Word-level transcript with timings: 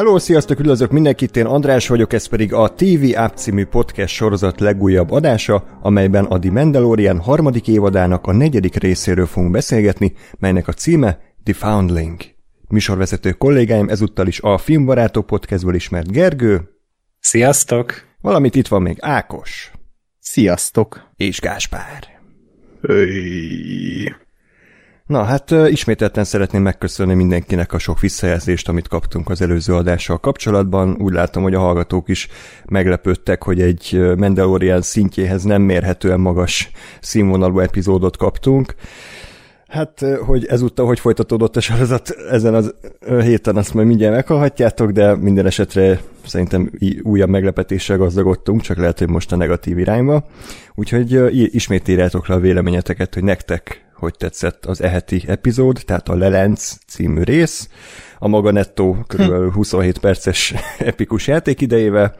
Hello, 0.00 0.18
sziasztok, 0.18 0.58
üdvözlök 0.58 0.90
mindenkit, 0.90 1.36
én 1.36 1.46
András 1.46 1.88
vagyok, 1.88 2.12
ez 2.12 2.26
pedig 2.26 2.52
a 2.52 2.74
TV 2.74 3.04
App 3.14 3.34
című 3.34 3.64
podcast 3.64 4.14
sorozat 4.14 4.60
legújabb 4.60 5.10
adása, 5.10 5.78
amelyben 5.82 6.24
a 6.24 6.38
The 6.38 6.50
Mandalorian 6.50 7.18
harmadik 7.18 7.68
évadának 7.68 8.26
a 8.26 8.32
negyedik 8.32 8.74
részéről 8.74 9.26
fogunk 9.26 9.52
beszélgetni, 9.52 10.12
melynek 10.38 10.68
a 10.68 10.72
címe 10.72 11.18
The 11.44 11.54
Foundling. 11.54 12.20
Műsorvezető 12.68 13.32
kollégáim 13.32 13.88
ezúttal 13.88 14.26
is 14.26 14.40
a 14.40 14.58
Filmbarátok 14.58 15.26
podcastből 15.26 15.74
ismert 15.74 16.12
Gergő. 16.12 16.70
Sziasztok! 17.18 17.92
Valamit 18.20 18.54
itt 18.54 18.68
van 18.68 18.82
még 18.82 18.96
Ákos. 19.00 19.72
Sziasztok! 20.18 21.10
És 21.16 21.40
Gáspár. 21.40 22.08
Öy. 22.80 24.14
Na 25.10 25.22
hát 25.22 25.50
ismételten 25.50 26.24
szeretném 26.24 26.62
megköszönni 26.62 27.14
mindenkinek 27.14 27.72
a 27.72 27.78
sok 27.78 28.00
visszajelzést, 28.00 28.68
amit 28.68 28.88
kaptunk 28.88 29.30
az 29.30 29.40
előző 29.40 29.74
adással 29.74 30.18
kapcsolatban. 30.18 30.96
Úgy 31.00 31.12
látom, 31.12 31.42
hogy 31.42 31.54
a 31.54 31.58
hallgatók 31.58 32.08
is 32.08 32.28
meglepődtek, 32.64 33.42
hogy 33.42 33.60
egy 33.60 34.00
Mandalorian 34.16 34.82
szintjéhez 34.82 35.42
nem 35.42 35.62
mérhetően 35.62 36.20
magas 36.20 36.70
színvonalú 37.00 37.58
epizódot 37.58 38.16
kaptunk. 38.16 38.74
Hát, 39.68 40.04
hogy 40.26 40.46
ezúttal 40.46 40.86
hogy 40.86 41.00
folytatódott 41.00 41.56
a 41.56 41.60
sorozat 41.60 42.10
ezen 42.30 42.54
az 42.54 42.74
héten, 43.00 43.56
azt 43.56 43.74
majd 43.74 43.86
mindjárt 43.86 44.14
meghallhatjátok, 44.14 44.90
de 44.90 45.16
minden 45.16 45.46
esetre 45.46 46.00
szerintem 46.26 46.70
újabb 47.02 47.28
meglepetéssel 47.28 47.96
gazdagodtunk, 47.96 48.60
csak 48.60 48.76
lehet, 48.76 48.98
hogy 48.98 49.08
most 49.08 49.32
a 49.32 49.36
negatív 49.36 49.78
irányba. 49.78 50.24
Úgyhogy 50.74 51.36
ismét 51.54 51.88
írjátok 51.88 52.26
le 52.26 52.34
a 52.34 52.40
véleményeteket, 52.40 53.14
hogy 53.14 53.24
nektek 53.24 53.88
hogy 54.00 54.14
tetszett 54.16 54.66
az 54.66 54.82
eheti 54.82 55.22
epizód, 55.26 55.82
tehát 55.84 56.08
a 56.08 56.14
Lelenc 56.14 56.76
című 56.86 57.22
rész, 57.22 57.68
a 58.18 58.28
maga 58.28 58.50
nettó 58.50 59.04
kb. 59.06 59.52
27 59.52 59.98
perces 59.98 60.54
epikus 60.78 61.26
játékidejével, 61.26 62.14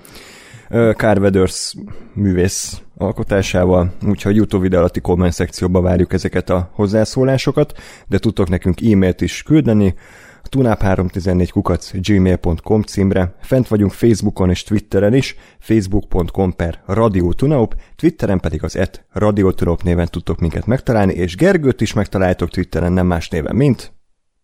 Carl 0.70 1.20
Weathers 1.20 1.74
művész 2.12 2.80
alkotásával, 2.96 3.92
úgyhogy 4.06 4.36
YouTube 4.36 4.62
videó 4.62 4.78
alatti 4.78 5.00
komment 5.00 5.32
szekcióba 5.32 5.80
várjuk 5.80 6.12
ezeket 6.12 6.50
a 6.50 6.70
hozzászólásokat, 6.72 7.72
de 8.06 8.18
tudtok 8.18 8.48
nekünk 8.48 8.80
e-mailt 8.80 9.20
is 9.20 9.42
küldeni, 9.42 9.94
a 10.42 10.48
tunap314 10.48 11.48
kukac 11.52 11.90
gmail.com 12.00 12.82
címre, 12.82 13.34
fent 13.40 13.68
vagyunk 13.68 13.92
Facebookon 13.92 14.50
és 14.50 14.62
Twitteren 14.62 15.14
is, 15.14 15.36
facebook.com 15.58 16.52
per 16.56 16.82
Radio 16.86 17.32
Tunaup, 17.32 17.74
Twitteren 17.96 18.40
pedig 18.40 18.64
az 18.64 18.76
et 18.76 19.04
Radio 19.12 19.52
Tunaup 19.52 19.82
néven 19.82 20.06
tudtok 20.06 20.38
minket 20.38 20.66
megtalálni, 20.66 21.12
és 21.12 21.36
Gergőt 21.36 21.80
is 21.80 21.92
megtaláltok 21.92 22.50
Twitteren 22.50 22.92
nem 22.92 23.06
más 23.06 23.28
néven, 23.28 23.56
mint 23.56 23.92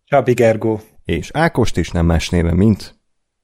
Csabi 0.03 0.33
Gergó. 0.33 0.79
És 1.03 1.29
Ákost 1.33 1.77
is 1.77 1.91
nem 1.91 2.05
más 2.05 2.29
néven, 2.29 2.55
mint 2.55 2.95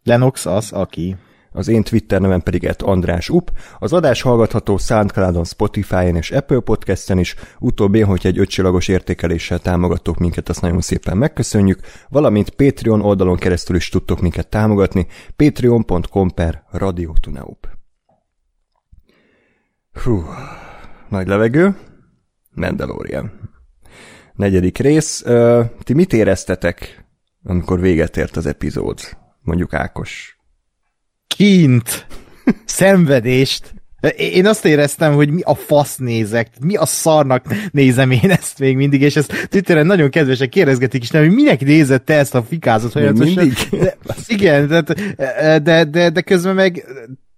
Lenox 0.04 0.46
az, 0.46 0.72
aki 0.72 1.16
az 1.54 1.68
én 1.68 1.84
Twitter 1.84 2.22
nevem 2.22 2.42
pedig 2.42 2.64
ett 2.64 2.82
András 2.82 3.30
Up. 3.30 3.52
Az 3.80 3.94
adás 3.94 4.22
hallgatható 4.22 4.78
Soundcloudon, 4.78 5.44
Spotify-on 5.44 6.16
és 6.16 6.32
Apple 6.32 6.60
Podcast-en 6.60 7.18
is, 7.18 7.36
utóbbi, 7.60 8.02
hogy 8.02 8.22
egy 8.26 8.40
ötcsillagos 8.40 8.88
értékeléssel 8.88 9.60
támogatok 9.60 10.18
minket, 10.18 10.50
azt 10.50 10.62
nagyon 10.62 10.82
szépen 10.82 11.18
megköszönjük, 11.18 11.80
valamint 12.10 12.50
Patreon 12.50 13.02
oldalon 13.02 13.38
keresztül 13.38 13.76
is 13.76 13.90
tudtok 13.90 14.22
minket 14.22 14.48
támogatni, 14.48 15.08
patreon.com 15.36 16.30
per 16.30 16.64
radiotunaup. 16.72 17.68
Hú, 20.04 20.24
nagy 21.10 21.28
levegő, 21.28 21.76
Mandalorian. 22.52 23.52
Negyedik 24.34 24.78
rész. 24.78 25.24
Ti 25.84 25.94
mit 25.94 26.14
éreztetek, 26.14 27.06
amikor 27.44 27.80
véget 27.80 28.18
ért 28.18 28.36
az 28.36 28.46
epizód? 28.46 29.00
Mondjuk 29.42 29.74
Ákos 29.74 30.38
kint 31.36 32.08
szenvedést. 32.66 33.74
Én 34.18 34.46
azt 34.46 34.66
éreztem, 34.66 35.14
hogy 35.14 35.30
mi 35.30 35.42
a 35.42 35.56
fasz 35.56 35.98
nézek, 35.98 36.50
mi 36.60 36.76
a 36.76 36.86
szarnak 36.86 37.46
nézem 37.72 38.12
én 38.12 38.32
ezt 38.32 38.60
még 38.60 38.76
mindig, 38.76 39.02
és 39.02 39.16
ezt 39.16 39.48
Twitteren 39.50 39.86
nagyon 39.86 40.10
kedvesen 40.10 40.50
kérdezgetik 40.50 41.04
is, 41.04 41.10
nem, 41.10 41.24
hogy 41.24 41.34
minek 41.34 41.62
nézett 41.62 42.06
te 42.06 42.18
ezt 42.18 42.36
a 42.36 42.44
fikázat 42.44 42.94
mindig? 42.94 43.54
De, 43.72 43.96
igen, 44.28 44.68
de, 44.68 44.84
de, 45.60 45.84
de, 45.84 46.10
de 46.10 46.22
közben 46.22 46.56
meg 46.56 46.86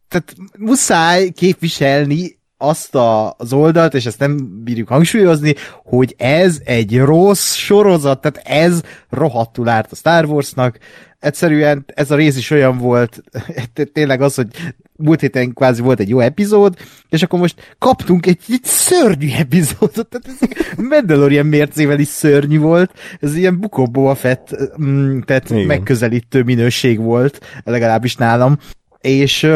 tehát 0.07 0.33
muszáj 0.57 1.29
képviselni 1.29 2.37
azt 2.57 2.95
a, 2.95 3.35
az 3.37 3.53
oldalt, 3.53 3.93
és 3.93 4.05
ezt 4.05 4.19
nem 4.19 4.63
bírjuk 4.63 4.87
hangsúlyozni, 4.87 5.55
hogy 5.83 6.15
ez 6.17 6.59
egy 6.63 6.97
rossz 6.99 7.53
sorozat, 7.53 8.21
tehát 8.21 8.47
ez 8.47 8.81
rohadtul 9.09 9.69
árt 9.69 9.91
a 9.91 9.95
Star 9.95 10.25
Warsnak, 10.25 10.77
egyszerűen 11.25 11.85
ez 11.87 12.11
a 12.11 12.15
rész 12.15 12.37
is 12.37 12.51
olyan 12.51 12.77
volt, 12.77 13.23
tényleg 13.93 14.21
az, 14.21 14.35
hogy 14.35 14.47
múlt 14.95 15.21
héten 15.21 15.53
kvázi 15.53 15.81
volt 15.81 15.99
egy 15.99 16.09
jó 16.09 16.19
epizód, 16.19 16.75
és 17.09 17.23
akkor 17.23 17.39
most 17.39 17.75
kaptunk 17.77 18.25
egy, 18.25 18.39
egy 18.47 18.63
szörnyű 18.63 19.29
epizódot, 19.37 20.07
tehát 20.07 20.39
ez 20.41 20.49
Mandalorian 20.77 21.45
mércével 21.45 21.99
is 21.99 22.07
szörnyű 22.07 22.59
volt, 22.59 22.91
ez 23.19 23.35
ilyen 23.35 23.59
bukóból 23.59 24.09
a 24.09 24.15
fett, 24.15 24.55
mm, 24.81 25.19
tehát 25.19 25.49
Igen. 25.49 25.65
megközelítő 25.65 26.43
minőség 26.43 26.99
volt, 26.99 27.39
legalábbis 27.63 28.15
nálam, 28.15 28.57
és 29.01 29.47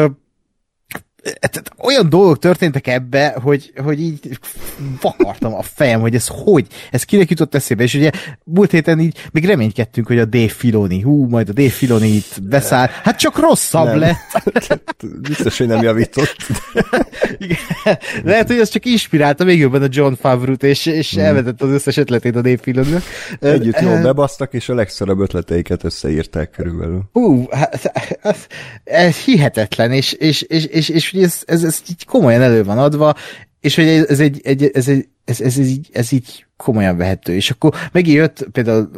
olyan 1.78 2.08
dolgok 2.08 2.38
történtek 2.38 2.86
ebbe, 2.86 3.36
hogy, 3.42 3.72
hogy 3.84 4.00
így 4.00 4.38
vakartam 5.00 5.54
a 5.54 5.62
fejem, 5.62 6.00
hogy 6.00 6.14
ez 6.14 6.26
hogy, 6.28 6.66
ez 6.90 7.02
kinek 7.04 7.30
jutott 7.30 7.54
eszébe, 7.54 7.82
és 7.82 7.94
ugye 7.94 8.10
múlt 8.44 8.70
héten 8.70 9.00
így 9.00 9.28
még 9.32 9.44
reménykedtünk, 9.44 10.06
hogy 10.06 10.18
a 10.18 10.24
Dave 10.24 10.48
Filoni, 10.48 11.00
hú, 11.00 11.28
majd 11.28 11.48
a 11.48 11.52
Dave 11.52 11.70
Filoni 11.70 12.08
itt 12.08 12.42
beszáll, 12.42 12.88
hát 13.02 13.18
csak 13.18 13.38
rosszabb 13.38 13.86
nem. 13.86 13.98
lett. 13.98 14.18
Biztos, 15.20 15.58
hogy 15.58 15.66
nem 15.66 15.82
javított. 15.82 16.36
Igen. 17.38 17.98
Lehet, 18.24 18.46
hogy 18.46 18.58
ez 18.58 18.68
csak 18.68 18.84
inspirálta 18.84 19.44
még 19.44 19.58
jobban 19.58 19.82
a 19.82 19.88
John 19.90 20.12
Favreau-t, 20.20 20.62
és, 20.62 20.86
és 20.86 21.14
hmm. 21.14 21.24
elvetett 21.24 21.62
az 21.62 21.70
összes 21.70 21.96
ötletét 21.96 22.36
a 22.36 22.40
Dave 22.40 22.58
filoni 22.62 22.96
Együtt 23.40 23.80
jól 23.80 24.02
bebasztak, 24.02 24.52
és 24.52 24.68
a 24.68 24.74
legszarabb 24.74 25.20
ötleteiket 25.20 25.84
összeírták 25.84 26.50
körülbelül. 26.50 27.02
Hú, 27.12 27.46
hát, 27.50 27.92
ez 28.84 29.16
hihetetlen, 29.16 29.92
és, 29.92 30.12
és, 30.12 30.42
és, 30.42 30.64
és, 30.64 30.88
és 30.88 31.09
hogy 31.10 31.22
ez, 31.22 31.42
ez, 31.46 31.64
ez 31.64 31.82
így 31.90 32.04
komolyan 32.04 32.42
elő 32.42 32.64
van 32.64 32.78
adva, 32.78 33.14
és 33.60 33.74
hogy 33.74 33.86
ez 33.86 34.20
egy, 34.20 34.40
egy 34.42 34.70
ez, 34.74 34.88
egy, 34.88 35.08
ez, 35.24 35.40
ez, 35.40 35.58
ez, 35.58 35.68
így, 35.68 35.88
ez 35.92 36.12
így 36.12 36.46
komolyan 36.56 36.96
vehető. 36.96 37.34
És 37.34 37.50
akkor 37.50 37.74
megint 37.92 38.16
jött, 38.16 38.46
például, 38.52 38.90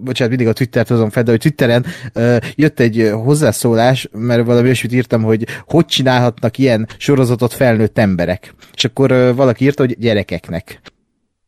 bocsánat, 0.00 0.36
mindig 0.36 0.48
a 0.48 0.52
Twittert 0.52 0.88
hozom 0.88 1.10
fel, 1.10 1.22
de 1.22 1.30
hogy 1.30 1.40
Twitteren 1.40 1.86
uh, 2.14 2.36
jött 2.54 2.80
egy 2.80 3.10
hozzászólás, 3.12 4.08
mert 4.12 4.46
valami 4.46 4.66
olyasmit 4.66 4.92
írtam, 4.92 5.22
hogy 5.22 5.46
hogy 5.66 5.86
csinálhatnak 5.86 6.58
ilyen 6.58 6.88
sorozatot 6.98 7.52
felnőtt 7.52 7.98
emberek. 7.98 8.54
És 8.74 8.84
akkor 8.84 9.12
uh, 9.12 9.34
valaki 9.34 9.64
írta, 9.64 9.82
hogy 9.82 9.98
gyerekeknek. 9.98 10.80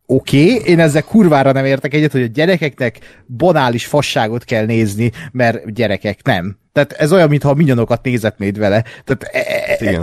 Oké, 0.07 0.55
okay, 0.55 0.71
én 0.71 0.81
ezzel 0.81 1.03
kurvára 1.03 1.53
nem 1.53 1.65
értek 1.65 1.95
egyet, 1.95 2.13
hogy 2.13 2.23
a 2.23 2.27
gyerekeknek 2.27 2.99
banális 3.37 3.87
fasságot 3.87 4.45
kell 4.45 4.65
nézni, 4.65 5.13
mert 5.33 5.75
gyerekek 5.75 6.23
nem. 6.23 6.59
Tehát 6.79 7.03
ez 7.03 7.13
olyan, 7.13 7.29
mintha 7.29 7.55
minyonokat 7.55 8.03
nézetnéd 8.03 8.59
vele. 8.59 8.85
Tehát 9.05 9.23
e, 9.23 9.39
e, 9.79 9.97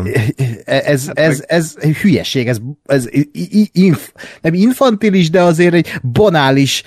e, 0.66 0.82
ez, 0.86 1.10
ez, 1.14 1.44
ez, 1.48 1.76
ez 1.78 1.96
hülyeség, 2.02 2.48
ez, 2.48 2.58
ez 2.86 3.08
inf, 3.72 4.12
nem 4.42 4.54
infantilis, 4.54 5.30
de 5.30 5.42
azért 5.42 5.74
egy 5.74 6.00
banális, 6.12 6.84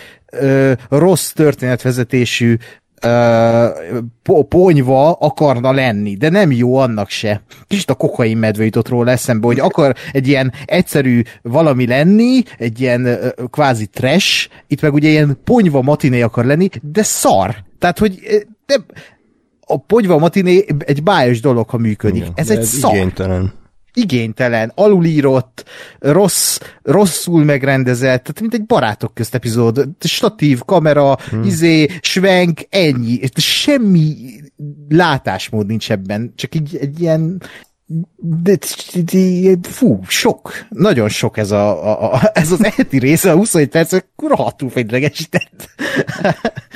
rossz 0.89 1.31
történetvezetésű 1.31 2.57
ponyva 4.49 5.13
akarna 5.13 5.73
lenni, 5.73 6.17
de 6.17 6.29
nem 6.29 6.53
jó 6.53 6.77
annak 6.77 7.09
se. 7.09 7.43
Kicsit 7.67 7.91
a 7.91 7.95
kokain 7.95 8.37
medve 8.37 8.65
jutott 8.65 8.89
róla 8.89 9.11
eszembe, 9.11 9.47
hogy 9.47 9.61
akar 9.61 9.95
egy 10.13 10.29
ilyen 10.29 10.53
egyszerű 10.65 11.23
valami 11.43 11.87
lenni, 11.87 12.43
egy 12.59 12.81
ilyen 12.81 13.19
kvázi 13.51 13.87
trash, 13.87 14.49
itt 14.67 14.81
meg 14.81 14.93
ugye 14.93 15.09
ilyen 15.09 15.39
ponyva 15.45 15.83
matiné 15.83 16.21
akar 16.21 16.45
lenni, 16.45 16.69
de 16.83 17.03
szar. 17.03 17.57
Tehát, 17.79 17.99
hogy 17.99 18.21
de 18.67 18.77
a 19.69 19.77
ponyva 19.77 20.19
matiné 20.19 20.65
egy 20.79 21.03
bájos 21.03 21.41
dolog, 21.41 21.69
ha 21.69 21.79
működik. 21.79 22.23
Igen, 22.23 22.33
ez 22.35 22.51
egy 22.51 22.59
ez 22.59 22.69
szar. 22.69 22.95
Igénytelen 22.95 23.53
igénytelen, 23.99 24.73
alulírott, 24.75 25.65
rossz, 25.99 26.61
rosszul 26.83 27.45
megrendezett, 27.45 28.23
tehát 28.23 28.41
mint 28.41 28.55
egy 28.55 28.65
barátok 28.65 29.15
közt 29.15 29.35
epizód, 29.35 29.89
statív, 30.01 30.61
kamera, 30.65 31.17
hmm. 31.31 31.43
izé, 31.43 31.89
svenk, 32.01 32.61
ennyi, 32.69 33.21
semmi 33.35 34.15
látásmód 34.89 35.67
nincs 35.67 35.91
ebben, 35.91 36.33
csak 36.37 36.55
így 36.55 36.77
egy 36.77 37.01
ilyen 37.01 37.43
fú, 39.63 40.01
sok, 40.09 40.53
nagyon 40.69 41.09
sok 41.09 41.37
ez, 41.37 41.51
a, 41.51 41.91
a, 41.91 42.13
a 42.15 42.21
ez 42.33 42.53
az 42.53 42.65
eheti 42.65 42.99
része, 42.99 43.33
a 43.33 43.37
27 43.37 43.69
perc, 43.69 43.97
rohadtul 44.17 44.71
fegylegesített. 44.71 45.71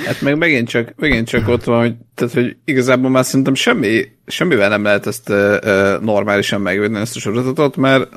Hát 0.06 0.20
meg 0.20 0.38
megint 0.38 0.68
csak, 0.68 0.92
megint 0.96 1.28
csak 1.28 1.48
ott 1.48 1.64
van, 1.64 1.80
hogy, 1.80 1.94
tehát, 2.14 2.34
hogy 2.34 2.56
igazából 2.64 3.10
már 3.10 3.24
szerintem 3.24 3.54
semmi, 3.54 4.04
semmivel 4.26 4.68
nem 4.68 4.82
lehet 4.82 5.06
ezt 5.06 5.28
uh, 5.28 5.56
normálisan 6.00 6.60
megvédni 6.60 6.98
ezt 6.98 7.16
a 7.16 7.20
sorozatot, 7.20 7.76
mert 7.76 8.08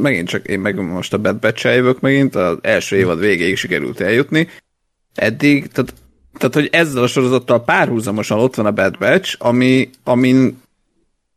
megint 0.00 0.28
csak 0.28 0.46
én 0.46 0.60
meg 0.60 0.76
most 0.76 1.12
a 1.12 1.18
Bad 1.18 1.38
batch 1.38 2.00
megint, 2.00 2.34
az 2.34 2.58
első 2.60 2.96
évad 2.96 3.18
végéig 3.18 3.56
sikerült 3.56 4.00
eljutni. 4.00 4.48
Eddig, 5.14 5.66
tehát 5.68 5.94
tehát, 6.38 6.54
hogy 6.54 6.68
ezzel 6.72 7.02
a 7.02 7.06
sorozattal 7.06 7.64
párhuzamosan 7.64 8.38
ott 8.38 8.54
van 8.54 8.66
a 8.66 8.70
Bad 8.70 8.98
Batch, 8.98 9.36
ami, 9.38 9.90
amin 10.04 10.62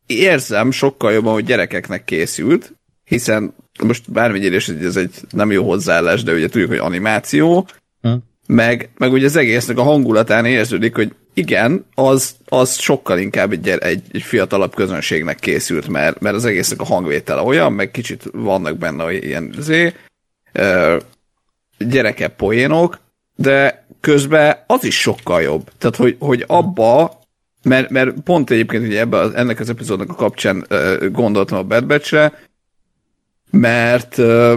érzem 0.07 0.71
sokkal 0.71 1.11
jobban, 1.11 1.33
hogy 1.33 1.45
gyerekeknek 1.45 2.03
készült, 2.03 2.73
hiszen 3.03 3.53
most 3.83 4.11
bármennyire 4.11 4.55
is 4.55 4.69
ez 4.69 4.95
egy 4.95 5.15
nem 5.29 5.51
jó 5.51 5.67
hozzáállás, 5.67 6.23
de 6.23 6.33
ugye 6.33 6.49
tudjuk, 6.49 6.69
hogy 6.69 6.77
animáció, 6.77 7.67
hm. 8.01 8.13
meg, 8.47 8.89
meg 8.97 9.11
ugye 9.11 9.25
az 9.25 9.35
egésznek 9.35 9.77
a 9.77 9.83
hangulatán 9.83 10.45
érződik, 10.45 10.95
hogy 10.95 11.13
igen, 11.33 11.85
az, 11.93 12.35
az 12.45 12.77
sokkal 12.77 13.19
inkább 13.19 13.51
egy, 13.51 13.69
egy, 13.69 14.03
egy 14.11 14.21
fiatalabb 14.21 14.75
közönségnek 14.75 15.39
készült, 15.39 15.87
mert, 15.87 16.19
mert 16.19 16.35
az 16.35 16.45
egésznek 16.45 16.81
a 16.81 16.85
hangvétele 16.85 17.41
olyan, 17.41 17.73
meg 17.73 17.91
kicsit 17.91 18.23
vannak 18.31 18.77
benne 18.77 19.13
ilyen 19.13 19.53
zé, 19.59 19.93
gyerekebb 21.77 22.35
poénok, 22.35 22.99
de 23.35 23.85
közben 24.01 24.63
az 24.67 24.83
is 24.83 24.99
sokkal 24.99 25.41
jobb. 25.41 25.71
Tehát, 25.77 25.95
hogy, 25.95 26.15
hogy 26.19 26.43
abba, 26.47 27.19
mert, 27.67 27.89
mert 27.89 28.11
pont 28.19 28.49
egyébként 28.49 28.85
ugye 28.85 28.99
ebbe, 28.99 29.17
az, 29.17 29.33
ennek 29.33 29.59
az 29.59 29.69
epizódnak 29.69 30.09
a 30.09 30.15
kapcsán 30.15 30.65
uh, 30.69 31.07
gondoltam 31.11 31.57
a 31.57 31.63
Bad 31.63 31.85
Batch-re, 31.85 32.33
mert 33.51 34.17
uh, 34.17 34.53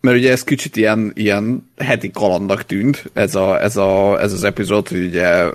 mert 0.00 0.18
ugye 0.18 0.30
ez 0.30 0.44
kicsit 0.44 0.76
ilyen, 0.76 1.12
ilyen 1.14 1.70
heti 1.76 2.10
kalandak 2.10 2.62
tűnt, 2.62 3.10
ez, 3.12 3.34
a, 3.34 3.62
ez, 3.62 3.76
a, 3.76 4.20
ez 4.20 4.32
az 4.32 4.44
epizód, 4.44 4.88
hogy 4.88 5.04
ugye 5.04 5.46
uh, 5.46 5.54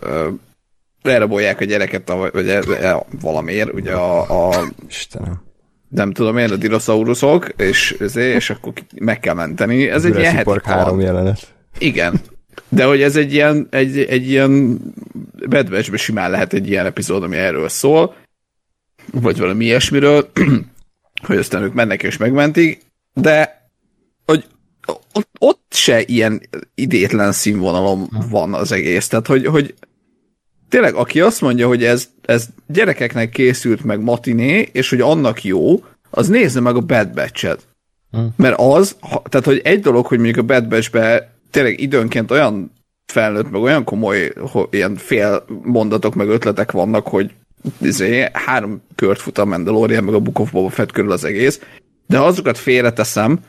elrabolják 1.01 1.59
a 1.59 1.65
gyereket, 1.65 2.09
a, 2.09 2.29
vagy 2.31 2.49
e, 2.49 3.05
valamiért, 3.21 3.73
ugye 3.73 3.91
a, 3.91 4.49
a 4.49 4.67
Istenem. 4.89 5.41
nem 5.89 6.11
tudom 6.11 6.37
én, 6.37 6.51
a 6.51 6.55
dinoszauruszok, 6.55 7.49
és, 7.57 7.91
és 8.15 8.49
akkor 8.49 8.73
meg 8.95 9.19
kell 9.19 9.33
menteni. 9.33 9.89
Ez 9.89 10.05
egy 10.05 10.17
ilyen 10.17 10.35
heti 10.35 10.59
három 10.63 10.99
jelenet. 10.99 11.53
Igen. 11.77 12.21
De 12.69 12.85
hogy 12.85 13.01
ez 13.01 13.15
egy 13.15 13.33
ilyen, 13.33 13.67
egy, 13.69 13.99
egy 13.99 14.29
ilyen 14.29 14.79
Bad 15.49 15.69
Batch-be 15.69 15.97
simán 15.97 16.31
lehet 16.31 16.53
egy 16.53 16.67
ilyen 16.67 16.85
epizód, 16.85 17.23
ami 17.23 17.35
erről 17.35 17.69
szól, 17.69 18.15
vagy 19.11 19.37
valami 19.37 19.65
ilyesmiről, 19.65 20.31
hogy 21.27 21.37
aztán 21.37 21.63
ők 21.63 21.73
mennek 21.73 22.03
és 22.03 22.17
megmentik, 22.17 22.81
de 23.13 23.69
hogy 24.25 24.45
ott, 25.13 25.29
ott 25.39 25.65
se 25.69 26.01
ilyen 26.01 26.41
idétlen 26.75 27.31
színvonalom 27.31 28.09
van 28.29 28.53
az 28.53 28.71
egész. 28.71 29.07
Tehát, 29.07 29.27
hogy, 29.27 29.45
hogy 29.45 29.73
tényleg, 30.69 30.95
aki 30.95 31.21
azt 31.21 31.41
mondja, 31.41 31.67
hogy 31.67 31.83
ez, 31.83 32.09
ez 32.21 32.47
gyerekeknek 32.67 33.29
készült 33.29 33.83
meg 33.83 34.01
matiné, 34.01 34.69
és 34.71 34.89
hogy 34.89 35.01
annak 35.01 35.43
jó, 35.43 35.83
az 36.09 36.27
nézze 36.27 36.59
meg 36.59 36.75
a 36.75 36.81
Bad 36.81 37.13
Batch-et. 37.13 37.67
Hmm. 38.11 38.29
Mert 38.35 38.59
az, 38.59 38.95
tehát, 39.23 39.45
hogy 39.45 39.61
egy 39.63 39.79
dolog, 39.79 40.05
hogy 40.05 40.17
mondjuk 40.17 40.37
a 40.37 40.53
Bad 40.53 40.67
Batch-be 40.67 41.33
tényleg 41.51 41.79
időnként 41.79 42.31
olyan 42.31 42.71
felnőtt, 43.11 43.51
meg 43.51 43.61
olyan 43.61 43.83
komoly 43.83 44.33
ilyen 44.69 44.95
fél 44.95 45.45
mondatok, 45.63 46.15
meg 46.15 46.27
ötletek 46.27 46.71
vannak, 46.71 47.07
hogy 47.07 47.33
izé, 47.81 48.29
három 48.33 48.81
kört 48.95 49.19
fut 49.19 49.37
a 49.37 49.45
Mandalorian, 49.45 50.03
meg 50.03 50.13
a 50.13 50.19
Book 50.19 50.39
of 50.39 50.51
Boba 50.51 50.69
Fett 50.69 50.91
körül 50.91 51.11
az 51.11 51.23
egész, 51.23 51.61
de 52.07 52.17
ha 52.17 52.25
azokat 52.25 52.57
félreteszem, 52.57 53.39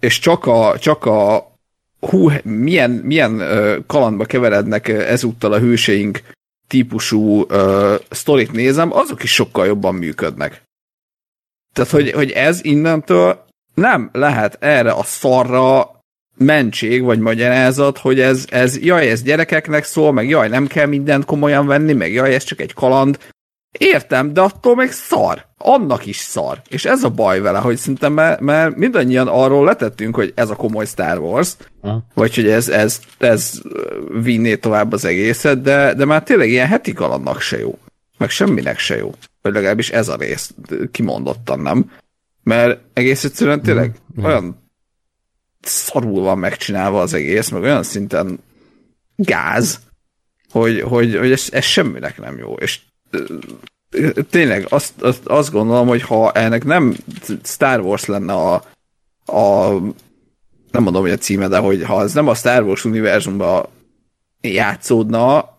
és 0.00 0.18
csak 0.18 0.46
a, 0.46 0.78
csak 0.78 1.04
a 1.04 1.52
hú, 2.00 2.30
milyen, 2.42 2.90
milyen 2.90 3.42
kalandba 3.86 4.24
keverednek 4.24 4.88
ezúttal 4.88 5.52
a 5.52 5.58
hőseink 5.58 6.22
típusú 6.68 7.40
uh, 7.40 7.94
sztorit 8.10 8.52
nézem, 8.52 8.92
azok 8.92 9.22
is 9.22 9.32
sokkal 9.32 9.66
jobban 9.66 9.94
működnek. 9.94 10.62
Tehát, 11.72 11.90
hogy, 11.90 12.10
hogy 12.10 12.30
ez 12.30 12.64
innentől 12.64 13.44
nem 13.74 14.08
lehet 14.12 14.56
erre 14.60 14.90
a 14.90 15.02
szarra 15.02 16.00
mentség 16.36 17.02
vagy 17.02 17.18
magyarázat, 17.18 17.98
hogy 17.98 18.20
ez, 18.20 18.46
ez 18.50 18.78
jaj, 18.78 19.10
ez 19.10 19.22
gyerekeknek 19.22 19.84
szól, 19.84 20.12
meg 20.12 20.28
jaj, 20.28 20.48
nem 20.48 20.66
kell 20.66 20.86
mindent 20.86 21.24
komolyan 21.24 21.66
venni, 21.66 21.92
meg 21.92 22.12
jaj, 22.12 22.34
ez 22.34 22.44
csak 22.44 22.60
egy 22.60 22.72
kaland. 22.72 23.18
Értem, 23.78 24.32
de 24.32 24.40
attól 24.40 24.74
még 24.74 24.90
szar. 24.90 25.46
Annak 25.58 26.06
is 26.06 26.16
szar. 26.16 26.62
És 26.68 26.84
ez 26.84 27.02
a 27.02 27.08
baj 27.08 27.40
vele, 27.40 27.58
hogy 27.58 27.76
szerintem, 27.76 28.12
mert, 28.12 28.40
mert 28.40 28.76
mindannyian 28.76 29.28
arról 29.28 29.64
letettünk, 29.64 30.14
hogy 30.14 30.32
ez 30.34 30.50
a 30.50 30.56
komoly 30.56 30.86
Star 30.86 31.18
Wars, 31.18 31.56
ha. 31.80 32.04
vagy 32.14 32.34
hogy 32.34 32.48
ez, 32.48 32.68
ez, 32.68 33.00
ez 33.18 33.60
vinné 34.22 34.56
tovább 34.56 34.92
az 34.92 35.04
egészet, 35.04 35.60
de, 35.60 35.94
de 35.94 36.04
már 36.04 36.22
tényleg 36.22 36.48
ilyen 36.48 36.66
heti 36.66 36.92
kalandnak 36.92 37.40
se 37.40 37.58
jó. 37.58 37.78
Meg 38.18 38.30
semminek 38.30 38.78
se 38.78 38.96
jó. 38.96 39.14
Vagy 39.42 39.52
legalábbis 39.52 39.90
ez 39.90 40.08
a 40.08 40.16
rész 40.16 40.54
kimondottan 40.90 41.60
nem. 41.60 41.90
Mert 42.42 42.80
egész 42.92 43.24
egyszerűen 43.24 43.62
tényleg 43.62 43.92
mm. 44.20 44.24
olyan 44.24 44.63
szarul 45.66 46.22
van 46.22 46.38
megcsinálva 46.38 47.00
az 47.00 47.14
egész, 47.14 47.48
meg 47.48 47.62
olyan 47.62 47.82
szinten 47.82 48.38
gáz, 49.16 49.80
hogy, 50.50 50.80
hogy, 50.80 51.16
hogy 51.16 51.32
ez, 51.32 51.48
ez 51.50 51.64
semminek 51.64 52.18
nem 52.20 52.38
jó. 52.38 52.54
És 52.54 52.80
tényleg 54.30 54.66
azt, 54.68 55.02
azt, 55.02 55.26
azt 55.26 55.50
gondolom, 55.50 55.86
hogy 55.86 56.02
ha 56.02 56.32
ennek 56.32 56.64
nem 56.64 56.96
Star 57.42 57.80
Wars 57.80 58.04
lenne 58.04 58.32
a, 58.32 58.54
a 59.38 59.70
nem 60.70 60.82
mondom, 60.82 61.02
hogy 61.02 61.10
a 61.10 61.16
címe, 61.16 61.48
de 61.48 61.58
hogy 61.58 61.84
ha 61.84 62.02
ez 62.02 62.12
nem 62.12 62.28
a 62.28 62.34
Star 62.34 62.62
Wars 62.62 62.84
univerzumban 62.84 63.66
játszódna, 64.40 65.52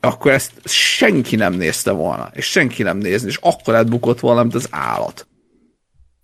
akkor 0.00 0.32
ezt 0.32 0.52
senki 0.64 1.36
nem 1.36 1.52
nézte 1.52 1.90
volna, 1.90 2.30
és 2.34 2.44
senki 2.44 2.82
nem 2.82 2.98
nézni, 2.98 3.28
és 3.28 3.38
akkor 3.42 3.74
átbukott 3.74 4.20
volna, 4.20 4.42
mint 4.42 4.54
az 4.54 4.68
állat. 4.70 5.26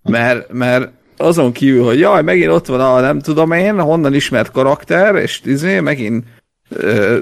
Mert, 0.03 0.53
mert 0.53 0.93
azon 1.17 1.53
kívül, 1.53 1.85
hogy 1.85 1.99
jaj, 1.99 2.23
megint 2.23 2.51
ott 2.51 2.67
van 2.67 2.81
a 2.81 3.01
nem 3.01 3.21
tudom 3.21 3.53
én, 3.53 3.81
honnan 3.81 4.15
ismert 4.15 4.51
karakter, 4.51 5.15
és 5.15 5.41
izé, 5.45 5.81
megint 5.81 6.25
ö, 6.69 7.19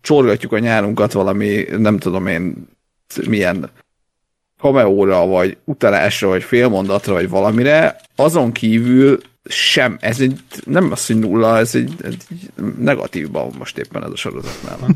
csorgatjuk 0.00 0.52
a 0.52 0.58
nyárunkat 0.58 1.12
valami, 1.12 1.64
nem 1.76 1.98
tudom 1.98 2.26
én, 2.26 2.68
milyen 3.28 3.70
kameóra, 4.58 5.26
vagy 5.26 5.56
utalásra, 5.64 6.28
vagy 6.28 6.42
félmondatra, 6.42 7.12
vagy 7.12 7.28
valamire, 7.28 8.00
azon 8.16 8.52
kívül 8.52 9.20
sem, 9.44 9.96
ez 10.00 10.20
egy, 10.20 10.40
nem 10.64 10.92
az, 10.92 11.06
hogy 11.06 11.18
nulla, 11.18 11.58
ez 11.58 11.74
egy, 11.74 11.94
egy 12.02 12.24
negatívban 12.78 13.52
most 13.58 13.78
éppen 13.78 14.04
ez 14.04 14.10
a 14.10 14.16
sorozatnál. 14.16 14.88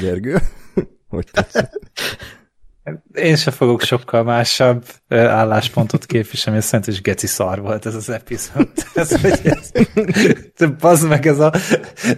Gergő, 0.00 0.38
hogy 1.08 1.26
tetszett? 1.32 1.78
Én 3.14 3.36
se 3.36 3.50
fogok 3.50 3.82
sokkal 3.82 4.22
másabb 4.22 4.84
álláspontot 5.08 6.06
képviselni, 6.06 6.58
mert 6.58 6.70
szerint 6.70 6.90
is 6.90 7.00
geci 7.00 7.26
szar 7.26 7.60
volt 7.60 7.86
ez 7.86 7.94
az 7.94 8.10
epizód. 8.10 8.68
ez, 8.94 9.20
hogy 9.20 9.40
ez, 10.80 11.02
meg 11.02 11.26
ez 11.26 11.38
a... 11.38 11.52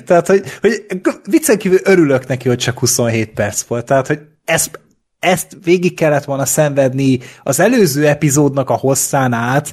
Tehát, 0.05 0.27
hogy, 0.27 0.43
hogy 0.61 0.85
viccen 1.25 1.59
kívül 1.59 1.79
örülök 1.85 2.27
neki, 2.27 2.49
hogy 2.49 2.59
csak 2.59 2.79
27 2.79 3.33
perc 3.33 3.63
volt. 3.63 3.85
Tehát, 3.85 4.07
hogy 4.07 4.21
ezt, 4.45 4.81
ezt 5.19 5.57
végig 5.65 5.97
kellett 5.97 6.25
volna 6.25 6.45
szenvedni 6.45 7.19
az 7.43 7.61
előző 7.61 8.07
epizódnak 8.07 8.71
a 8.71 8.77
hosszán 8.77 9.33
át, 9.33 9.73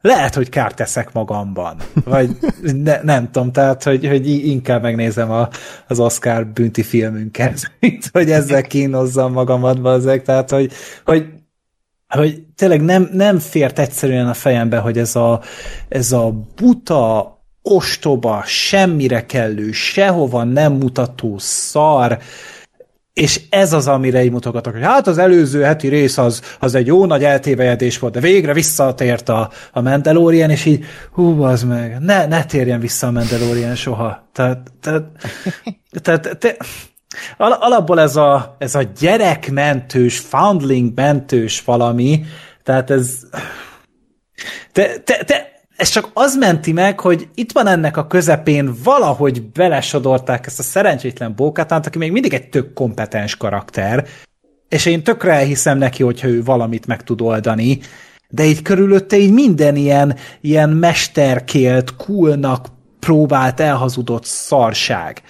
lehet, 0.00 0.34
hogy 0.34 0.48
kárt 0.48 0.76
teszek 0.76 1.12
magamban. 1.12 1.76
Vagy 2.04 2.30
ne, 2.62 3.02
nem 3.02 3.30
tudom, 3.30 3.52
tehát, 3.52 3.82
hogy, 3.82 4.06
hogy 4.06 4.28
inkább 4.28 4.82
megnézem 4.82 5.30
a, 5.30 5.48
az 5.88 6.00
Oscar 6.00 6.46
bünti 6.46 6.82
filmünket, 6.82 7.72
mint 7.80 8.08
hogy 8.12 8.30
ezzel 8.30 8.62
kínozzam 8.62 9.32
magamat, 9.32 9.86
ezek. 9.86 10.22
Tehát, 10.22 10.50
hogy, 10.50 10.72
hogy, 11.04 11.26
hogy 12.08 12.42
tényleg 12.54 12.82
nem, 12.82 13.08
nem 13.12 13.38
fért 13.38 13.78
egyszerűen 13.78 14.28
a 14.28 14.34
fejembe, 14.34 14.78
hogy 14.78 14.98
ez 14.98 15.16
a, 15.16 15.40
ez 15.88 16.12
a 16.12 16.32
buta, 16.56 17.36
ostoba, 17.62 18.42
semmire 18.46 19.26
kellő, 19.26 19.72
sehova 19.72 20.44
nem 20.44 20.72
mutató 20.72 21.34
szar, 21.38 22.18
és 23.18 23.40
ez 23.50 23.72
az, 23.72 23.88
amire 23.88 24.24
így 24.24 24.30
mutogatok, 24.30 24.72
hogy 24.72 24.82
hát 24.82 25.06
az 25.06 25.18
előző 25.18 25.62
heti 25.62 25.88
rész 25.88 26.18
az, 26.18 26.42
az 26.60 26.74
egy 26.74 26.86
jó 26.86 27.04
nagy 27.04 27.24
eltévejedés 27.24 27.98
volt, 27.98 28.12
de 28.12 28.20
végre 28.20 28.52
visszatért 28.52 29.28
a, 29.28 29.50
a 29.72 29.80
Mandalorian, 29.80 30.50
és 30.50 30.64
így, 30.64 30.84
hú, 31.12 31.42
az 31.42 31.62
meg, 31.62 31.98
ne, 32.00 32.26
ne 32.26 32.44
térjen 32.44 32.80
vissza 32.80 33.06
a 33.06 33.10
Mandalorian 33.10 33.74
soha. 33.74 34.28
Tehát, 34.32 34.72
tehát, 34.80 35.04
tehát 36.02 36.38
te, 36.38 36.56
alapból 37.38 38.00
ez 38.00 38.16
a, 38.16 38.56
ez 38.58 38.74
a 38.74 38.82
gyerekmentős, 39.00 40.18
foundling 40.18 40.92
mentős 40.94 41.62
valami, 41.64 42.24
tehát 42.62 42.90
ez 42.90 43.10
te, 44.72 44.98
te, 44.98 45.24
te, 45.24 45.57
ez 45.78 45.88
csak 45.88 46.10
az 46.12 46.36
menti 46.36 46.72
meg, 46.72 47.00
hogy 47.00 47.28
itt 47.34 47.52
van 47.52 47.66
ennek 47.66 47.96
a 47.96 48.06
közepén 48.06 48.74
valahogy 48.84 49.42
belesodorták 49.42 50.46
ezt 50.46 50.58
a 50.58 50.62
szerencsétlen 50.62 51.34
bókátát, 51.36 51.86
aki 51.86 51.98
még 51.98 52.12
mindig 52.12 52.34
egy 52.34 52.48
tök 52.48 52.72
kompetens 52.72 53.36
karakter, 53.36 54.06
és 54.68 54.86
én 54.86 55.02
tökre 55.02 55.32
elhiszem 55.32 55.78
neki, 55.78 56.02
hogyha 56.02 56.28
ő 56.28 56.42
valamit 56.42 56.86
meg 56.86 57.02
tud 57.02 57.20
oldani, 57.20 57.78
de 58.28 58.44
így 58.44 58.62
körülötte 58.62 59.16
így 59.16 59.32
minden 59.32 59.76
ilyen, 59.76 60.16
ilyen 60.40 60.70
mesterkélt, 60.70 61.96
coolnak 61.96 62.66
próbált 62.98 63.60
elhazudott 63.60 64.24
szarság. 64.24 65.22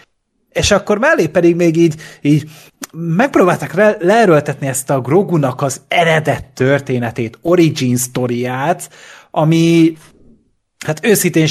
És 0.53 0.71
akkor 0.71 0.99
mellé 0.99 1.27
pedig 1.27 1.57
még 1.57 1.77
így, 1.77 1.95
így 2.21 2.51
megpróbálták 2.93 3.75
le- 3.75 3.97
leerőltetni 4.01 4.67
ezt 4.67 4.91
a 4.91 5.01
Grogunak 5.01 5.63
az 5.63 5.81
eredet 5.89 6.45
történetét, 6.45 7.39
origin 7.43 7.97
sztoriát, 7.97 8.91
ami 9.31 9.97
hát 10.87 11.07
őszintén 11.07 11.47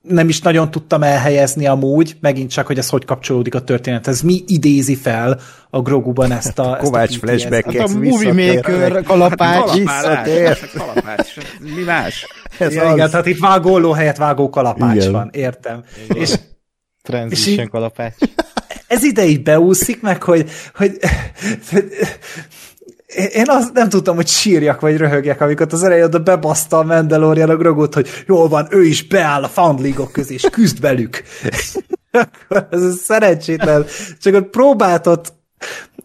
nem 0.00 0.28
is 0.28 0.40
nagyon 0.40 0.70
tudtam 0.70 1.02
elhelyezni 1.02 1.66
amúgy, 1.66 2.16
megint 2.20 2.50
csak, 2.50 2.66
hogy 2.66 2.78
ez 2.78 2.88
hogy 2.88 3.04
kapcsolódik 3.04 3.54
a 3.54 3.60
történethez. 3.64 4.20
Mi 4.20 4.42
idézi 4.46 4.94
fel 4.94 5.40
a 5.70 5.80
Groguban 5.80 6.32
ezt 6.32 6.58
a, 6.58 6.76
Kovács 6.76 7.08
ezt 7.10 7.22
a 7.22 7.26
flashback 7.26 7.76
Hát 7.76 7.88
a 7.88 7.92
Movie 7.98 8.32
Maker 8.54 9.02
kalapács. 9.02 9.72
Visszatért. 9.72 10.72
Kalapács. 10.72 11.28
Mi 11.60 11.82
más? 11.82 12.26
Ez 12.58 12.74
Ja, 12.74 12.84
az. 12.86 12.94
igen, 12.94 13.10
tehát 13.10 13.26
itt 13.26 13.38
vágóló 13.38 13.92
helyett 13.92 14.16
vágó 14.16 14.50
kalapács 14.50 14.94
Igen. 14.96 15.12
van, 15.12 15.30
értem. 15.32 15.84
És 16.14 16.34
Transition 17.02 17.54
És 17.56 17.62
így- 17.62 17.68
kalapács. 17.68 18.14
ez 18.86 19.02
ide 19.04 19.24
így 19.26 19.42
beúszik 19.42 20.00
meg, 20.00 20.22
hogy, 20.22 20.50
hogy, 20.74 20.98
hogy 21.70 21.84
én 23.32 23.44
azt 23.46 23.72
nem 23.72 23.88
tudtam, 23.88 24.16
hogy 24.16 24.26
sírjak 24.26 24.80
vagy 24.80 24.96
röhögjek, 24.96 25.40
amikor 25.40 25.66
az 25.70 25.82
elején 25.82 26.04
oda 26.04 26.18
bebaszta 26.18 26.78
a 26.78 26.82
Mandalorian 26.82 27.50
a 27.50 27.56
Grogut, 27.56 27.94
hogy 27.94 28.08
jól 28.26 28.48
van, 28.48 28.66
ő 28.70 28.84
is 28.84 29.06
beáll 29.06 29.42
a 29.42 29.48
Found 29.48 29.80
League-ok 29.80 30.12
közé, 30.12 30.34
és 30.34 30.46
küzd 30.50 30.80
velük. 30.80 31.22
Akkor 32.10 32.66
ez 32.70 32.96
szerencsétlen. 33.02 33.86
Csak 34.20 34.34
ott 34.34 34.50
próbáltott 34.50 35.32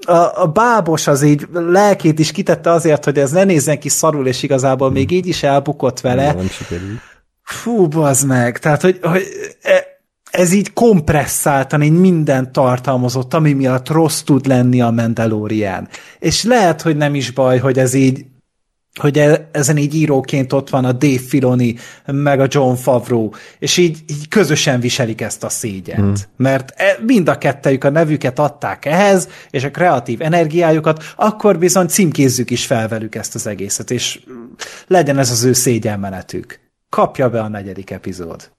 a, 0.06 0.42
a 0.42 0.48
bábos 0.54 1.08
az 1.08 1.22
így 1.22 1.48
lelkét 1.54 2.20
is 2.20 2.32
kitette 2.32 2.72
azért, 2.72 3.04
hogy 3.04 3.18
ez 3.18 3.32
ne 3.32 3.44
nézzen 3.44 3.80
ki 3.80 3.90
szarul, 3.90 4.28
és 4.28 4.44
igazából 4.44 4.92
még 4.92 5.12
így 5.12 5.28
is 5.28 5.44
elbukott 5.44 6.02
vele. 6.02 6.34
Nem 6.34 6.50
sikerült. 6.50 7.00
Fú, 7.44 7.88
bazd 7.88 8.28
meg. 8.28 8.60
Tehát, 8.60 8.82
hogy, 8.82 9.00
hogy 9.02 9.24
e- 9.62 9.95
ez 10.36 10.54
így 10.54 10.74
kompresszáltan 10.74 11.82
így 11.82 12.00
minden 12.00 12.52
tartalmazott, 12.52 13.34
ami 13.34 13.54
miatt 13.54 13.90
rossz 13.90 14.22
tud 14.22 14.46
lenni 14.46 14.82
a 14.82 14.90
Mandalorian. 14.90 15.88
És 16.20 16.44
lehet, 16.44 16.82
hogy 16.82 16.98
nem 16.98 17.16
is 17.16 17.32
baj, 17.32 17.58
hogy 17.58 17.80
ez 17.80 17.94
így 17.94 18.26
hogy 19.00 19.18
e- 19.18 19.50
ezen 19.52 19.78
így 19.78 19.96
íróként 19.96 20.54
ott 20.54 20.70
van 20.70 20.86
a 20.86 20.92
Dave 20.92 21.20
Filoni, 21.28 21.76
meg 22.06 22.40
a 22.40 22.48
John 22.50 22.74
Favreau, 22.74 23.30
és 23.60 23.78
így, 23.78 24.00
így 24.08 24.28
közösen 24.28 24.80
viselik 24.80 25.22
ezt 25.22 25.44
a 25.44 25.50
szégyent. 25.50 26.00
Hmm. 26.00 26.34
Mert 26.38 26.74
e- 26.76 26.98
mind 27.06 27.28
a 27.28 27.38
kettejük 27.38 27.84
a 27.84 27.90
nevüket 27.90 28.40
adták 28.40 28.86
ehhez, 28.86 29.30
és 29.50 29.64
a 29.64 29.72
kreatív 29.72 30.22
energiájukat, 30.22 31.04
akkor 31.16 31.58
bizony 31.58 31.88
címkézzük 31.88 32.50
is 32.50 32.66
fel 32.66 32.88
velük 32.88 33.16
ezt 33.16 33.36
az 33.36 33.48
egészet, 33.48 33.92
és 33.92 34.20
legyen 34.88 35.18
ez 35.18 35.32
az 35.32 35.44
ő 35.44 35.54
szégyenmenetük. 35.54 36.60
Kapja 36.90 37.30
be 37.30 37.42
a 37.42 37.48
negyedik 37.48 37.92
epizód. 37.92 38.55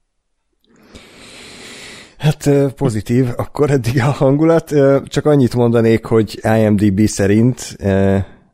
Hát 2.26 2.50
pozitív, 2.76 3.28
akkor 3.37 3.71
eddig 3.71 4.00
a 4.00 4.11
hangulat. 4.11 4.75
Csak 5.04 5.26
annyit 5.26 5.54
mondanék, 5.54 6.04
hogy 6.04 6.40
IMDB 6.59 7.06
szerint 7.06 7.76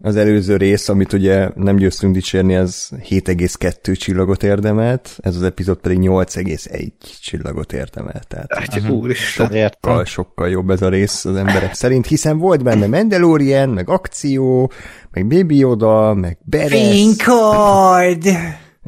az 0.01 0.17
előző 0.17 0.57
rész, 0.57 0.89
amit 0.89 1.13
ugye 1.13 1.49
nem 1.55 1.77
győztünk 1.77 2.15
dicsérni, 2.15 2.57
az 2.57 2.91
7,2 3.09 3.99
csillagot 3.99 4.43
érdemelt, 4.43 5.19
ez 5.21 5.37
az 5.37 5.43
epizód 5.43 5.77
pedig 5.79 5.99
8,1 6.01 6.91
csillagot 7.21 7.73
érdemelt. 7.73 8.27
Tehát 8.29 8.53
Hát, 8.55 8.91
úristen. 8.91 9.53
Értem. 9.53 9.91
sokkal, 9.91 10.05
sokkal 10.05 10.49
jobb 10.49 10.71
ez 10.71 10.83
a 10.83 10.89
rész 10.89 11.25
az 11.25 11.37
emberek 11.37 11.75
szerint, 11.75 12.07
hiszen 12.07 12.39
volt 12.39 12.63
benne 12.63 12.87
Mandalorian, 12.87 13.69
meg 13.69 13.89
akció, 13.89 14.73
meg 15.11 15.27
Baby 15.27 15.57
Yoda, 15.57 16.15
meg 16.15 16.39
Beres. 16.45 16.91
Pinkard! 16.91 18.25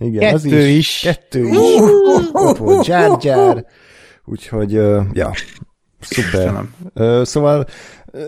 Igen, 0.00 0.34
az 0.34 0.42
Kettő 0.42 0.66
is. 0.66 0.76
is. 0.76 1.00
Kettő 1.00 1.46
is. 1.48 1.56
Ott 2.32 2.56
volt 2.58 2.86
Jar 2.86 3.18
Jar. 3.22 3.64
Úgyhogy, 4.24 4.72
ja, 5.12 5.32
szuper. 6.00 6.32
Istenem. 6.32 6.74
Szóval 7.24 7.66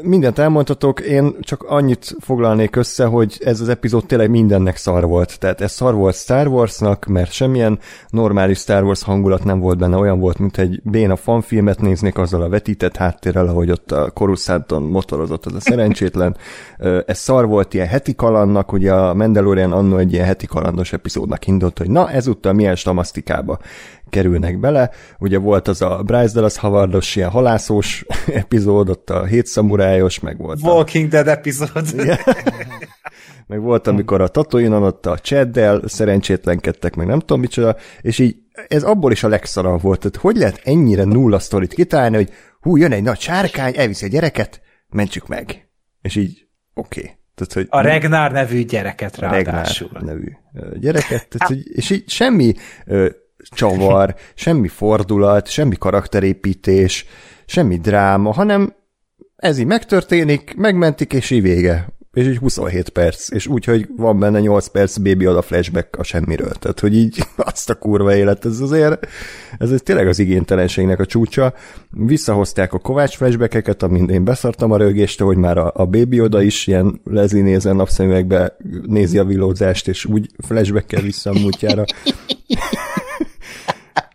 mindent 0.02 0.38
elmondhatok, 0.38 1.00
én 1.00 1.36
csak 1.40 1.62
annyit 1.62 2.16
foglalnék 2.20 2.76
össze, 2.76 3.04
hogy 3.04 3.36
ez 3.44 3.60
az 3.60 3.68
epizód 3.68 4.06
tényleg 4.06 4.30
mindennek 4.30 4.76
szar 4.76 5.04
volt. 5.06 5.38
Tehát 5.38 5.60
ez 5.60 5.72
szar 5.72 5.94
volt 5.94 6.14
Star 6.14 6.46
Warsnak, 6.46 7.04
mert 7.04 7.32
semmilyen 7.32 7.78
normális 8.08 8.58
Star 8.58 8.82
Wars 8.82 9.02
hangulat 9.02 9.44
nem 9.44 9.60
volt 9.60 9.78
benne, 9.78 9.96
olyan 9.96 10.18
volt, 10.18 10.38
mint 10.38 10.58
egy 10.58 10.80
béna 10.82 11.16
fanfilmet 11.16 11.80
néznék 11.80 12.18
azzal 12.18 12.42
a 12.42 12.48
vetített 12.48 12.96
háttérrel, 12.96 13.46
ahogy 13.46 13.70
ott 13.70 13.92
a 13.92 14.10
Coruscanton 14.10 14.82
motorozott 14.82 15.46
az 15.46 15.54
a 15.54 15.60
szerencsétlen. 15.60 16.36
Ez 17.06 17.18
szar 17.18 17.46
volt 17.46 17.74
ilyen 17.74 17.86
heti 17.86 18.14
kalannak, 18.14 18.72
ugye 18.72 18.92
a 18.92 19.14
Mandalorian 19.14 19.72
annó 19.72 19.96
egy 19.96 20.12
ilyen 20.12 20.26
heti 20.26 20.46
kalandos 20.46 20.92
epizódnak 20.92 21.46
indult, 21.46 21.78
hogy 21.78 21.90
na 21.90 22.10
ezúttal 22.10 22.52
milyen 22.52 22.76
stamasztikába 22.76 23.58
kerülnek 24.10 24.58
bele. 24.58 24.90
Ugye 25.18 25.38
volt 25.38 25.68
az 25.68 25.82
a 25.82 26.02
Bryce 26.02 26.32
Dallas 26.34 26.58
Howardos 26.58 27.16
ilyen 27.16 27.30
halászós 27.30 28.04
epizód, 28.42 28.88
ott 28.88 29.10
a 29.10 29.24
hét 29.24 29.46
szamurájos, 29.46 30.20
meg 30.20 30.38
volt 30.38 30.58
a, 30.62 30.68
Walking 30.68 31.08
Dead 31.08 31.28
epizód. 31.28 31.94
meg 33.46 33.60
volt, 33.60 33.86
amikor 33.86 34.20
a 34.20 34.28
Tatooine-on 34.28 34.82
ott 34.82 35.06
a 35.06 35.18
Cheddel 35.18 35.82
szerencsétlenkedtek, 35.84 36.94
meg 36.94 37.06
nem 37.06 37.18
tudom 37.18 37.40
micsoda, 37.40 37.76
és 38.00 38.18
így 38.18 38.36
ez 38.68 38.82
abból 38.82 39.12
is 39.12 39.22
a 39.22 39.28
legszarabb 39.28 39.82
volt. 39.82 39.98
Tehát 39.98 40.16
hogy 40.16 40.36
lehet 40.36 40.60
ennyire 40.64 41.04
nulla 41.04 41.38
sztorit 41.38 41.74
kitalálni, 41.74 42.16
hogy 42.16 42.30
hú, 42.60 42.76
jön 42.76 42.92
egy 42.92 43.02
nagy 43.02 43.20
sárkány, 43.20 43.74
elviszi 43.76 44.04
a 44.04 44.08
gyereket, 44.08 44.60
mentsük 44.88 45.26
meg. 45.26 45.68
És 46.02 46.16
így, 46.16 46.46
oké. 46.74 47.00
Okay. 47.00 47.14
Tehát, 47.34 47.52
hogy 47.52 47.66
A 47.68 47.80
Regnár 47.80 48.32
nevű 48.32 48.64
gyereket 48.64 49.16
Regnár 49.16 49.44
ráadásul. 49.44 49.90
nevű 50.00 50.32
ö, 50.54 50.78
gyereket, 50.78 51.28
tehát, 51.28 51.48
hogy, 51.48 51.62
és 51.72 51.90
így 51.90 52.08
semmi 52.08 52.54
csavar, 53.50 54.14
semmi 54.34 54.68
fordulat, 54.68 55.48
semmi 55.48 55.76
karakterépítés, 55.76 57.06
semmi 57.46 57.78
dráma, 57.78 58.32
hanem 58.32 58.74
ez 59.36 59.58
így 59.58 59.66
megtörténik, 59.66 60.54
megmentik, 60.56 61.12
és 61.12 61.30
így 61.30 61.42
vége. 61.42 61.94
És 62.16 62.26
így 62.26 62.36
27 62.36 62.88
perc, 62.88 63.30
és 63.30 63.46
úgy, 63.46 63.64
hogy 63.64 63.88
van 63.96 64.18
benne 64.18 64.40
8 64.40 64.66
perc 64.66 64.96
baby 64.96 65.26
oda 65.26 65.42
flashback 65.42 65.98
a 65.98 66.02
semmiről. 66.02 66.50
Tehát, 66.50 66.80
hogy 66.80 66.96
így 66.96 67.18
azt 67.36 67.70
a 67.70 67.74
kurva 67.74 68.14
élet, 68.14 68.44
ez 68.44 68.60
azért, 68.60 69.06
ez 69.58 69.70
egy 69.70 69.82
tényleg 69.82 70.08
az 70.08 70.18
igénytelenségnek 70.18 71.00
a 71.00 71.06
csúcsa. 71.06 71.54
Visszahozták 71.90 72.72
a 72.72 72.78
Kovács 72.78 73.16
flashbackeket, 73.16 73.82
amin 73.82 74.08
én 74.08 74.24
beszartam 74.24 74.70
a 74.70 74.76
rögést, 74.76 75.20
hogy 75.20 75.36
már 75.36 75.58
a, 75.58 75.72
a 75.74 75.86
baby 75.86 76.20
oda 76.20 76.42
is 76.42 76.66
ilyen 76.66 77.00
Leslie 77.04 77.42
nézen 77.42 77.76
napszemüvegbe 77.76 78.56
nézi 78.86 79.18
a 79.18 79.24
vilózást, 79.24 79.88
és 79.88 80.04
úgy 80.04 80.30
flashbackkel 80.46 81.02
vissza 81.02 81.30
a. 81.30 81.84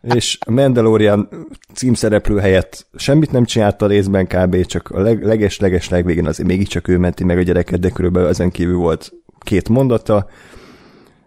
és 0.01 0.37
a 0.45 0.51
Mandalorian 0.51 1.29
címszereplő 1.73 2.39
helyett 2.39 2.87
semmit 2.95 3.31
nem 3.31 3.45
csinált 3.45 3.81
a 3.81 3.87
részben 3.87 4.27
kb. 4.27 4.65
csak 4.65 4.89
a 4.89 4.99
leg, 4.99 5.23
leges-leges 5.23 5.89
legvégén 5.89 6.27
azért 6.27 6.47
mégiscsak 6.47 6.87
ő 6.87 6.97
menti 6.97 7.23
meg 7.23 7.37
a 7.37 7.41
gyereket, 7.41 7.79
de 7.79 7.89
körülbelül 7.89 8.29
ezen 8.29 8.51
kívül 8.51 8.77
volt 8.77 9.11
két 9.39 9.69
mondata, 9.69 10.27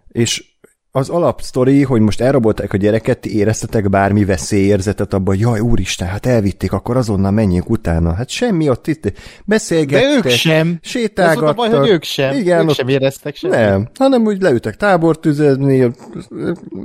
és 0.09 0.54
az 0.97 1.09
alapsztori, 1.09 1.83
hogy 1.83 2.01
most 2.01 2.21
elrabolták 2.21 2.73
a 2.73 2.77
gyereket, 2.77 3.19
ti 3.19 3.37
éreztetek 3.37 3.91
bármi 3.91 4.25
veszélyérzetet 4.25 5.15
abban, 5.15 5.35
hogy 5.35 5.41
jaj, 5.41 5.61
úristen, 5.61 6.09
hát 6.09 6.27
elvitték, 6.27 6.73
akkor 6.73 6.97
azonnal 6.97 7.31
menjünk 7.31 7.71
utána. 7.71 8.13
Hát 8.13 8.29
semmi 8.29 8.69
ott 8.69 8.87
itt 8.87 9.13
beszélgettek, 9.45 10.09
De 10.09 10.17
ők 10.17 10.29
sem. 10.29 10.79
sétálgattak. 10.83 11.49
Az 11.49 11.55
volt 11.57 11.69
a 11.69 11.71
baj, 11.71 11.81
hogy 11.81 11.89
ők 11.95 12.03
sem. 12.03 12.35
Igen, 12.35 12.61
ők 12.63 12.69
ott 12.69 12.75
sem 12.75 12.89
éreztek 12.89 13.37
semmit. 13.37 13.57
nem, 13.57 13.89
hanem 13.99 14.25
úgy 14.27 14.43
leütek 14.43 14.77
tábort 14.77 15.21
tüzezni, 15.21 15.91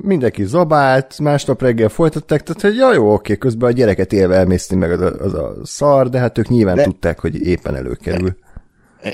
mindenki 0.01 0.43
zabált, 0.43 1.19
másnap 1.19 1.61
reggel 1.61 1.89
folytatták, 1.89 2.43
tehát 2.43 2.61
hogy 2.61 2.75
ja, 2.75 2.93
jó, 2.93 3.13
oké, 3.13 3.37
közben 3.37 3.69
a 3.69 3.73
gyereket 3.73 4.13
élve 4.13 4.35
elmészni 4.35 4.75
meg 4.77 4.91
az 4.91 5.01
a, 5.01 5.13
az 5.19 5.33
a 5.33 5.55
szar, 5.63 6.09
de 6.09 6.19
hát 6.19 6.37
ők 6.37 6.47
nyilván 6.47 6.75
de... 6.75 6.81
De- 6.81 6.87
tudták, 6.87 7.19
hogy 7.19 7.41
éppen 7.41 7.75
előkerül. 7.75 8.27
I- 8.27 8.47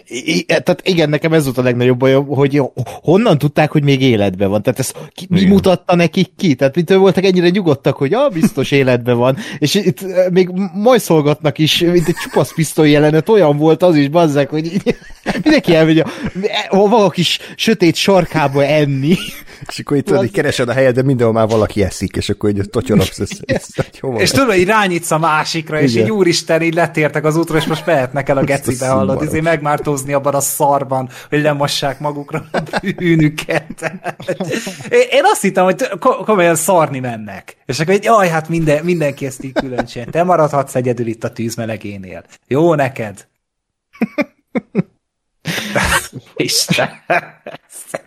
i- 0.07 0.43
tehát 0.45 0.81
igen, 0.83 1.09
nekem 1.09 1.33
ez 1.33 1.43
volt 1.43 1.57
a 1.57 1.61
legnagyobb 1.61 1.97
bajom, 1.97 2.25
hogy 2.27 2.61
honnan 2.85 3.37
tudták, 3.37 3.71
hogy 3.71 3.83
még 3.83 4.01
életben 4.01 4.49
van. 4.49 4.61
Tehát 4.61 4.79
ez 4.79 4.91
ki, 5.09 5.25
mi 5.29 5.37
Igen. 5.37 5.49
mutatta 5.51 5.95
nekik 5.95 6.29
ki? 6.37 6.55
Tehát 6.55 6.75
mitől 6.75 6.97
voltak 6.97 7.23
ennyire 7.23 7.49
nyugodtak, 7.49 7.95
hogy 7.95 8.13
ah, 8.13 8.31
biztos 8.33 8.71
életben 8.71 9.17
van. 9.17 9.37
És 9.59 9.73
itt 9.75 10.01
eh, 10.01 10.25
még 10.31 10.49
majszolgatnak 10.73 11.57
is, 11.57 11.79
mint 11.79 12.07
egy 12.07 12.15
csupasz 12.23 12.53
pisztoly 12.53 12.89
jelenet, 12.89 13.29
olyan 13.29 13.57
volt 13.57 13.83
az 13.83 13.95
is, 13.95 14.07
bazzák, 14.07 14.49
hogy 14.49 14.65
így, 14.65 14.95
mindenki 15.43 15.75
elmegy 15.75 15.99
a, 15.99 16.07
a 17.05 17.09
kis 17.09 17.39
sötét 17.55 17.95
sarkába 17.95 18.65
enni. 18.65 19.15
És 19.67 19.79
akkor 19.79 19.97
itt 19.97 20.05
tudod, 20.05 20.31
keresed 20.31 20.69
a 20.69 20.73
helyet, 20.73 20.93
de 20.93 21.01
mindenhol 21.01 21.35
már 21.35 21.47
valaki 21.47 21.83
eszik, 21.83 22.15
és 22.15 22.29
akkor 22.29 22.49
így 22.49 22.69
totyorogsz 22.69 23.19
össze. 23.19 23.43
És 24.17 24.29
tudod, 24.29 24.55
így 24.55 24.67
rányítsz 24.67 25.11
a 25.11 25.17
másikra, 25.17 25.79
és 25.81 25.91
Igen. 25.93 26.05
így 26.05 26.11
úristen, 26.11 26.61
így 26.61 26.73
letértek 26.73 27.25
az 27.25 27.35
útra, 27.35 27.57
és 27.57 27.65
most 27.65 27.85
mehetnek 27.85 28.29
el 28.29 28.37
a 28.37 28.43
gecibe, 28.43 28.87
hallod, 28.87 29.23
izé 29.23 29.39
megmártózni 29.39 30.13
abban 30.13 30.33
a 30.35 30.39
szarban, 30.39 31.09
hogy 31.29 31.41
lemossák 31.41 31.99
magukra 31.99 32.45
a 32.51 32.61
bűnüket. 32.95 33.93
Én- 34.89 35.23
azt 35.23 35.41
hittem, 35.41 35.63
hogy 35.63 35.87
ko- 35.99 36.25
komolyan 36.25 36.55
szarni 36.55 36.99
mennek. 36.99 37.57
És 37.65 37.79
akkor 37.79 37.93
egy, 37.93 38.03
jaj, 38.03 38.27
hát 38.27 38.49
minden, 38.49 38.83
mindenki 38.83 39.25
ezt 39.25 39.43
így 39.43 39.53
külön 39.53 39.85
csinál. 39.85 40.07
Te 40.09 40.23
maradhatsz 40.23 40.75
egyedül 40.75 41.07
itt 41.07 41.23
a 41.23 41.31
tűz 41.31 41.55
melegénél. 41.55 42.23
Jó 42.47 42.75
neked. 42.75 43.27
Isten. 46.35 46.89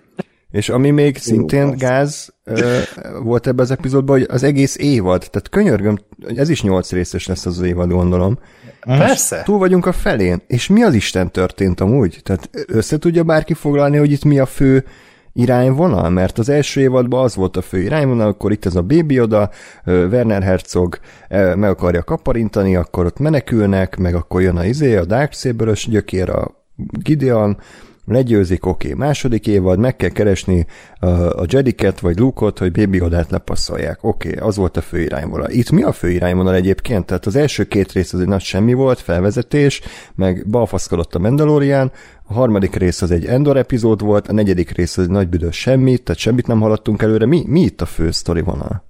És 0.51 0.69
ami 0.69 0.91
még 0.91 1.17
szintén 1.17 1.77
gáz 1.77 2.35
ö, 2.45 2.79
volt 3.23 3.47
ebben 3.47 3.65
az 3.65 3.71
epizódban, 3.71 4.19
hogy 4.19 4.27
az 4.31 4.43
egész 4.43 4.77
évad, 4.77 5.19
tehát 5.31 5.49
könyörgöm, 5.49 5.99
ez 6.37 6.49
is 6.49 6.63
nyolc 6.63 6.93
részes 6.93 7.27
lesz 7.27 7.47
az 7.47 7.61
évad, 7.61 7.91
gondolom. 7.91 8.39
Persze. 8.81 9.43
Túl 9.45 9.59
vagyunk 9.59 9.87
a 9.87 9.93
felén, 9.93 10.43
és 10.47 10.69
mi 10.69 10.83
az 10.83 10.95
Isten 10.95 11.31
történt 11.31 11.81
amúgy? 11.81 12.21
Tehát 12.23 12.51
össze 12.67 12.99
tudja 12.99 13.23
bárki 13.23 13.55
foglalni, 13.55 13.97
hogy 13.97 14.13
itt 14.13 14.25
mi 14.25 14.39
a 14.39 14.47
fő 14.47 14.85
irányvonal? 15.33 16.11
Mert 16.11 16.39
az 16.39 16.49
első 16.49 16.81
évadban 16.81 17.25
az 17.25 17.35
volt 17.35 17.57
a 17.57 17.63
fő 17.63 17.81
irányvonal, 17.81 18.29
akkor 18.29 18.53
itt 18.53 18.65
ez 18.65 18.77
a 18.77 18.83
Baby 18.83 19.21
oda, 19.21 19.51
Werner 19.85 20.43
Herzog 20.43 20.99
meg 21.29 21.71
akarja 21.71 22.03
kaparintani, 22.03 22.77
akkor 22.77 23.07
ott 23.07 23.19
menekülnek, 23.19 23.97
meg 23.97 24.15
akkor 24.15 24.43
jön 24.43 24.57
a 24.57 24.65
izé, 24.65 24.97
a 24.97 25.05
Darksaber-ös 25.05 25.89
gyökér, 25.89 26.31
a 26.31 26.67
Gideon, 26.77 27.59
legyőzik, 28.09 28.67
oké, 28.67 28.93
okay. 28.93 29.07
második 29.07 29.47
évad, 29.47 29.79
meg 29.79 29.97
kell 29.97 30.09
keresni 30.09 30.67
a, 31.01 31.07
Jediket 31.47 32.01
vagy 32.01 32.19
Luke-ot, 32.19 32.59
hogy 32.59 32.73
Baby 32.73 32.97
Yoda-t 32.97 33.31
lepasszolják. 33.31 34.05
Oké, 34.05 34.29
okay, 34.29 34.49
az 34.49 34.57
volt 34.57 34.77
a 34.77 34.81
fő 34.81 35.01
irányvonal. 35.01 35.51
Itt 35.51 35.71
mi 35.71 35.83
a 35.83 35.93
fő 35.93 36.11
irányvonal 36.11 36.55
egyébként? 36.55 37.07
Tehát 37.07 37.27
az 37.27 37.37
első 37.37 37.65
két 37.65 37.93
rész 37.93 38.13
az 38.13 38.21
egy 38.21 38.29
nagy 38.29 38.41
semmi 38.41 38.73
volt, 38.73 39.01
felvezetés, 39.01 39.81
meg 40.15 40.47
balfaszkodott 40.49 41.15
a 41.15 41.19
Mandalorian, 41.19 41.93
a 42.25 42.33
harmadik 42.33 42.75
rész 42.75 43.03
az 43.03 43.11
egy 43.11 43.27
Endor 43.27 43.57
epizód 43.57 44.01
volt, 44.01 44.29
a 44.29 44.33
negyedik 44.33 44.71
rész 44.71 44.99
az 44.99 45.05
egy 45.05 45.11
nagy 45.11 45.29
büdös 45.29 45.57
semmit, 45.57 46.03
tehát 46.03 46.21
semmit 46.21 46.47
nem 46.47 46.61
haladtunk 46.61 47.03
előre. 47.03 47.27
Mi, 47.27 47.43
mi 47.47 47.61
itt 47.61 47.81
a 47.81 47.87
fő 47.87 48.11
sztori 48.11 48.41
vonal? 48.41 48.88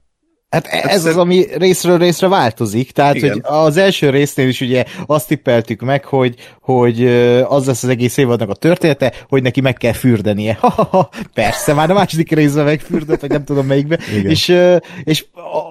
Hát 0.51 0.67
ez 0.67 1.05
az, 1.05 1.17
ami 1.17 1.47
részről 1.57 1.99
részre 1.99 2.29
változik, 2.29 2.91
tehát 2.91 3.15
Igen. 3.15 3.31
hogy 3.31 3.41
az 3.45 3.77
első 3.77 4.11
résznél 4.11 4.49
is 4.49 4.61
ugye 4.61 4.85
azt 5.07 5.29
tippeltük 5.29 5.81
meg, 5.81 6.05
hogy, 6.05 6.35
hogy 6.61 7.07
az 7.49 7.67
lesz 7.67 7.83
az 7.83 7.89
egész 7.89 8.17
évadnak 8.17 8.51
a 8.51 8.55
története, 8.55 9.13
hogy 9.29 9.43
neki 9.43 9.61
meg 9.61 9.75
kell 9.75 9.93
fürdenie. 9.93 10.57
Ha, 10.61 10.69
ha, 10.69 10.85
ha, 10.85 11.11
persze, 11.35 11.73
már 11.73 11.91
a 11.91 11.95
második 11.95 12.31
részben 12.31 12.65
megfürdött, 12.65 13.21
vagy 13.21 13.31
nem 13.31 13.45
tudom 13.45 13.67
melyikbe, 13.67 13.99
Igen. 14.17 14.31
és, 14.31 14.57
és 15.05 15.25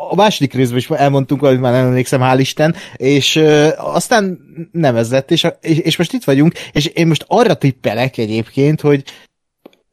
a 0.09 0.15
második 0.15 0.53
részben 0.53 0.77
is 0.77 0.89
elmondtunk, 0.89 1.41
hogy 1.41 1.59
már 1.59 1.71
nem 1.71 1.85
emlékszem, 1.85 2.21
hál' 2.23 2.39
Isten, 2.39 2.75
és 2.95 3.43
aztán 3.77 4.39
nem 4.71 4.95
ez 4.95 5.11
lett, 5.11 5.31
és, 5.31 5.47
és 5.61 5.97
most 5.97 6.13
itt 6.13 6.23
vagyunk, 6.23 6.53
és 6.71 6.85
én 6.85 7.07
most 7.07 7.25
arra 7.27 7.53
tippelek 7.53 8.17
egyébként, 8.17 8.81
hogy 8.81 9.03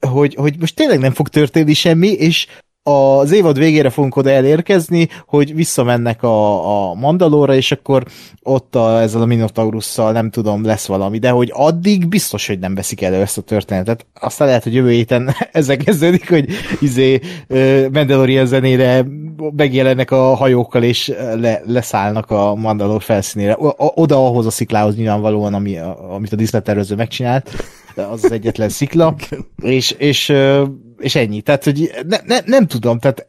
hogy, 0.06 0.34
hogy 0.34 0.54
most 0.58 0.74
tényleg 0.74 0.98
nem 0.98 1.12
fog 1.12 1.28
történni 1.28 1.74
semmi, 1.74 2.08
és 2.08 2.46
az 2.86 3.32
évad 3.32 3.58
végére 3.58 3.90
fogunk 3.90 4.16
oda 4.16 4.30
elérkezni, 4.30 5.08
hogy 5.26 5.54
visszamennek 5.54 6.22
a, 6.22 6.90
a 6.90 6.94
Mandalóra, 6.94 7.54
és 7.54 7.72
akkor 7.72 8.04
ott 8.42 8.74
a, 8.74 9.00
ezzel 9.00 9.20
a 9.20 9.24
Minotaurusszal 9.24 10.12
nem 10.12 10.30
tudom, 10.30 10.64
lesz 10.64 10.86
valami, 10.86 11.18
de 11.18 11.30
hogy 11.30 11.50
addig 11.52 12.08
biztos, 12.08 12.46
hogy 12.46 12.58
nem 12.58 12.74
veszik 12.74 13.02
elő 13.02 13.20
ezt 13.20 13.38
a 13.38 13.42
történetet. 13.42 14.06
Aztán 14.20 14.46
lehet, 14.46 14.62
hogy 14.62 14.74
jövő 14.74 14.90
héten 14.90 15.34
ezzel 15.52 15.76
kezdődik, 15.76 16.28
hogy 16.28 16.48
izé 16.80 17.20
Mandalorian 17.92 18.46
zenére 18.46 19.06
megjelennek 19.56 20.10
a 20.10 20.34
hajókkal, 20.34 20.82
és 20.82 21.12
le, 21.34 21.62
leszállnak 21.66 22.30
a 22.30 22.54
Mandalor 22.54 23.02
felszínére. 23.02 23.56
Oda 23.76 24.26
ahhoz 24.26 24.46
a 24.46 24.50
sziklához 24.50 24.96
nyilvánvalóan, 24.96 25.54
ami, 25.54 25.78
amit 26.10 26.32
a 26.32 26.36
diszletervező 26.36 26.94
megcsinált 26.94 27.50
az 27.96 28.24
az 28.24 28.32
egyetlen 28.32 28.68
szikla, 28.68 29.14
és, 29.62 29.90
és, 29.90 30.32
és 30.98 31.14
ennyi. 31.14 31.40
Tehát, 31.40 31.64
hogy 31.64 31.90
ne, 32.08 32.16
ne, 32.24 32.38
nem 32.44 32.66
tudom, 32.66 32.98
tehát 32.98 33.26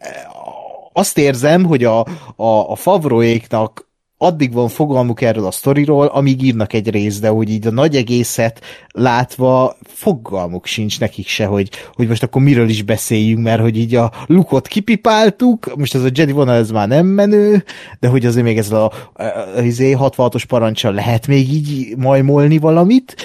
azt 0.93 1.17
érzem, 1.17 1.65
hogy 1.65 1.83
a, 1.83 1.99
a, 2.35 2.71
a 2.71 2.75
Favroéknak 2.75 3.85
addig 4.17 4.53
van 4.53 4.67
fogalmuk 4.67 5.21
erről 5.21 5.45
a 5.45 5.51
sztoriról, 5.51 6.05
amíg 6.05 6.43
írnak 6.43 6.73
egy 6.73 6.89
részt, 6.89 7.21
de 7.21 7.27
hogy 7.27 7.49
így 7.49 7.67
a 7.67 7.71
nagy 7.71 7.95
egészet 7.95 8.61
látva 8.87 9.75
fogalmuk 9.83 10.65
sincs 10.65 10.99
nekik 10.99 11.27
se, 11.27 11.45
hogy, 11.45 11.69
hogy 11.93 12.07
most 12.07 12.23
akkor 12.23 12.41
miről 12.41 12.69
is 12.69 12.81
beszéljünk, 12.81 13.43
mert 13.43 13.61
hogy 13.61 13.77
így 13.77 13.95
a 13.95 14.11
lukot 14.25 14.67
kipipáltuk, 14.67 15.75
most 15.77 15.95
ez 15.95 16.03
a 16.03 16.09
Jedi 16.13 16.31
vonal 16.31 16.55
ez 16.55 16.71
már 16.71 16.87
nem 16.87 17.05
menő, 17.05 17.63
de 17.99 18.07
hogy 18.07 18.25
azért 18.25 18.45
még 18.45 18.57
ez 18.57 18.71
a, 18.71 18.91
a, 19.13 19.23
a, 19.23 19.23
a 19.55 19.61
66-os 19.61 20.43
parancsal 20.47 20.93
lehet 20.93 21.27
még 21.27 21.53
így 21.53 21.97
majmolni 21.97 22.57
valamit, 22.57 23.15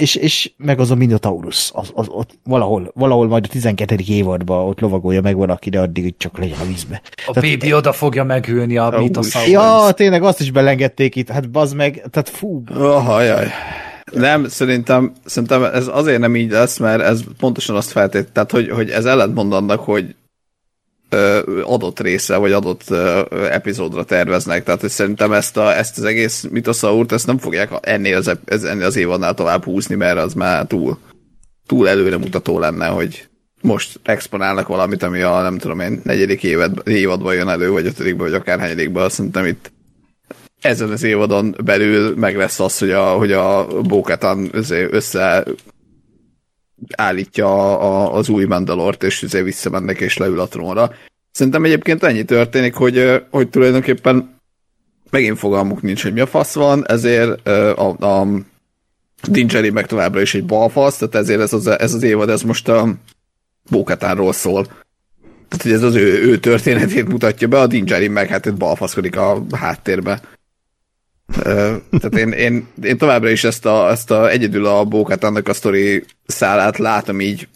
és, 0.00 0.14
és 0.14 0.52
meg 0.56 0.80
az 0.80 0.90
a 0.90 0.94
Minotaurus, 0.94 1.70
az, 1.74 1.90
az, 1.94 2.06
ott 2.08 2.30
valahol, 2.44 2.90
valahol 2.94 3.28
majd 3.28 3.44
a 3.44 3.48
12. 3.48 3.96
évadban 4.08 4.68
ott 4.68 4.80
lovagolja 4.80 5.20
meg 5.20 5.36
van, 5.36 5.50
aki, 5.50 5.70
de 5.70 5.80
addig 5.80 6.14
csak 6.16 6.38
legyen 6.38 6.58
a 6.60 6.66
vízbe. 6.66 7.00
A 7.26 7.32
tehát, 7.32 7.50
baby 7.50 7.72
oda 7.72 7.92
fogja 7.92 8.24
megülni 8.24 8.76
a 8.76 8.90
Minotaurus. 8.90 9.48
Ja, 9.48 9.90
tényleg 9.92 10.22
azt 10.22 10.40
is 10.40 10.50
belengedték 10.50 11.16
itt, 11.16 11.28
hát 11.28 11.50
bazd 11.50 11.76
meg, 11.76 12.02
tehát 12.10 12.28
fú. 12.28 12.62
Oh, 12.74 13.24
jaj. 13.24 13.46
Nem, 14.12 14.48
szerintem, 14.48 15.12
szerintem 15.24 15.64
ez 15.64 15.88
azért 15.92 16.20
nem 16.20 16.36
így 16.36 16.50
lesz, 16.50 16.78
mert 16.78 17.02
ez 17.02 17.20
pontosan 17.38 17.76
azt 17.76 17.90
feltét, 17.90 18.32
tehát 18.32 18.50
hogy, 18.50 18.70
hogy 18.70 18.90
ez 18.90 19.04
ellentmond 19.04 19.52
annak, 19.52 19.80
hogy 19.80 20.14
adott 21.62 22.00
része, 22.00 22.36
vagy 22.36 22.52
adott 22.52 22.90
epizódra 23.50 24.04
terveznek. 24.04 24.64
Tehát 24.64 24.80
hogy 24.80 24.90
szerintem 24.90 25.32
ezt, 25.32 25.56
a, 25.56 25.76
ezt 25.76 25.98
az 25.98 26.04
egész 26.04 26.46
mitoszaurt, 26.50 27.12
ezt 27.12 27.26
nem 27.26 27.38
fogják 27.38 27.70
ennél 27.80 28.16
az, 28.16 28.64
ennél 28.64 28.86
az 28.86 28.96
évadnál 28.96 29.34
tovább 29.34 29.64
húzni, 29.64 29.94
mert 29.94 30.18
az 30.18 30.34
már 30.34 30.66
túl, 30.66 30.98
túl 31.66 31.88
előremutató 31.88 32.58
lenne, 32.58 32.86
hogy 32.86 33.28
most 33.60 34.00
exponálnak 34.02 34.68
valamit, 34.68 35.02
ami 35.02 35.20
a 35.20 35.42
nem 35.42 35.58
tudom 35.58 35.80
én, 35.80 36.00
negyedik 36.04 36.42
évad, 36.42 36.82
évadban 36.88 37.34
jön 37.34 37.48
elő, 37.48 37.70
vagy 37.70 37.86
ötödikben, 37.86 38.30
vagy 38.30 38.40
akár 38.40 38.58
hányadikban, 38.58 39.08
szerintem 39.08 39.46
itt 39.46 39.72
ezen 40.60 40.90
az 40.90 41.02
évadon 41.02 41.56
belül 41.64 42.14
meg 42.16 42.36
lesz 42.36 42.60
az, 42.60 42.78
hogy 42.78 42.90
a, 42.90 43.04
hogy 43.04 43.32
a 43.32 43.66
Bókatan 43.82 44.48
össze 44.90 45.44
állítja 46.96 47.78
a, 47.78 48.14
az 48.14 48.28
új 48.28 48.44
Mandalort, 48.44 49.02
és 49.02 49.22
azért 49.22 49.44
visszamennek 49.44 50.00
és 50.00 50.16
leül 50.16 50.40
a 50.40 50.48
trónra. 50.48 50.92
Szerintem 51.30 51.64
egyébként 51.64 52.02
ennyi 52.02 52.24
történik, 52.24 52.74
hogy, 52.74 53.22
hogy 53.30 53.48
tulajdonképpen 53.48 54.38
megint 55.10 55.38
fogalmuk 55.38 55.82
nincs, 55.82 56.02
hogy 56.02 56.12
mi 56.12 56.20
a 56.20 56.26
fasz 56.26 56.54
van, 56.54 56.88
ezért 56.88 57.48
a, 57.48 58.20
a 58.20 58.26
Dingeri 59.28 59.70
meg 59.70 59.86
továbbra 59.86 60.20
is 60.20 60.34
egy 60.34 60.44
balfasz, 60.44 60.96
tehát 60.96 61.14
ezért 61.14 61.40
ez 61.40 61.52
az, 61.52 61.66
ez 61.66 61.94
az 61.94 62.02
évad, 62.02 62.28
ez 62.28 62.42
most 62.42 62.68
a 62.68 62.94
Bókatánról 63.70 64.32
szól. 64.32 64.64
Tehát, 65.48 65.62
hogy 65.62 65.72
ez 65.72 65.82
az 65.82 65.94
ő, 65.94 66.22
ő 66.22 66.38
történetét 66.38 67.08
mutatja 67.08 67.48
be, 67.48 67.60
a 67.60 67.66
Dingeri 67.66 68.08
meg 68.08 68.28
hát 68.28 68.46
itt 68.46 68.56
balfaszkodik 68.56 69.16
a 69.16 69.44
háttérbe 69.52 70.20
tehát 71.32 72.16
én, 72.16 72.30
én, 72.32 72.66
én 72.82 72.98
továbbra 72.98 73.30
is 73.30 73.44
ezt 73.44 73.66
a, 73.66 73.90
ezt 73.90 74.10
a 74.10 74.30
egyedül 74.30 74.66
a 74.66 74.84
bókát 74.84 75.24
annak 75.24 75.48
a 75.48 75.52
sztori 75.52 76.04
szálát 76.26 76.78
látom 76.78 77.20
így, 77.20 77.48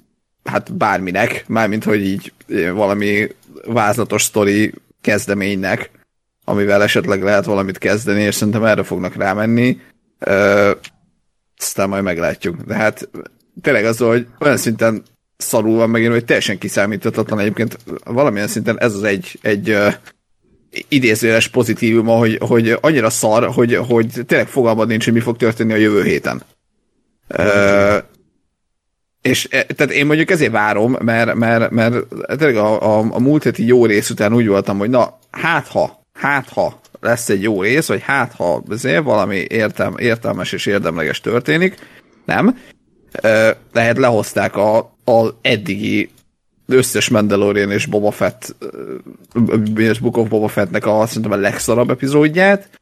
hát 0.44 0.74
bárminek, 0.76 1.44
mármint 1.48 1.84
hogy 1.84 2.06
így 2.06 2.32
valami 2.72 3.28
vázlatos 3.66 4.22
sztori 4.22 4.72
kezdeménynek, 5.00 5.90
amivel 6.44 6.82
esetleg 6.82 7.22
lehet 7.22 7.44
valamit 7.44 7.78
kezdeni, 7.78 8.22
és 8.22 8.34
szerintem 8.34 8.64
erre 8.64 8.82
fognak 8.82 9.14
rámenni. 9.14 9.80
Ö, 10.18 10.70
aztán 11.58 11.88
majd 11.88 12.02
meglátjuk. 12.02 12.56
De 12.56 12.74
hát 12.74 13.08
tényleg 13.62 13.84
az, 13.84 13.98
hogy 13.98 14.26
olyan 14.40 14.56
szinten 14.56 15.02
szarul 15.36 15.76
van 15.76 15.90
megint, 15.90 16.12
hogy 16.12 16.24
teljesen 16.24 16.58
kiszámíthatatlan 16.58 17.38
egyébként 17.38 17.78
valamilyen 18.04 18.48
szinten 18.48 18.80
ez 18.80 18.94
az 18.94 19.02
egy, 19.02 19.38
egy 19.42 19.76
idézőjeles 20.88 21.48
pozitívum, 21.48 22.06
hogy, 22.06 22.38
hogy 22.40 22.78
annyira 22.80 23.10
szar, 23.10 23.46
hogy, 23.46 23.74
hogy 23.74 24.06
tényleg 24.26 24.48
fogalmad 24.48 24.88
nincs, 24.88 25.04
hogy 25.04 25.12
mi 25.12 25.20
fog 25.20 25.36
történni 25.36 25.72
a 25.72 25.76
jövő 25.76 26.02
héten. 26.02 26.42
És 29.22 29.48
e, 29.50 29.62
tehát 29.62 29.92
én 29.92 30.06
mondjuk 30.06 30.30
ezért 30.30 30.52
várom, 30.52 30.96
mert, 31.00 31.34
mert, 31.34 31.70
mert 31.70 31.94
tényleg 32.26 32.56
a, 32.56 32.98
a, 32.98 33.06
a 33.10 33.20
múlt 33.20 33.42
heti 33.42 33.66
jó 33.66 33.86
rész 33.86 34.10
után 34.10 34.34
úgy 34.34 34.46
voltam, 34.46 34.78
hogy 34.78 34.90
na, 34.90 35.18
hát 35.30 35.68
ha, 35.68 36.02
hát 36.12 36.48
ha 36.48 36.80
lesz 37.00 37.28
egy 37.28 37.42
jó 37.42 37.62
rész, 37.62 37.86
vagy 37.86 38.02
hát 38.02 38.32
ha 38.32 38.62
azért 38.68 39.04
valami 39.04 39.36
értelm, 39.48 39.94
értelmes 39.96 40.52
és 40.52 40.66
érdemleges 40.66 41.20
történik, 41.20 41.76
nem. 42.24 42.58
Uh, 43.22 43.48
lehet 43.72 43.98
lehozták 43.98 44.56
a, 44.56 44.78
a 45.04 45.28
eddigi 45.42 46.10
összes 46.66 47.08
Mandalorian 47.08 47.70
és 47.70 47.86
Boba 47.86 48.10
Fett, 48.10 48.56
és 49.76 49.98
Book 49.98 50.16
of 50.16 50.28
Boba 50.28 50.48
Fettnek 50.48 50.86
a, 50.86 51.06
szerintem 51.06 51.32
a 51.32 51.36
legszarabb 51.36 51.90
epizódját, 51.90 52.80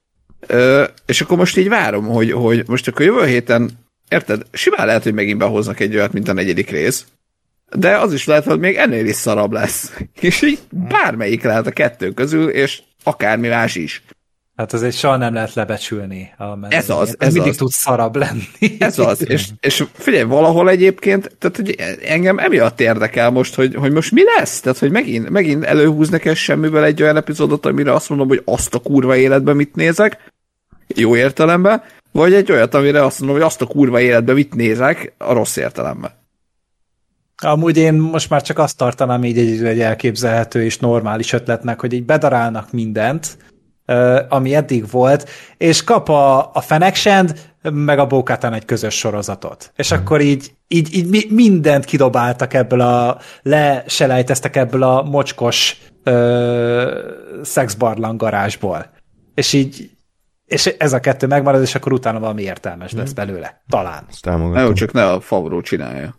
és 1.07 1.21
akkor 1.21 1.37
most 1.37 1.57
így 1.57 1.69
várom, 1.69 2.07
hogy, 2.07 2.33
hogy 2.33 2.65
most 2.67 2.89
akkor 2.89 3.05
jövő 3.05 3.27
héten, 3.27 3.71
érted, 4.09 4.43
simán 4.53 4.87
lehet, 4.87 5.03
hogy 5.03 5.15
megint 5.15 5.39
behoznak 5.39 5.81
egy 5.81 5.95
olyat, 5.95 6.13
mint 6.13 6.29
a 6.29 6.33
negyedik 6.33 6.71
rész, 6.71 7.07
de 7.77 7.97
az 7.99 8.13
is 8.13 8.27
lehet, 8.27 8.45
hogy 8.45 8.59
még 8.59 8.77
ennél 8.77 9.07
is 9.07 9.17
szarabb 9.17 9.53
lesz. 9.53 9.93
És 10.21 10.43
így 10.43 10.59
bármelyik 10.71 11.43
lehet 11.43 11.67
a 11.67 11.71
kettő 11.71 12.11
közül, 12.11 12.49
és 12.49 12.83
akármi 13.03 13.49
más 13.49 13.75
is. 13.75 14.03
Hát 14.63 14.73
azért 14.73 14.97
soha 14.97 15.17
nem 15.17 15.35
lehet 15.35 15.55
lebecsülni. 15.55 16.33
A 16.39 16.67
ez 16.69 16.91
az. 16.91 17.17
Ez, 17.19 17.33
mindig 17.33 17.51
az. 17.51 17.57
tud 17.57 17.71
szarabb 17.71 18.17
lenni. 18.17 18.77
Ez 18.79 18.99
az. 18.99 19.25
És, 19.31 19.49
és 19.61 19.85
figyelj, 19.93 20.23
valahol 20.23 20.71
egyébként, 20.71 21.37
tehát 21.39 21.57
hogy 21.57 21.77
engem 22.05 22.39
emiatt 22.39 22.81
érdekel 22.81 23.31
most, 23.31 23.55
hogy, 23.55 23.75
hogy 23.75 23.93
most 23.93 24.13
mi 24.13 24.23
lesz? 24.37 24.61
Tehát, 24.61 24.79
hogy 24.79 24.91
megint, 24.91 25.29
megint 25.29 25.65
előhúznak 25.65 26.25
ez 26.25 26.37
semmiből 26.37 26.85
egy 26.85 27.03
olyan 27.03 27.17
epizódot, 27.17 27.67
amire 27.67 27.93
azt 27.93 28.09
mondom, 28.09 28.29
hogy 28.29 28.43
azt 28.45 28.75
a 28.75 28.79
kurva 28.79 29.17
életben 29.17 29.57
mit 29.57 29.75
nézek, 29.75 30.31
jó 30.95 31.17
értelemben, 31.17 31.83
vagy 32.13 32.35
egy 32.35 32.53
olyat, 32.53 32.75
amire 32.75 33.05
azt 33.05 33.19
mondom, 33.19 33.37
hogy 33.37 33.47
azt 33.47 33.63
a 33.63 33.67
kurva 33.67 34.01
életben 34.01 34.35
mit 34.35 34.55
nézek, 34.55 35.13
a 35.19 35.33
rossz 35.33 35.57
értelemben. 35.57 36.11
Amúgy 37.37 37.77
én 37.77 37.95
most 37.95 38.31
már 38.31 38.43
csak 38.43 38.59
azt 38.59 38.77
tartanám 38.77 39.25
így 39.25 39.39
egy, 39.39 39.65
egy 39.65 39.81
elképzelhető 39.81 40.65
és 40.65 40.79
normális 40.79 41.33
ötletnek, 41.33 41.81
hogy 41.81 41.93
így 41.93 42.05
bedarálnak 42.05 42.73
mindent, 42.73 43.37
ami 44.29 44.55
eddig 44.55 44.91
volt, 44.91 45.29
és 45.57 45.85
kap 45.85 46.09
a, 46.09 46.51
a 46.53 46.61
Feneksend 46.61 47.51
meg 47.63 47.99
a 47.99 48.07
Bókátán 48.07 48.53
egy 48.53 48.65
közös 48.65 48.95
sorozatot. 48.99 49.73
És 49.77 49.91
akkor 49.93 50.21
így, 50.21 50.53
így, 50.69 50.95
így 50.95 51.09
mi- 51.09 51.27
mindent 51.31 51.85
kidobáltak 51.85 52.55
ebből 52.55 52.81
a, 52.81 53.19
leselejteztek 53.43 54.57
ebből 54.57 54.83
a 54.83 55.03
mocskos 55.03 55.77
ö, 56.03 57.11
szexbarlang 57.43 58.21
garázsból. 58.21 58.91
És 59.35 59.53
így, 59.53 59.91
és 60.47 60.67
ez 60.67 60.93
a 60.93 61.01
kettő 61.01 61.27
megmarad, 61.27 61.63
és 61.63 61.75
akkor 61.75 61.93
utána 61.93 62.19
valami 62.19 62.43
értelmes 62.43 62.93
lesz 62.93 63.13
belőle. 63.13 63.63
Talán. 63.69 64.05
Ezt 64.09 64.25
Na 64.25 64.31
támogatom. 64.31 64.65
jó, 64.67 64.73
csak 64.73 64.93
ne 64.93 65.11
a 65.11 65.21
Favreau 65.21 65.61
csinálja. 65.61 66.15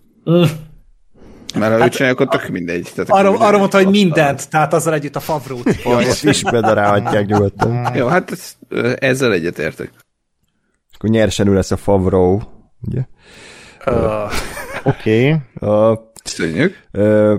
Mert 1.55 1.79
ha 1.79 1.85
ő 1.85 1.89
csinálja, 1.89 2.13
akkor 2.13 2.27
tök 2.27 2.49
mindegy. 2.49 2.91
Tehát 2.95 3.09
Arra, 3.09 3.39
arra 3.39 3.57
mondta, 3.57 3.77
hogy 3.77 3.89
mindent, 3.89 4.49
tehát 4.49 4.73
azzal 4.73 4.93
együtt 4.93 5.15
a 5.15 5.19
Favrót. 5.19 5.75
Azt 5.83 6.23
is 6.33 6.43
bedarálhatják 6.43 7.25
nyugodtan. 7.25 7.87
Jó, 7.95 8.07
hát 8.07 8.31
ez, 8.31 8.55
ezzel 8.99 9.33
egyetértek. 9.33 9.91
Akkor 10.93 11.09
nyersen 11.09 11.47
ő 11.47 11.53
lesz 11.53 11.71
a 11.71 11.77
Favreau, 11.77 12.39
ugye? 12.81 13.01
Oké. 14.83 15.39
Okay. 15.63 15.95
Köszönjük. 16.23 16.87
ö, 16.91 17.35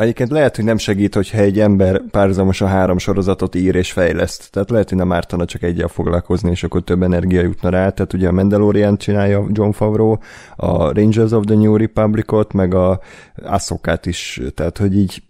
egyébként 0.00 0.30
lehet, 0.30 0.56
hogy 0.56 0.64
nem 0.64 0.78
segít, 0.78 1.14
hogyha 1.14 1.38
egy 1.38 1.60
ember 1.60 2.02
párhuzamosan 2.10 2.68
három 2.68 2.98
sorozatot 2.98 3.54
ír 3.54 3.74
és 3.74 3.92
fejleszt. 3.92 4.50
Tehát 4.50 4.70
lehet, 4.70 4.88
hogy 4.88 4.98
nem 4.98 5.12
ártana 5.12 5.44
csak 5.44 5.62
egyel 5.62 5.88
foglalkozni, 5.88 6.50
és 6.50 6.62
akkor 6.62 6.82
több 6.82 7.02
energia 7.02 7.40
jutna 7.42 7.68
rá. 7.68 7.88
Tehát 7.90 8.12
ugye 8.12 8.28
a 8.28 8.32
Mandalorian 8.32 8.96
csinálja 8.96 9.46
John 9.52 9.70
Favreau, 9.70 10.16
a 10.56 10.92
Rangers 10.92 11.30
of 11.32 11.44
the 11.44 11.54
New 11.54 11.76
Republicot, 11.76 12.52
meg 12.52 12.74
a 12.74 13.00
Ahsoka-t 13.42 14.06
is. 14.06 14.40
Tehát, 14.54 14.78
hogy 14.78 14.96
így 14.96 15.22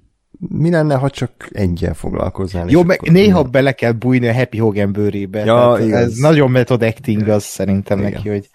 mi 0.49 0.71
lenne, 0.71 0.95
ha 0.95 1.11
csak 1.11 1.31
egyel 1.53 1.95
foglalkoznál? 1.95 2.69
Jó, 2.69 2.83
meg 2.83 2.99
akkor- 3.01 3.13
néha 3.13 3.43
bele 3.43 3.73
kell 3.73 3.93
bújni 3.93 4.29
a 4.29 4.35
Happy 4.35 4.59
Hogan 4.59 4.93
bőrébe. 4.93 5.45
Ja, 5.45 5.79
ez 5.79 6.15
nagyon 6.17 6.51
method 6.51 6.83
acting 6.83 7.29
az 7.29 7.43
szerintem 7.43 7.99
Igen. 7.99 8.11
neki, 8.13 8.29
hogy 8.29 8.49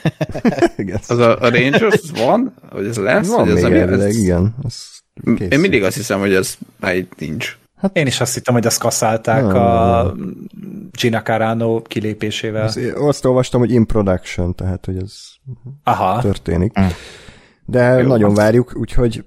Igen. 0.76 0.98
Az 1.08 1.18
a, 1.18 1.40
a 1.40 1.50
Rangers 1.50 2.10
van? 2.24 2.54
Hogy 2.70 2.86
ez 2.86 2.96
lesz? 2.96 3.28
Van 3.28 3.38
hogy 3.38 3.48
ez 3.48 3.54
még 3.54 3.64
ami- 3.64 3.78
elvileg, 3.78 4.08
ez, 4.64 5.01
Az 5.24 5.46
Én 5.50 5.60
mindig 5.60 5.82
azt 5.82 5.96
hiszem, 5.96 6.20
hogy 6.20 6.34
ez 6.34 6.54
már 6.80 6.96
itt 6.96 7.12
nincs. 7.18 7.56
Én 7.92 8.06
is 8.06 8.20
azt 8.20 8.34
hittem, 8.34 8.54
hogy 8.54 8.66
azt 8.66 8.78
kaszálták 8.80 9.42
Nem. 9.46 9.56
a 9.56 10.12
Gina 11.00 11.22
Carano 11.22 11.82
kilépésével. 11.82 12.64
Az- 12.64 12.80
Azt 12.94 13.24
olvastam, 13.24 13.60
hogy 13.60 13.70
in 13.72 13.86
production, 13.86 14.54
tehát, 14.54 14.84
hogy 14.86 14.96
ez 14.96 15.12
Aha. 15.84 16.20
történik. 16.20 16.80
Mm. 16.80 16.84
De 17.64 17.82
Jó, 17.98 18.06
nagyon 18.06 18.30
az- 18.30 18.36
várjuk, 18.36 18.72
úgyhogy 18.76 19.24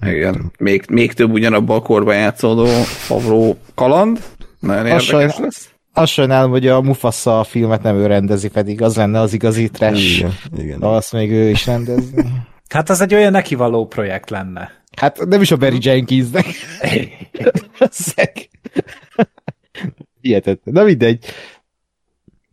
Igen. 0.00 0.52
Még, 0.58 0.84
még 0.90 1.12
több 1.12 1.32
ugyanabban 1.32 1.76
a 1.76 1.82
korban 1.82 2.14
játszódó 2.14 2.64
Favreau 2.84 3.54
kaland. 3.74 4.20
Nagyon 4.60 4.76
érdekes 4.84 5.04
sajnos- 5.04 5.38
lesz. 5.38 5.70
azt 5.92 6.12
sajnálom, 6.12 6.50
hogy 6.50 6.66
a 6.66 6.80
Mufasa 6.80 7.44
filmet 7.44 7.82
nem 7.82 7.96
ő 7.96 8.06
rendezi, 8.06 8.48
pedig 8.48 8.82
az 8.82 8.96
lenne 8.96 9.20
az 9.20 9.32
igazi 9.32 9.68
trash. 9.68 10.16
igen, 10.18 10.32
igen. 10.58 10.82
Azt 10.82 11.12
még 11.12 11.30
ő 11.30 11.48
is 11.48 11.66
rendezni. 11.66 12.24
Hát 12.68 12.90
az 12.90 13.00
egy 13.00 13.14
olyan 13.14 13.32
nekivaló 13.32 13.86
projekt 13.86 14.30
lenne. 14.30 14.70
Hát 14.96 15.26
nem 15.26 15.40
is 15.40 15.50
a 15.50 15.56
Barry 15.56 15.78
Jenkinsnek. 15.80 16.46
Szeg. 17.90 18.32
Hihetetlen. 20.20 20.74
Na 20.74 20.84
mindegy. 20.84 21.24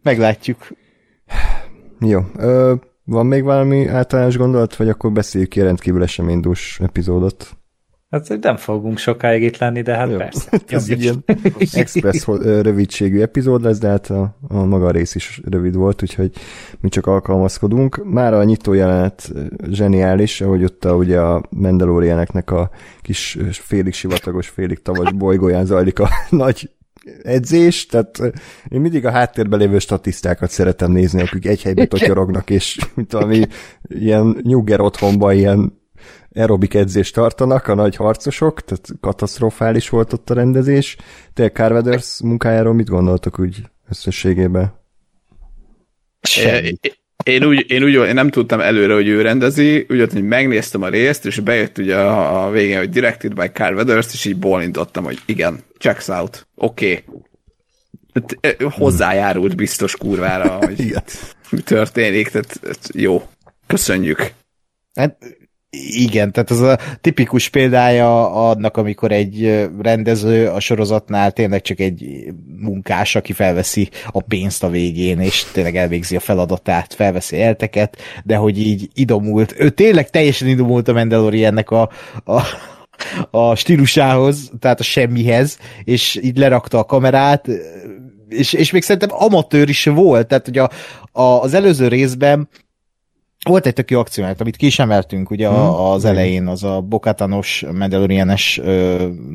Meglátjuk. 0.02 0.68
Jó. 2.00 2.20
Ö, 2.36 2.74
van 3.04 3.26
még 3.26 3.44
valami 3.44 3.88
általános 3.88 4.38
gondolat, 4.38 4.76
vagy 4.76 4.90
akkor 4.90 5.12
beszéljük 5.12 5.50
ki 5.50 5.62
a 5.62 5.64
rendkívül 5.64 6.04
eseménydús 6.04 6.80
epizódot? 6.80 7.58
Hát 8.14 8.28
hogy 8.28 8.40
nem 8.40 8.58
fogunk 8.58 8.98
sokáig 8.98 9.44
itt 9.44 9.58
lenni, 9.58 9.82
de 9.82 9.96
hát 9.96 10.10
Jó. 10.10 10.18
persze. 10.18 10.50
Ez 10.68 10.90
egy 10.90 11.02
ilyen 11.02 11.24
express 11.74 12.28
rövidségű 12.42 13.22
epizód 13.22 13.64
lesz, 13.64 13.78
de 13.78 13.88
hát 13.88 14.10
a, 14.10 14.36
a 14.48 14.66
maga 14.66 14.92
rész 14.92 15.16
is 15.16 15.42
rövid 15.46 15.76
volt, 15.76 16.02
úgyhogy 16.02 16.32
mi 16.80 16.90
csak 16.90 17.08
alkalmazkodunk. 17.08 18.04
Már 18.04 18.34
a 18.34 18.44
nyitó 18.44 18.74
jelenet 18.74 19.32
zseniális, 19.70 20.42
ahogy 20.42 20.64
ott 20.64 20.86
a, 20.86 20.96
ugye 20.96 21.20
a 21.20 21.44
Mandalorianeknek 21.50 22.52
a 22.52 22.70
kis 23.02 23.38
félig 23.52 23.94
sivatagos, 23.94 24.48
félig 24.48 24.82
tavas 24.82 25.12
bolygóján 25.12 25.66
zajlik 25.66 26.00
a 26.00 26.10
nagy 26.30 26.70
edzés, 27.24 27.86
tehát 27.86 28.20
én 28.70 28.82
mindig 28.82 29.06
a 29.06 29.12
háttérben 29.12 29.60
lévő 29.60 29.80
statisztákat 29.80 30.50
szeretem 30.50 30.92
nézni, 30.92 31.22
akik 31.22 31.46
egy 31.46 31.62
helyben 31.62 31.90
totyorognak, 31.90 32.50
és 32.50 32.80
mint 32.96 33.12
valami 33.12 33.46
ilyen 33.88 34.38
nyugger 34.42 34.82
otthonban 34.82 35.34
ilyen 35.34 35.82
aerobik 36.36 36.74
edzést 36.74 37.14
tartanak 37.14 37.68
a 37.68 37.74
nagy 37.74 37.96
harcosok, 37.96 38.62
tehát 38.62 38.88
katasztrofális 39.00 39.90
volt 39.90 40.14
ott 40.14 40.30
a 40.30 40.34
rendezés. 40.34 40.98
Te 41.34 41.50
Carveders 41.50 42.20
munkájáról 42.24 42.74
mit 42.74 42.90
gondoltok 42.90 43.40
úgy 43.40 43.62
összességében? 43.90 44.82
Én, 46.38 46.80
én, 47.24 47.44
úgy, 47.44 47.72
én 47.72 47.84
úgy, 47.84 47.94
én 47.94 48.14
nem 48.14 48.30
tudtam 48.30 48.60
előre, 48.60 48.94
hogy 48.94 49.08
ő 49.08 49.22
rendezi, 49.22 49.86
úgy 49.90 50.12
hogy 50.12 50.24
megnéztem 50.24 50.82
a 50.82 50.88
részt, 50.88 51.26
és 51.26 51.40
bejött 51.40 51.78
ugye 51.78 51.96
a, 51.96 52.46
a 52.46 52.52
végén, 52.52 52.78
hogy 52.78 52.90
directed 52.90 53.34
by 53.34 53.48
Carl 53.48 53.76
Weathers, 53.76 54.14
és 54.14 54.26
így 54.26 54.38
bólintottam, 54.38 55.04
hogy 55.04 55.20
igen, 55.26 55.60
checks 55.78 56.08
out, 56.08 56.48
oké. 56.56 57.04
Okay. 57.04 58.70
Hozzájárult 58.70 59.56
biztos 59.56 59.96
kurvára, 59.96 60.52
hogy 60.52 60.80
Igen. 60.86 61.04
mi 61.50 61.62
történik, 61.62 62.30
tehát 62.30 62.90
jó. 62.94 63.28
Köszönjük. 63.68 64.32
Hát 64.94 65.18
igen, 65.80 66.32
tehát 66.32 66.52
ez 66.52 66.60
a 66.60 66.78
tipikus 67.02 67.50
példája 67.50 68.32
annak, 68.50 68.78
amikor 68.78 69.12
egy 69.12 69.68
rendező 69.82 70.48
a 70.48 70.60
sorozatnál 70.60 71.32
tényleg 71.32 71.62
csak 71.62 71.80
egy 71.80 72.26
munkás, 72.60 73.16
aki 73.16 73.34
felveszi 73.34 73.90
a 74.12 74.22
pénzt 74.22 74.64
a 74.64 74.70
végén, 74.70 75.20
és 75.20 75.46
tényleg 75.52 75.76
elvégzi 75.76 76.16
a 76.16 76.20
feladatát, 76.20 76.94
felveszi 76.94 77.42
elteket, 77.42 77.98
de 78.24 78.36
hogy 78.36 78.58
így 78.58 78.90
idomult, 78.94 79.56
ő 79.58 79.70
tényleg 79.70 80.10
teljesen 80.10 80.48
idomult 80.48 80.88
a 80.88 80.94
Mandaloriannek 80.94 81.72
a, 81.72 81.90
a 82.26 82.42
a 83.32 83.56
stílusához, 83.56 84.52
tehát 84.60 84.80
a 84.80 84.84
semmihez, 84.84 85.58
és 85.84 86.20
így 86.24 86.38
lerakta 86.38 86.80
a 86.80 86.84
kamerát, 86.84 87.48
és, 88.30 88.54
és 88.54 88.72
még 88.72 88.82
szerintem 88.82 89.18
amatőr 89.22 89.70
is 89.70 89.86
volt, 89.86 90.28
tehát 90.28 90.46
hogy 90.46 90.58
a, 90.58 90.70
a, 91.12 91.22
az 91.22 91.54
előző 91.54 91.88
részben 91.88 92.50
volt 93.44 93.66
egy 93.66 93.74
tök 93.74 93.92
jó 93.92 94.00
akcióját, 94.00 94.42
amit 94.42 94.56
ki 94.56 94.70
ugye 95.30 95.48
a, 95.48 95.94
az 95.94 96.06
elején, 96.06 96.48
az 96.48 96.64
a 96.64 96.82
Bokatanos, 96.82 97.66
Mandalorianes 97.74 98.58
uh, 98.58 98.66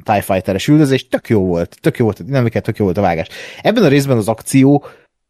TIE 0.02 0.20
Fighter-es 0.20 0.68
üldözés, 0.68 1.08
tök 1.08 1.28
jó 1.28 1.46
volt, 1.46 1.76
tök 1.80 1.98
jó 1.98 2.04
volt 2.04 2.18
a 2.18 2.22
dinamika, 2.22 2.60
tök 2.60 2.76
jó 2.76 2.84
volt 2.84 2.96
a 2.96 3.00
vágás. 3.00 3.28
Ebben 3.62 3.84
a 3.84 3.88
részben 3.88 4.16
az 4.16 4.28
akció, 4.28 4.84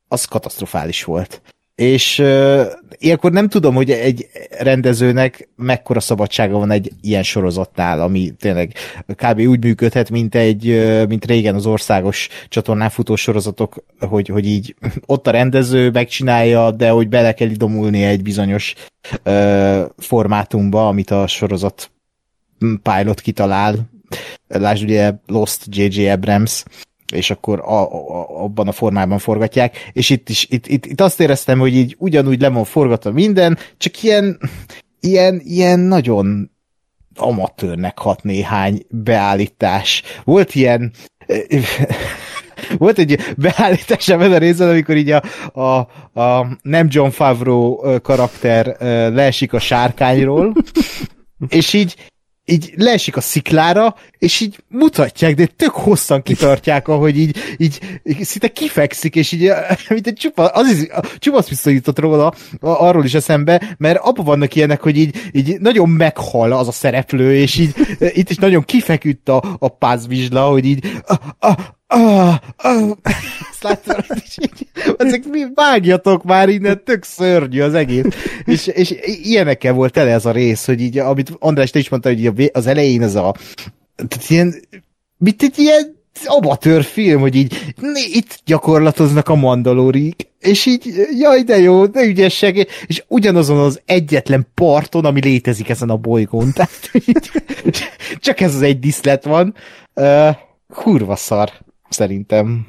az 0.08 0.24
katasztrofális 0.24 1.04
volt. 1.04 1.42
És 1.78 2.18
uh, 2.18 2.66
ilyenkor 2.90 3.32
nem 3.32 3.48
tudom, 3.48 3.74
hogy 3.74 3.90
egy 3.90 4.26
rendezőnek 4.58 5.48
mekkora 5.56 6.00
szabadsága 6.00 6.58
van 6.58 6.70
egy 6.70 6.90
ilyen 7.00 7.22
sorozatnál, 7.22 8.00
ami 8.00 8.32
tényleg 8.38 8.74
kb. 9.06 9.38
úgy 9.40 9.64
működhet, 9.64 10.10
mint 10.10 10.34
egy, 10.34 10.64
mint 11.08 11.24
régen 11.24 11.54
az 11.54 11.66
országos 11.66 12.28
csatornán 12.48 12.90
futó 12.90 13.16
sorozatok, 13.16 13.84
hogy, 14.00 14.28
hogy 14.28 14.46
így 14.46 14.74
ott 15.06 15.26
a 15.26 15.30
rendező 15.30 15.90
megcsinálja, 15.90 16.70
de 16.70 16.88
hogy 16.88 17.08
bele 17.08 17.32
kell 17.32 17.48
idomulni 17.48 18.02
egy 18.02 18.22
bizonyos 18.22 18.74
uh, 19.24 19.82
formátumba, 19.96 20.88
amit 20.88 21.10
a 21.10 21.26
sorozat 21.26 21.90
pilot 22.82 23.20
kitalál. 23.20 23.90
Lásd 24.48 24.82
ugye 24.82 25.12
Lost 25.26 25.64
J.J. 25.70 26.08
Abrams, 26.08 26.64
és 27.12 27.30
akkor 27.30 27.60
a, 27.60 27.80
a, 27.82 28.42
abban 28.42 28.68
a 28.68 28.72
formában 28.72 29.18
forgatják, 29.18 29.90
és 29.92 30.10
itt 30.10 30.28
is, 30.28 30.46
itt, 30.50 30.66
itt, 30.66 30.86
itt 30.86 31.00
azt 31.00 31.20
éreztem, 31.20 31.58
hogy 31.58 31.74
így 31.74 31.96
ugyanúgy 31.98 32.40
le 32.40 32.48
van 32.48 32.64
forgatva 32.64 33.12
minden, 33.12 33.58
csak 33.76 34.02
ilyen, 34.02 34.38
ilyen, 35.00 35.40
ilyen 35.44 35.78
nagyon 35.80 36.50
amatőrnek 37.14 37.98
hat 37.98 38.22
néhány 38.22 38.82
beállítás. 38.90 40.02
Volt 40.24 40.54
ilyen 40.54 40.92
volt 42.78 42.98
egy 42.98 43.20
beállítás 43.36 44.08
ebben 44.08 44.32
a 44.32 44.38
részben, 44.38 44.68
amikor 44.68 44.96
így 44.96 45.10
a, 45.10 45.22
a, 45.60 45.76
a 46.20 46.58
nem 46.62 46.86
John 46.90 47.08
Favreau 47.08 48.00
karakter 48.00 48.76
leesik 49.12 49.52
a 49.52 49.58
sárkányról, 49.58 50.52
és 51.48 51.72
így 51.72 52.10
így 52.50 52.72
leesik 52.76 53.16
a 53.16 53.20
sziklára, 53.20 53.94
és 54.18 54.40
így 54.40 54.58
mutatják, 54.68 55.34
de 55.34 55.46
tök 55.46 55.70
hosszan 55.70 56.22
kitartják, 56.22 56.88
ahogy 56.88 57.18
így, 57.18 57.36
így, 57.56 57.78
így 58.04 58.24
szinte 58.24 58.48
kifekszik, 58.48 59.14
és 59.14 59.32
így, 59.32 59.52
mint 59.88 60.06
egy 60.06 60.14
csupa, 60.14 60.46
az 60.46 60.68
is, 60.68 60.86
csupasz 61.18 61.48
visszajutott 61.48 61.98
róla, 61.98 62.34
arról 62.60 63.04
is 63.04 63.14
eszembe, 63.14 63.76
mert 63.78 63.98
abban 63.98 64.24
vannak 64.24 64.54
ilyenek, 64.54 64.80
hogy 64.80 64.96
így, 64.96 65.16
így 65.32 65.60
nagyon 65.60 65.88
meghal 65.88 66.52
az 66.52 66.68
a 66.68 66.72
szereplő, 66.72 67.34
és 67.34 67.58
így 67.58 67.74
itt 68.18 68.30
is 68.30 68.36
nagyon 68.36 68.62
kifeküdt 68.62 69.28
a, 69.28 69.56
a 69.58 69.68
pázvizsla, 69.68 70.48
hogy 70.48 70.64
így 70.64 70.86
ah, 71.06 71.18
ah, 71.38 71.56
ah, 71.88 72.34
ah. 72.56 72.90
ezt 73.50 73.62
láttam, 73.62 74.00
és 74.24 74.36
így, 74.40 75.26
mi 75.30 75.44
vágjatok 75.54 76.24
már 76.24 76.48
innen, 76.48 76.84
tök 76.84 77.04
szörnyű 77.04 77.60
az 77.60 77.74
egész. 77.74 78.04
És, 78.44 78.66
és 78.66 78.94
ilyenekkel 79.04 79.72
volt 79.72 79.92
tele 79.92 80.10
ez 80.10 80.26
a 80.26 80.30
rész, 80.30 80.66
hogy 80.66 80.80
így, 80.80 80.98
amit 80.98 81.32
András 81.38 81.70
te 81.70 81.78
is 81.78 81.88
mondta, 81.88 82.08
hogy 82.08 82.50
az 82.52 82.66
elején 82.66 83.02
ez 83.02 83.14
a 83.14 83.34
tehát 84.06 84.30
ilyen, 84.30 84.54
mint 85.16 85.42
egy 85.42 85.58
ilyen 85.58 85.96
amatőr 86.24 86.82
film, 86.84 87.20
hogy 87.20 87.34
így 87.34 87.74
itt 88.12 88.40
gyakorlatoznak 88.44 89.28
a 89.28 89.34
mandalórik, 89.34 90.28
és 90.38 90.66
így, 90.66 90.94
jaj, 91.18 91.42
de 91.42 91.58
jó, 91.58 91.86
de 91.86 92.04
ügyesség, 92.04 92.68
és 92.86 93.04
ugyanazon 93.08 93.58
az 93.58 93.80
egyetlen 93.84 94.46
parton, 94.54 95.04
ami 95.04 95.20
létezik 95.20 95.68
ezen 95.68 95.90
a 95.90 95.96
bolygón, 95.96 96.52
tehát 96.54 96.90
így, 96.92 97.30
csak 98.16 98.40
ez 98.40 98.54
az 98.54 98.62
egy 98.62 98.78
diszlet 98.78 99.24
van. 99.24 99.54
Uh, 99.94 100.28
kurva 100.72 101.16
szar, 101.16 101.52
szerintem. 101.88 102.66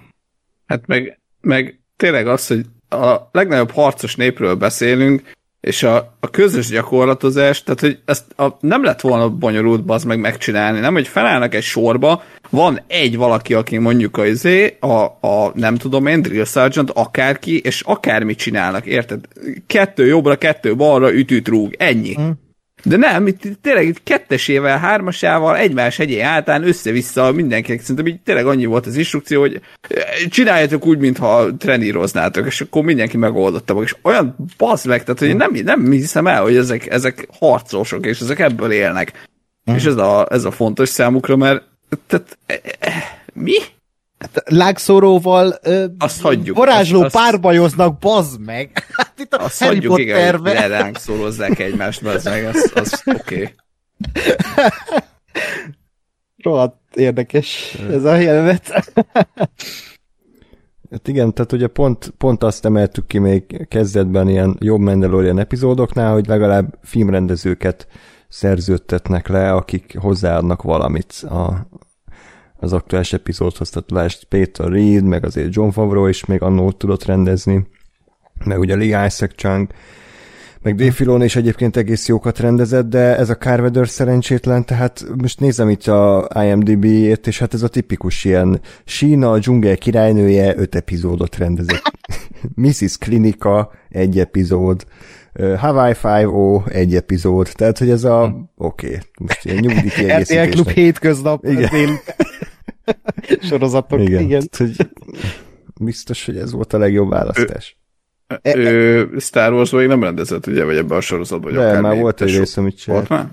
Hát 0.66 0.88
meg, 0.88 1.20
meg 1.42 1.80
tényleg 1.98 2.28
az, 2.28 2.48
hogy 2.48 2.66
a 2.90 3.30
legnagyobb 3.32 3.72
harcos 3.72 4.16
népről 4.16 4.56
beszélünk, 4.56 5.38
és 5.62 5.84
a, 5.84 6.16
a 6.20 6.30
közös 6.30 6.68
gyakorlatozás, 6.68 7.64
tehát 7.64 7.80
hogy 7.80 8.00
ezt 8.06 8.40
a, 8.40 8.58
nem 8.60 8.84
lett 8.84 9.02
volna 9.02 9.30
bonyolult 9.30 9.86
bazd 9.86 10.08
meg 10.08 10.20
megcsinálni, 10.20 10.80
nem, 10.80 10.94
hogy 10.94 11.08
felállnak 11.08 11.56
egy 11.56 11.64
sorba, 11.64 12.24
van 12.50 12.82
egy 12.88 13.18
valaki, 13.18 13.54
aki 13.54 13.78
mondjuk 13.78 14.18
a, 14.18 14.26
izé, 14.26 14.78
a, 14.80 15.04
a 15.28 15.52
nem 15.54 15.76
tudom 15.76 16.08
én, 16.08 16.22
drill 16.22 16.44
sergeant, 16.44 16.90
akárki, 16.90 17.60
és 17.60 17.82
akármit 17.82 18.38
csinálnak, 18.38 18.86
érted? 18.86 19.26
Kettő 19.68 20.06
jobbra, 20.06 20.38
kettő 20.38 20.76
balra, 20.76 21.14
ütüt 21.14 21.48
rúg, 21.48 21.76
ennyi. 21.78 22.16
Mm. 22.20 22.30
De 22.84 22.98
nem, 22.98 23.28
itt 23.28 23.42
tényleg 23.62 23.88
itt 23.88 24.04
kettesével, 24.04 24.78
hármasával, 24.78 25.58
egymás 25.58 25.98
hegyén 25.98 26.26
általán 26.26 26.68
össze-vissza 26.68 27.32
mindenkinek 27.32 27.82
szerintem 27.82 28.06
így 28.06 28.22
tényleg 28.22 28.48
annyi 28.48 28.66
volt 28.66 28.86
az 28.86 28.96
instrukció, 28.96 29.40
hogy 29.40 29.62
eh, 29.82 30.04
csináljátok 30.30 30.86
úgy, 30.86 30.98
mintha 30.98 31.58
treníroznátok, 31.58 32.46
és 32.46 32.62
akkor 32.62 32.84
mindenki 32.84 33.18
megoldotta 33.18 33.82
És 33.82 33.96
olyan 34.02 34.36
bazd 34.58 34.86
meg, 34.86 35.04
tehát 35.04 35.20
hogy 35.20 35.36
nem, 35.36 35.52
nem 35.64 35.92
hiszem 35.92 36.28
el, 36.28 36.42
hogy 36.42 36.56
ezek, 36.56 36.88
ezek 36.88 37.28
harcosok, 37.40 38.06
és 38.06 38.20
ezek 38.20 38.40
ebből 38.40 38.72
élnek. 38.72 39.28
Mm. 39.72 39.76
És 39.76 39.86
ez 39.86 39.98
a, 39.98 40.28
ez 40.30 40.44
a 40.44 40.52
fontos 40.52 40.90
számukra, 40.90 41.36
mert 41.36 41.64
tehát, 42.08 42.38
eh, 42.46 42.58
eh, 42.80 43.04
mi? 43.34 43.58
Hát, 44.20 44.44
lágszóróval 44.46 45.60
ö, 45.64 45.86
azt 45.98 46.22
hagyjuk. 46.22 46.58
varázsló 46.58 47.02
azt, 47.02 47.16
párbajoznak, 47.16 48.00
bazd 48.00 48.40
meg. 48.40 48.72
Hát 48.98 49.14
itt 49.20 49.34
a 49.34 49.44
azt 49.44 49.60
Harry 49.60 49.76
hagyjuk, 49.76 50.00
igen, 50.00 50.38
hogy 50.38 50.52
ránk 50.52 50.98
szólozzák 50.98 51.60
egymást, 51.60 52.04
bazd 52.04 52.30
meg, 52.30 52.46
az, 52.46 52.72
az 52.76 53.02
oké. 53.06 53.16
Okay. 53.20 53.54
Rohadt 56.44 56.96
érdekes 56.96 57.78
ez 57.90 58.04
a 58.04 58.16
jelenet. 58.16 58.72
Hát 60.92 61.08
igen, 61.08 61.34
tehát 61.34 61.52
ugye 61.52 61.68
pont, 61.68 62.14
pont 62.18 62.44
azt 62.44 62.66
emeltük 62.66 63.08
ki 63.08 63.18
még 63.18 63.68
kezdetben 63.68 64.30
ilyen 64.30 64.58
jobb 64.60 64.80
Mandalorian 64.80 65.40
epizódoknál, 65.40 66.14
hogy 66.14 66.28
legalább 66.28 66.78
filmrendezőket 66.84 67.88
szerződtetnek 68.28 69.28
le, 69.28 69.54
akik 69.54 69.98
hozzáadnak 70.00 70.62
valamit 70.62 71.14
a, 71.14 71.68
az 72.60 72.74
aktuális 72.74 73.14
epizódhoz, 73.14 73.70
tehát 73.70 73.92
lásd 73.92 74.24
Peter 74.24 74.68
Reed, 74.68 75.04
meg 75.04 75.26
azért 75.26 75.54
John 75.54 75.70
Favreau 75.70 76.08
is 76.08 76.26
még 76.26 76.42
annó 76.42 76.72
tudott 76.72 77.06
rendezni, 77.06 77.68
meg 78.44 78.60
ugye 78.60 78.76
Lee 78.76 79.06
Isaac 79.06 79.36
Chung, 79.36 79.68
meg 80.62 80.76
Dave 80.76 80.92
Filoni 80.92 81.24
is 81.24 81.36
egyébként 81.36 81.78
egész 81.78 82.08
jókat 82.08 82.40
rendezett, 82.40 82.90
de 82.90 83.18
ez 83.18 83.30
a 83.30 83.38
Carvedor 83.38 83.88
szerencsétlen, 83.88 84.66
tehát 84.66 85.06
most 85.18 85.40
nézem 85.40 85.70
itt 85.70 85.88
a 85.88 86.28
IMDb-ét, 86.44 87.28
és 87.28 87.40
hát 87.40 87.54
ez 87.54 87.64
a 87.64 87.68
tipikus 87.68 88.26
ilyen 88.26 88.62
Sína, 88.86 89.32
a 89.32 89.40
dzsungel 89.40 89.78
királynője 89.78 90.58
öt 90.58 90.76
epizódot 90.76 91.38
rendezett. 91.38 91.92
Mrs. 92.56 92.98
Klinika 92.98 93.72
egy 93.90 94.20
epizód, 94.20 94.86
Hawaii 95.58 95.94
5 96.04 96.68
egy 96.68 96.96
epizód, 96.96 97.50
tehát 97.54 97.78
hogy 97.78 97.90
ez 97.90 98.04
a 98.04 98.50
oké, 98.58 98.88
okay, 98.88 99.00
most 99.20 99.46
ilyen 99.46 99.58
nyugdíj 99.58 99.90
kiegészítésnek. 99.96 100.48
RTL 100.48 100.54
Klub 100.54 100.70
hétköznap. 100.70 101.46
Igen. 101.46 101.90
sorozatok, 103.42 104.00
igen. 104.00 104.22
igen. 104.22 104.50
Hogy 104.58 104.76
biztos, 105.82 106.26
hogy 106.26 106.38
ez 106.38 106.52
volt 106.52 106.74
a 106.74 106.78
legjobb 106.78 107.10
választás. 107.10 107.78
Ő, 108.44 108.60
ő 108.60 109.18
Star 109.20 109.54
wars 109.54 109.72
még 109.72 109.88
nem 109.88 110.04
rendezett, 110.04 110.48
ugye, 110.48 110.66
vagy 110.66 110.76
ebben 110.76 110.98
a 110.98 111.02
sorozatban, 111.02 111.54
vagy 111.54 111.62
De, 111.62 111.80
már 111.80 112.00
volt 112.00 112.22
egy 112.22 112.38
rész, 112.38 112.58
amit 112.58 112.78
csinált. 112.78 113.08
Volt 113.08 113.22
már? 113.22 113.30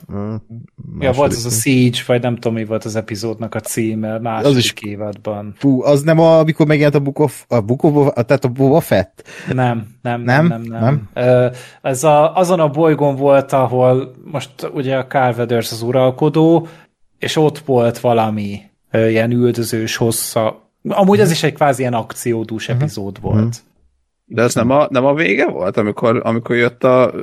Ja, 1.01 1.13
volt 1.13 1.33
az 1.33 1.47
a 1.47 1.51
Siege, 1.51 1.99
vagy 2.07 2.23
nem 2.23 2.35
tudom, 2.35 2.55
mi 2.55 2.65
volt 2.65 2.85
az 2.85 2.97
epizódnak 2.97 3.55
a 3.55 3.61
címe, 3.61 4.19
második 4.19 4.57
az 4.57 4.57
is, 4.57 4.75
évadban. 4.81 5.55
Fú, 5.59 5.83
az 5.83 6.03
nem 6.03 6.19
a, 6.19 6.39
amikor 6.39 6.67
megjelent 6.67 6.95
a 6.95 7.01
Book 7.01 7.19
of, 7.19 7.45
a 7.49 7.61
Book 7.61 7.83
of, 7.83 8.13
tehát 8.15 8.45
a 8.45 8.49
Boba 8.49 8.81
Fett? 8.81 9.29
Nem, 9.53 9.87
nem, 10.03 10.21
nem, 10.21 10.47
nem. 10.47 10.63
nem, 10.63 11.09
nem. 11.15 11.53
Ez 11.83 12.05
a, 12.05 12.37
azon 12.37 12.61
a 12.61 12.69
bolygón 12.69 13.17
volt, 13.17 13.53
ahol 13.53 14.15
most 14.25 14.51
ugye 14.73 14.97
a 14.97 15.07
Carl 15.07 15.37
Weathers 15.37 15.73
az 15.73 15.83
uralkodó, 15.83 16.69
és 17.19 17.37
ott 17.37 17.59
volt 17.59 17.99
valami 17.99 18.61
ilyen 18.93 19.31
üldözős 19.31 19.97
hossza. 19.97 20.71
Amúgy 20.89 21.21
ez 21.21 21.31
is 21.31 21.43
egy 21.43 21.53
kvázi 21.53 21.81
ilyen 21.81 21.95
akciódús 21.95 22.69
uh-huh. 22.69 22.83
epizód 22.83 23.21
volt. 23.21 23.63
De 24.25 24.43
ez 24.43 24.55
nem 24.55 24.71
a, 24.71 24.87
nem 24.91 25.05
a 25.05 25.15
vége 25.15 25.49
volt, 25.49 25.77
amikor, 25.77 26.21
amikor 26.25 26.57
jött 26.57 26.85
a 26.85 27.15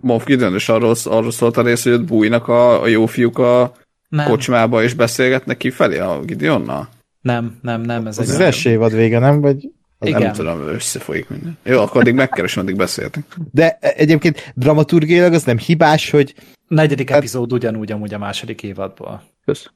Moff 0.00 0.24
Gideon, 0.24 0.54
és 0.54 0.68
arról, 0.68 0.94
arról 1.04 1.30
szólt 1.30 1.56
a 1.56 1.62
rész, 1.62 1.82
hogy 1.82 1.92
ott 1.92 2.04
bújnak 2.04 2.48
a, 2.48 2.82
a 2.82 2.86
jó 2.86 3.06
fiúk 3.06 3.38
a 3.38 3.72
nem. 4.08 4.26
kocsmába, 4.26 4.82
és 4.82 4.94
beszélgetnek 4.94 5.56
kifelé 5.56 5.98
a 5.98 6.20
Gideonnal? 6.24 6.88
Nem, 7.20 7.58
nem, 7.62 7.80
nem. 7.80 8.06
Ez 8.06 8.18
az, 8.18 8.28
az 8.28 8.40
első 8.40 8.70
évad 8.70 8.92
vége, 8.92 9.18
nem? 9.18 9.40
Vagy... 9.40 9.68
Igen. 10.00 10.22
Nem 10.22 10.32
tudom, 10.32 10.60
összefolyik 10.60 11.28
minden. 11.28 11.58
Jó, 11.64 11.80
akkor 11.80 12.00
addig 12.00 12.14
megkeresem, 12.14 12.62
addig 12.62 12.76
beszéltek. 12.76 13.24
De 13.52 13.78
egyébként 13.80 14.52
dramaturgiailag 14.54 15.32
az 15.32 15.44
nem 15.44 15.58
hibás, 15.58 16.10
hogy... 16.10 16.34
A 16.68 16.74
negyedik 16.74 17.08
hát... 17.08 17.18
epizód 17.18 17.52
ugyanúgy 17.52 17.92
amúgy 17.92 18.14
a 18.14 18.18
második 18.18 18.62
évadból. 18.62 19.22
Kösz. 19.44 19.70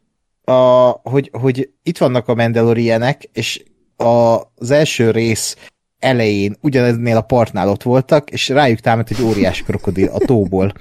A, 0.44 0.90
hogy, 0.90 1.30
hogy 1.32 1.70
itt 1.82 1.98
vannak 1.98 2.28
a 2.28 2.34
Mandalorianek, 2.34 3.22
és 3.32 3.62
a, 3.96 4.40
az 4.54 4.70
első 4.70 5.10
rész 5.10 5.56
elején 5.98 6.56
ugyaneznél 6.60 7.16
a 7.16 7.20
partnál 7.20 7.68
ott 7.68 7.82
voltak, 7.82 8.30
és 8.30 8.48
rájuk 8.48 8.78
támadt 8.78 9.10
egy 9.10 9.22
óriás 9.22 9.62
krokodil 9.62 10.08
a 10.08 10.18
tóból. 10.18 10.72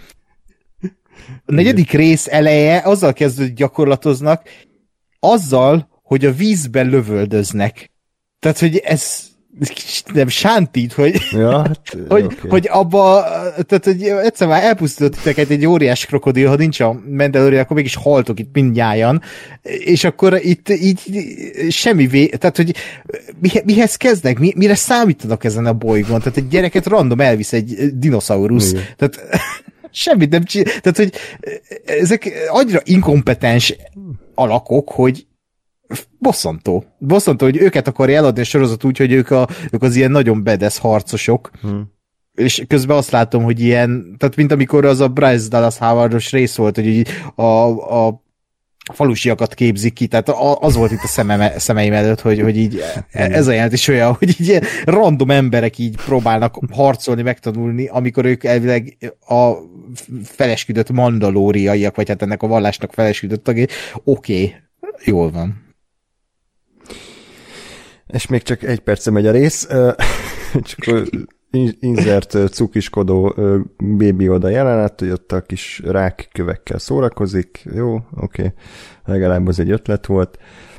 A 1.45 1.51
negyedik 1.51 1.91
rész 1.91 2.27
eleje 2.27 2.77
azzal 2.77 3.13
kezdődik 3.13 3.53
gyakorlatoznak, 3.53 4.49
azzal, 5.19 5.89
hogy 6.03 6.25
a 6.25 6.33
vízben 6.33 6.89
lövöldöznek. 6.89 7.91
Tehát, 8.39 8.59
hogy 8.59 8.77
ez 8.77 9.30
nem 10.13 10.27
sántít, 10.27 10.93
hogy, 10.93 11.21
ja, 11.31 11.57
hát, 11.57 11.97
hogy, 12.09 12.23
okay. 12.23 12.49
hogy 12.49 12.67
abba, 12.71 13.23
tehát 13.67 13.85
hogy 13.85 14.03
egyszer 14.03 14.47
már 14.47 14.63
elpusztított 14.63 15.15
titeket 15.15 15.49
egy 15.49 15.65
óriás 15.65 16.05
krokodil, 16.05 16.47
ha 16.47 16.55
nincs 16.55 16.79
a 16.79 17.01
Mandalorian, 17.09 17.61
akkor 17.61 17.75
mégis 17.75 17.95
haltok 17.95 18.39
itt 18.39 18.49
mindnyájan, 18.53 19.21
és 19.61 20.03
akkor 20.03 20.39
itt 20.41 20.69
így 20.69 20.99
semmi 21.69 22.07
vé, 22.07 22.25
tehát 22.25 22.57
hogy 22.57 22.75
mihez 23.65 23.95
kezdnek, 23.95 24.39
mi, 24.39 24.53
mire 24.55 24.75
számítanak 24.75 25.43
ezen 25.43 25.65
a 25.65 25.73
bolygón, 25.73 26.19
tehát 26.19 26.37
egy 26.37 26.47
gyereket 26.47 26.85
random 26.85 27.19
elvisz 27.19 27.53
egy 27.53 27.75
dinoszaurusz, 27.93 28.71
Igen. 28.71 28.83
tehát 28.97 29.19
semmit 29.91 30.29
nem 30.29 30.43
csinál, 30.43 30.79
tehát 30.81 30.97
hogy 30.97 31.13
ezek 31.85 32.47
annyira 32.49 32.79
inkompetens 32.83 33.75
alakok, 34.35 34.89
hogy 34.89 35.25
bosszantó. 36.19 36.83
Bosszantó, 36.97 37.45
hogy 37.45 37.57
őket 37.57 37.87
akarja 37.87 38.17
eladni 38.17 38.41
a 38.41 38.43
sorozat 38.43 38.83
úgy, 38.83 38.97
hogy 38.97 39.11
ők, 39.11 39.31
a, 39.31 39.47
ők 39.71 39.83
az 39.83 39.95
ilyen 39.95 40.11
nagyon 40.11 40.43
bedesz 40.43 40.77
harcosok. 40.77 41.51
Hmm. 41.61 41.91
És 42.33 42.63
közben 42.67 42.97
azt 42.97 43.11
látom, 43.11 43.43
hogy 43.43 43.59
ilyen, 43.59 44.15
tehát 44.17 44.35
mint 44.35 44.51
amikor 44.51 44.85
az 44.85 44.99
a 44.99 45.07
Bryce 45.07 45.47
Dallas 45.47 45.77
Howardos 45.77 46.31
rész 46.31 46.55
volt, 46.55 46.75
hogy 46.75 46.87
így 46.87 47.07
a, 47.35 47.43
a 48.05 48.23
falusiakat 48.93 49.53
képzik 49.53 49.93
ki, 49.93 50.07
tehát 50.07 50.29
az 50.59 50.75
volt 50.75 50.91
itt 50.91 51.03
a 51.03 51.07
szemem, 51.07 51.51
szemeim 51.57 51.93
előtt, 51.93 52.21
hogy, 52.21 52.39
hogy 52.39 52.57
így 52.57 52.83
ez 53.11 53.47
a 53.47 53.51
jelent 53.51 53.73
is 53.73 53.87
olyan, 53.87 54.13
hogy 54.13 54.41
így 54.41 54.59
random 54.83 55.31
emberek 55.31 55.77
így 55.77 55.95
próbálnak 55.95 56.59
harcolni, 56.71 57.21
megtanulni, 57.21 57.87
amikor 57.87 58.25
ők 58.25 58.43
elvileg 58.43 58.97
a 59.27 59.51
felesküdött 60.23 60.91
mandalóriaiak, 60.91 61.95
vagy 61.95 62.07
hát 62.07 62.21
ennek 62.21 62.43
a 62.43 62.47
vallásnak 62.47 62.93
felesküdött 62.93 63.43
tagjai, 63.43 63.67
oké, 64.03 64.33
okay, 64.33 64.53
jól 65.05 65.31
van. 65.31 65.69
És 68.11 68.27
még 68.27 68.41
csak 68.41 68.63
egy 68.63 68.79
perce 68.79 69.11
megy 69.11 69.27
a 69.27 69.31
rész, 69.31 69.67
csak 70.63 71.07
inzert 71.79 72.37
cukiskodó 72.51 73.35
bébi 73.77 74.29
oda 74.29 74.49
jelenet, 74.49 74.99
hogy 74.99 75.09
ott 75.09 75.31
a 75.31 75.41
kis 75.41 75.81
rákkövekkel 75.85 76.77
szórakozik, 76.77 77.63
jó, 77.75 77.93
oké, 77.95 78.05
okay. 78.15 78.53
legalább 79.05 79.47
az 79.47 79.59
egy 79.59 79.71
ötlet 79.71 80.05
volt, 80.05 80.37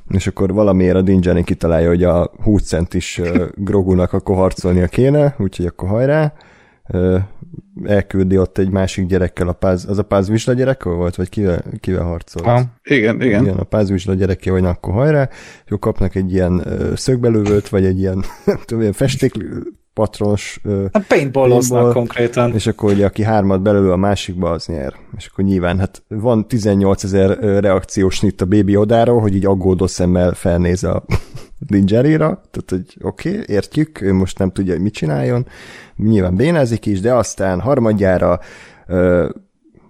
és 0.08 0.26
akkor 0.26 0.52
valamiért 0.52 0.96
a 0.96 1.02
Dinjani 1.02 1.44
kitalálja, 1.44 1.88
hogy 1.88 2.04
a 2.04 2.30
20 2.42 2.62
centis 2.62 3.20
Grogunak 3.54 4.12
akkor 4.12 4.36
harcolnia 4.36 4.86
kéne, 4.86 5.34
úgyhogy 5.38 5.66
akkor 5.66 5.88
hajrá, 5.88 6.32
elküldi 7.84 8.38
ott 8.38 8.58
egy 8.58 8.70
másik 8.70 9.06
gyerekkel, 9.06 9.48
a 9.48 9.52
páz, 9.52 9.86
az 9.88 9.98
a 9.98 10.02
pázvizsla 10.02 10.52
gyerek 10.52 10.82
volt, 10.82 11.14
vagy 11.14 11.28
kivel, 11.28 11.64
kivel 11.80 12.04
harcol? 12.04 12.42
Ha. 12.42 12.62
Igen, 12.82 13.22
igen. 13.22 13.42
Igen, 13.42 13.56
a 13.56 13.64
pázvizsla 13.64 14.14
gyereke, 14.14 14.50
hogy 14.50 14.64
akkor 14.64 14.94
hajrá, 14.94 15.28
jó 15.68 15.78
kapnak 15.78 16.14
egy 16.14 16.32
ilyen 16.32 16.66
szögbelövőt, 16.94 17.68
vagy 17.68 17.84
egy 17.84 17.98
ilyen, 17.98 18.24
nem 18.44 18.58
tudom, 18.64 18.80
ilyen 18.80 18.92
festék 18.92 19.32
patronos 19.94 20.60
ö, 20.64 20.86
Hát 20.92 21.06
paintballoznak 21.06 21.78
Paintball. 21.80 21.92
konkrétan. 22.04 22.54
és 22.54 22.66
akkor 22.66 22.92
ugye 22.92 23.06
aki 23.06 23.22
hármat 23.22 23.62
belül 23.62 23.90
a 23.90 23.96
másikba, 23.96 24.50
az 24.50 24.66
nyer. 24.66 24.94
És 25.16 25.26
akkor 25.26 25.44
nyilván, 25.44 25.78
hát 25.78 26.02
van 26.08 26.48
18 26.48 27.04
ezer 27.04 27.38
reakciós 27.38 28.20
nyit 28.20 28.40
a 28.40 28.44
Baby 28.46 28.76
Odáról, 28.76 29.20
hogy 29.20 29.34
így 29.34 29.46
aggódó 29.46 29.86
szemmel 29.86 30.32
felnéz 30.34 30.84
a 30.84 31.04
Dingerira, 31.66 32.42
tehát 32.50 32.70
hogy 32.70 32.96
oké, 33.00 33.30
okay, 33.30 33.44
értjük, 33.46 34.00
ő 34.00 34.12
most 34.12 34.38
nem 34.38 34.50
tudja, 34.50 34.72
hogy 34.72 34.82
mit 34.82 34.92
csináljon, 34.92 35.46
nyilván 35.96 36.36
bénázik 36.36 36.86
is, 36.86 37.00
de 37.00 37.14
aztán 37.14 37.60
harmadjára 37.60 38.40
ö, 38.86 39.28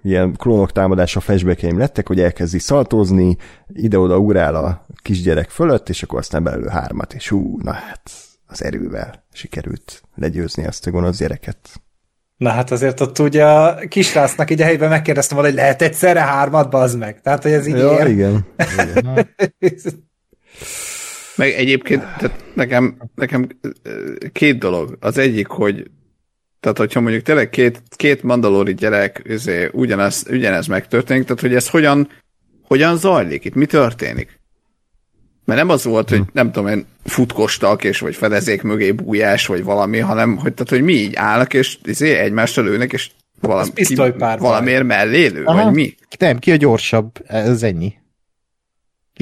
ilyen 0.02 0.32
klónok 0.36 0.72
támadása 0.72 1.20
flashbackeim 1.20 1.78
lettek, 1.78 2.08
hogy 2.08 2.20
elkezdi 2.20 2.58
szaltózni, 2.58 3.36
ide-oda 3.72 4.18
ugrál 4.18 4.54
a 4.54 4.86
kisgyerek 5.02 5.50
fölött, 5.50 5.88
és 5.88 6.02
akkor 6.02 6.18
aztán 6.18 6.42
belül 6.42 6.68
hármat, 6.68 7.14
és 7.14 7.28
hú, 7.28 7.58
na 7.62 7.72
hát 7.72 8.10
az 8.46 8.64
erővel 8.64 9.24
sikerült 9.32 10.02
legyőzni 10.14 10.66
azt 10.66 10.86
a 10.86 10.90
gonosz 10.90 11.18
gyereket. 11.18 11.80
Na 12.36 12.50
hát 12.50 12.70
azért 12.70 13.00
ott 13.00 13.18
ugye 13.18 13.44
a 13.44 13.78
kisrácnak 13.88 14.50
így 14.50 14.60
a 14.60 14.64
helyben 14.64 14.88
megkérdeztem 14.88 15.36
volna, 15.36 15.52
hogy 15.52 15.62
lehet 15.62 15.82
egyszerre 15.82 16.20
hármat, 16.20 16.70
bazd 16.70 16.98
meg. 16.98 17.20
Tehát, 17.20 17.42
hogy 17.42 17.52
ez 17.52 17.66
így 17.66 17.76
Ja, 17.76 17.98
ér. 17.98 18.06
igen. 18.06 18.46
igen. 19.58 20.10
Meg 21.42 21.52
egyébként 21.52 22.00
tehát 22.00 22.44
nekem, 22.54 22.96
nekem 23.14 23.48
két 24.32 24.58
dolog. 24.58 24.96
Az 25.00 25.18
egyik, 25.18 25.46
hogy 25.46 25.90
tehát, 26.60 26.78
hogyha 26.78 27.00
mondjuk 27.00 27.22
tényleg 27.22 27.50
két, 27.50 27.82
két 27.96 28.22
mandalori 28.22 28.74
gyerek 28.74 29.22
üzé, 29.24 29.68
ugyanez, 29.72 30.24
ugyanez 30.30 30.66
megtörténik, 30.66 31.22
tehát, 31.22 31.40
hogy 31.40 31.54
ez 31.54 31.68
hogyan, 31.68 32.08
hogyan 32.62 32.96
zajlik 32.96 33.44
itt, 33.44 33.54
mi 33.54 33.66
történik? 33.66 34.40
Mert 35.44 35.60
nem 35.60 35.68
az 35.68 35.84
volt, 35.84 36.08
hogy 36.08 36.22
nem 36.32 36.52
tudom 36.52 36.68
én, 36.68 36.86
futkostak, 37.04 37.84
és 37.84 37.98
vagy 37.98 38.14
fedezék 38.14 38.62
mögé 38.62 38.92
bújás, 38.92 39.46
vagy 39.46 39.64
valami, 39.64 39.98
hanem 39.98 40.36
hogy, 40.36 40.54
tehát, 40.54 40.70
hogy 40.70 40.82
mi 40.82 40.92
így 40.92 41.14
állnak, 41.14 41.54
és 41.54 41.78
izé, 41.84 42.18
egymást 42.18 42.56
lőnek, 42.56 42.92
és 42.92 43.10
valami, 43.40 43.70
pisztolypárbaj. 43.70 44.48
valamiért 44.48 44.84
mellé 44.84 45.26
lő, 45.26 45.44
Aha. 45.44 45.64
vagy 45.64 45.74
mi? 45.74 45.94
Nem, 46.18 46.38
ki 46.38 46.50
a 46.50 46.56
gyorsabb, 46.56 47.10
ez 47.26 47.62
ennyi. 47.62 48.00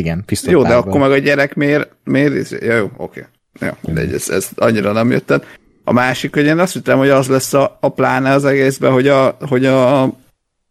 Igen, 0.01 0.23
pisztoly 0.27 0.53
Jó, 0.53 0.63
de 0.63 0.75
akkor 0.75 1.01
meg 1.01 1.11
a 1.11 1.19
gyerek 1.19 1.55
miért, 1.55 1.91
miért 2.05 2.51
ja, 2.51 2.77
jó, 2.77 2.91
oké. 2.97 3.27
Jó, 3.61 3.93
de 3.95 4.01
ez, 4.01 4.29
ez 4.29 4.49
annyira 4.57 4.93
nem 4.93 5.11
jött 5.11 5.31
el. 5.31 5.45
A 5.85 5.93
másik, 5.93 6.35
hogy 6.35 6.45
én 6.45 6.59
azt 6.59 6.73
hittem, 6.73 6.99
hogy 6.99 7.09
az 7.09 7.29
lesz 7.29 7.53
a, 7.53 7.79
a 7.81 7.89
pláne 7.89 8.33
az 8.33 8.45
egészben, 8.45 8.93
hogy 8.93 9.09
a, 9.09 9.37
hogy 9.41 9.67
a 9.67 10.13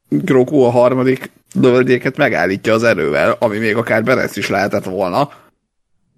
Grogu 0.10 0.62
a 0.62 0.70
harmadik 0.70 1.32
lövedéket 1.54 2.18
megállítja 2.18 2.74
az 2.74 2.84
erővel, 2.84 3.36
ami 3.40 3.58
még 3.58 3.76
akár 3.76 4.04
Berec 4.04 4.36
is 4.36 4.50
lehetett 4.50 4.84
volna. 4.84 5.32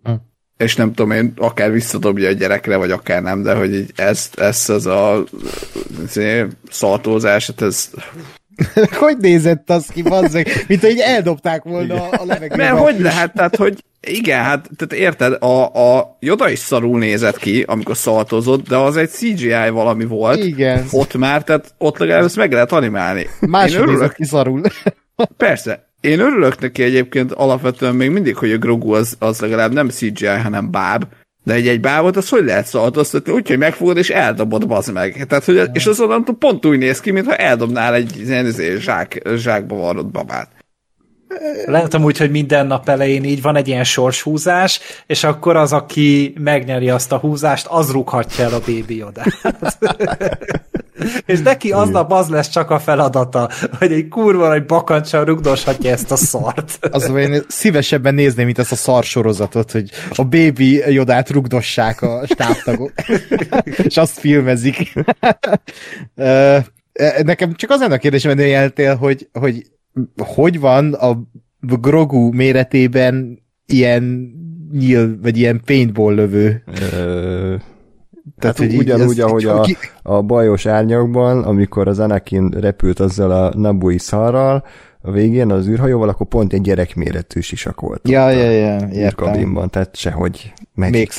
Hm. 0.04 0.12
És 0.58 0.76
nem 0.76 0.94
tudom 0.94 1.12
én, 1.12 1.34
akár 1.38 1.72
visszadobja 1.72 2.30
a 2.30 2.32
gyerekre, 2.32 2.76
vagy 2.76 2.92
akár 2.92 3.22
nem, 3.22 3.44
de 3.44 3.54
hogy 3.54 3.74
így 3.74 3.92
ezt, 3.96 4.40
ezt 4.40 4.70
az 4.70 4.86
a 4.86 5.24
szaltózás, 6.70 7.48
hát 7.48 7.62
ez 7.62 7.90
hogy 9.00 9.18
nézett 9.18 9.70
az 9.70 9.86
ki, 9.86 10.02
bazzeg? 10.02 10.66
Mint 10.68 10.82
hogy 10.82 10.90
így 10.90 11.00
eldobták 11.00 11.64
volna 11.64 12.10
a 12.10 12.26
levegőbe. 12.26 12.64
Mert 12.64 12.78
hogy 12.78 13.00
lehet, 13.00 13.34
tehát, 13.34 13.56
hogy 13.56 13.84
igen, 14.08 14.44
hát 14.44 14.70
tehát 14.76 15.04
érted, 15.04 15.44
a, 15.44 15.66
a 15.98 16.18
Yoda 16.20 16.50
is 16.50 16.60
szarul 16.60 17.00
nézett 17.00 17.38
ki, 17.38 17.64
amikor 17.68 17.98
szaltozott, 17.98 18.68
de 18.68 18.76
az 18.76 18.98
egy 18.98 19.10
CGI 19.10 19.70
valami 19.72 20.06
volt. 20.06 20.44
Igen. 20.44 20.86
Ott 20.92 21.18
már, 21.18 21.44
tehát 21.44 21.74
ott 21.78 21.98
legalább 21.98 22.24
ezt 22.24 22.36
meg 22.36 22.52
lehet 22.52 22.72
animálni. 22.72 23.28
Máshogy 23.40 23.88
nézett 23.88 24.14
ki 24.14 24.26
szarul. 24.26 24.62
persze. 25.38 25.90
Én 26.02 26.20
örülök 26.20 26.60
neki 26.60 26.84
egyébként 26.84 27.32
alapvetően 27.32 27.96
még 27.96 28.10
mindig, 28.10 28.36
hogy 28.36 28.52
a 28.52 28.58
Grogu 28.58 28.94
az, 28.94 29.16
az 29.20 29.40
legalább 29.40 29.74
nem 29.74 29.90
CGI, 29.90 30.26
hanem 30.26 30.72
báb, 30.72 31.06
de 31.44 31.54
egy, 31.54 31.68
egy 31.68 31.80
bábot 31.80 32.18
az 32.18 32.30
hogy 32.30 32.46
lehet 32.46 32.66
szaltoztatni? 32.66 33.32
Úgyhogy 33.32 33.58
megfogod 33.58 33.98
és 33.98 34.10
eldobod, 34.10 34.68
bazd 34.68 34.94
meg. 34.94 35.26
Tehát, 35.28 35.46
hogy, 35.46 35.70
és 35.74 35.86
az 35.86 36.00
onnantól 36.00 36.36
pont 36.36 36.66
úgy 36.66 36.78
néz 36.78 37.00
ki, 37.00 37.12
mintha 37.12 37.36
eldobnál 37.36 37.94
egy 37.94 38.20
ilyen 38.20 38.46
izé, 38.46 38.78
zsák, 38.78 39.22
zsákba 39.36 39.76
varrott 39.76 40.12
babát. 40.12 40.50
Lehet 41.66 41.94
amúgy, 41.94 42.18
hogy 42.18 42.32
minden 42.32 42.68
nap 42.68 42.90
elején 42.90 43.24
így 43.24 43.42
van 43.42 43.56
egy 43.56 43.68
ilyen 43.68 43.84
sorshúzás, 43.84 44.80
és 45.08 45.24
akkor 45.24 45.56
az, 45.56 45.74
aki 45.74 46.34
megnyeri 46.40 46.90
azt 46.90 47.12
a 47.12 47.18
húzást, 47.18 47.68
az 47.70 47.92
rúghatja 47.92 48.44
el 48.44 48.54
a 48.54 48.60
bébi 48.66 48.96
Yodát. 48.96 49.38
és 51.26 51.42
neki 51.42 51.72
aznap 51.72 52.12
az 52.12 52.28
lesz 52.28 52.50
csak 52.50 52.70
a 52.70 52.80
feladata, 52.80 53.50
hogy 53.80 53.92
egy 53.92 54.08
kurva 54.08 54.48
nagy 54.48 54.66
bakancsal 54.66 55.26
rugdoshatja 55.26 55.92
ezt 55.92 56.12
a 56.12 56.16
szart. 56.16 56.80
Az 56.92 57.10
én 57.16 57.42
szívesebben 57.48 58.14
nézném, 58.14 58.46
mint 58.46 58.60
ezt 58.60 58.72
a 58.72 58.76
szar 58.76 59.04
sorozatot, 59.04 59.72
hogy 59.72 59.90
a 60.16 60.24
baby 60.24 60.84
jodát 60.94 61.30
rugdossák 61.30 62.02
a 62.02 62.22
stábtagok, 62.26 62.92
és 63.84 63.98
azt 63.98 64.20
filmezik. 64.20 64.94
Ö, 66.16 66.58
Nekem 67.24 67.54
csak 67.54 67.70
az 67.70 67.80
lenne 67.80 67.94
a 67.94 67.98
kérdésem, 67.98 68.38
hogy 68.38 68.48
jeltél, 68.48 68.96
hogy, 68.96 69.30
hogy 69.34 69.66
hogy 70.18 70.60
van 70.60 70.94
a 70.94 71.22
Grogu 71.60 72.32
méretében 72.32 73.44
ilyen 73.66 74.32
nyíl, 74.72 75.18
vagy 75.22 75.38
ilyen 75.38 75.62
paintball 75.66 76.14
lövő. 76.14 76.64
Ö, 76.92 77.56
Tehát, 78.42 78.58
hát 78.58 78.68
hogy 78.68 78.78
ugyanúgy, 78.78 79.20
ez- 79.20 79.26
ahogy 79.26 79.46
a, 79.46 79.66
a 80.04 80.22
bajos 80.22 80.66
árnyakban, 80.66 81.44
amikor 81.44 81.88
az 81.88 82.00
Anakin 82.00 82.50
repült 82.60 83.00
azzal 83.00 83.32
a 83.32 83.54
Nabui 83.58 83.98
szarral, 83.98 84.64
a 85.04 85.12
végén 85.12 85.52
az 85.52 85.68
űrhajóval, 85.68 86.10
akkor 86.10 86.28
pont 86.28 86.54
egy 86.54 86.62
gyerekméretű 86.62 87.40
sisak 87.40 87.82
volt. 87.82 88.08
Ja, 88.10 88.30
ja, 88.30 88.50
ja, 88.52 88.88
értem. 88.92 89.68
tehát 89.70 89.96
sehogy 89.96 90.54
meg 90.74 90.92
Még 90.92 91.10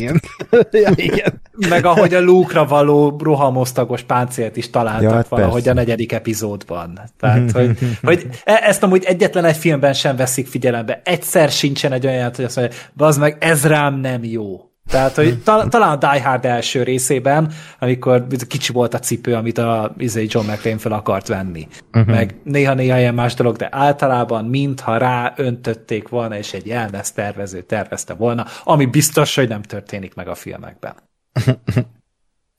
igen. 0.00 0.20
ja, 0.84 0.90
igen. 0.94 1.40
Meg 1.68 1.84
ahogy 1.84 2.14
a 2.14 2.20
Luke-ra 2.20 2.64
való 2.64 3.16
rohamosztagos 3.22 4.02
páncélt 4.02 4.56
is 4.56 4.70
találtak 4.70 5.02
Ja, 5.02 5.08
ja, 5.08 5.14
hát 5.14 5.28
valahogy 5.28 5.52
persze. 5.54 5.70
a 5.70 5.74
negyedik 5.74 6.12
epizódban. 6.12 7.00
Tehát, 7.20 7.50
hogy, 7.50 7.78
hogy 8.02 8.26
e- 8.44 8.60
ezt 8.62 8.82
amúgy 8.82 9.04
egyetlen 9.04 9.44
egy 9.44 9.56
filmben 9.56 9.92
sem 9.92 10.16
veszik 10.16 10.46
figyelembe. 10.46 11.00
Egyszer 11.04 11.50
sincsen 11.50 11.92
egy 11.92 12.06
olyan, 12.06 12.32
hogy 12.36 12.44
azt 12.44 12.56
mondja, 12.56 12.76
az 12.96 13.16
meg 13.16 13.36
ez 13.40 13.66
rám 13.66 14.00
nem 14.00 14.24
jó. 14.24 14.60
Tehát, 14.88 15.14
hogy 15.14 15.42
tal- 15.42 15.70
talán 15.70 15.90
a 15.90 15.96
Die 15.96 16.22
Hard 16.22 16.44
első 16.44 16.82
részében, 16.82 17.52
amikor 17.78 18.26
kicsi 18.48 18.72
volt 18.72 18.94
a 18.94 18.98
cipő, 18.98 19.34
amit 19.34 19.58
a 19.58 19.94
izé, 19.98 20.26
John 20.28 20.50
McClane 20.50 20.78
fel 20.78 20.92
akart 20.92 21.28
venni. 21.28 21.68
Uh-huh. 21.92 22.14
Meg 22.14 22.34
néha-néha 22.44 22.98
ilyen 22.98 23.14
más 23.14 23.34
dolog, 23.34 23.56
de 23.56 23.68
általában 23.70 24.44
mintha 24.44 24.96
rá 24.96 25.32
öntötték 25.36 26.08
volna, 26.08 26.36
és 26.36 26.52
egy 26.52 26.68
elmes 26.68 27.12
tervező 27.12 27.60
tervezte 27.60 28.14
volna, 28.14 28.46
ami 28.64 28.86
biztos, 28.86 29.34
hogy 29.34 29.48
nem 29.48 29.62
történik 29.62 30.14
meg 30.14 30.28
a 30.28 30.34
filmekben. 30.34 30.94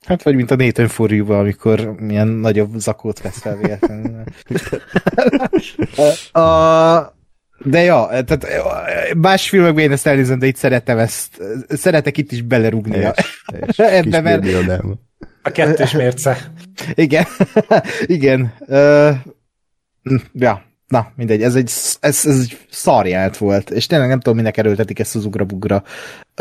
Hát 0.06 0.22
vagy 0.22 0.34
mint 0.34 0.50
a 0.50 0.56
Nathan 0.56 0.88
for 0.88 1.12
amikor 1.12 1.94
milyen 2.00 2.28
nagyobb 2.28 2.74
zakót 2.76 3.20
vesz 3.20 3.38
fel 3.38 3.56
véletlenül. 3.56 4.22
a, 6.44 7.17
de 7.64 7.80
ja, 7.82 8.08
tehát 8.24 8.46
más 9.16 9.48
filmekben 9.48 9.84
én 9.84 9.92
ezt 9.92 10.06
elnézem, 10.06 10.38
de 10.38 10.46
itt 10.46 10.56
szeretem 10.56 10.98
ezt, 10.98 11.42
szeretek 11.68 12.18
itt 12.18 12.32
is 12.32 12.42
belerúgni. 12.42 13.04
a- 13.04 13.14
És 13.66 13.78
Ebbe, 14.00 14.38
kis 14.40 14.52
mert-. 14.52 14.78
A 15.42 15.50
kettős 15.50 15.92
mérce. 15.92 16.52
Igen, 16.94 17.24
igen. 18.06 18.54
Uh, 18.58 19.14
ja, 20.32 20.62
na, 20.88 21.12
mindegy, 21.16 21.42
ez 21.42 21.54
egy, 21.54 21.70
ez, 22.00 22.20
ez 22.26 22.38
egy 22.40 22.58
szarjált 22.70 23.36
volt, 23.36 23.70
és 23.70 23.86
tényleg 23.86 24.08
nem 24.08 24.20
tudom, 24.20 24.36
minek 24.38 24.56
erőltetik 24.56 24.98
ezt 24.98 25.16
az 25.16 25.24
ugra-bugra 25.24 25.82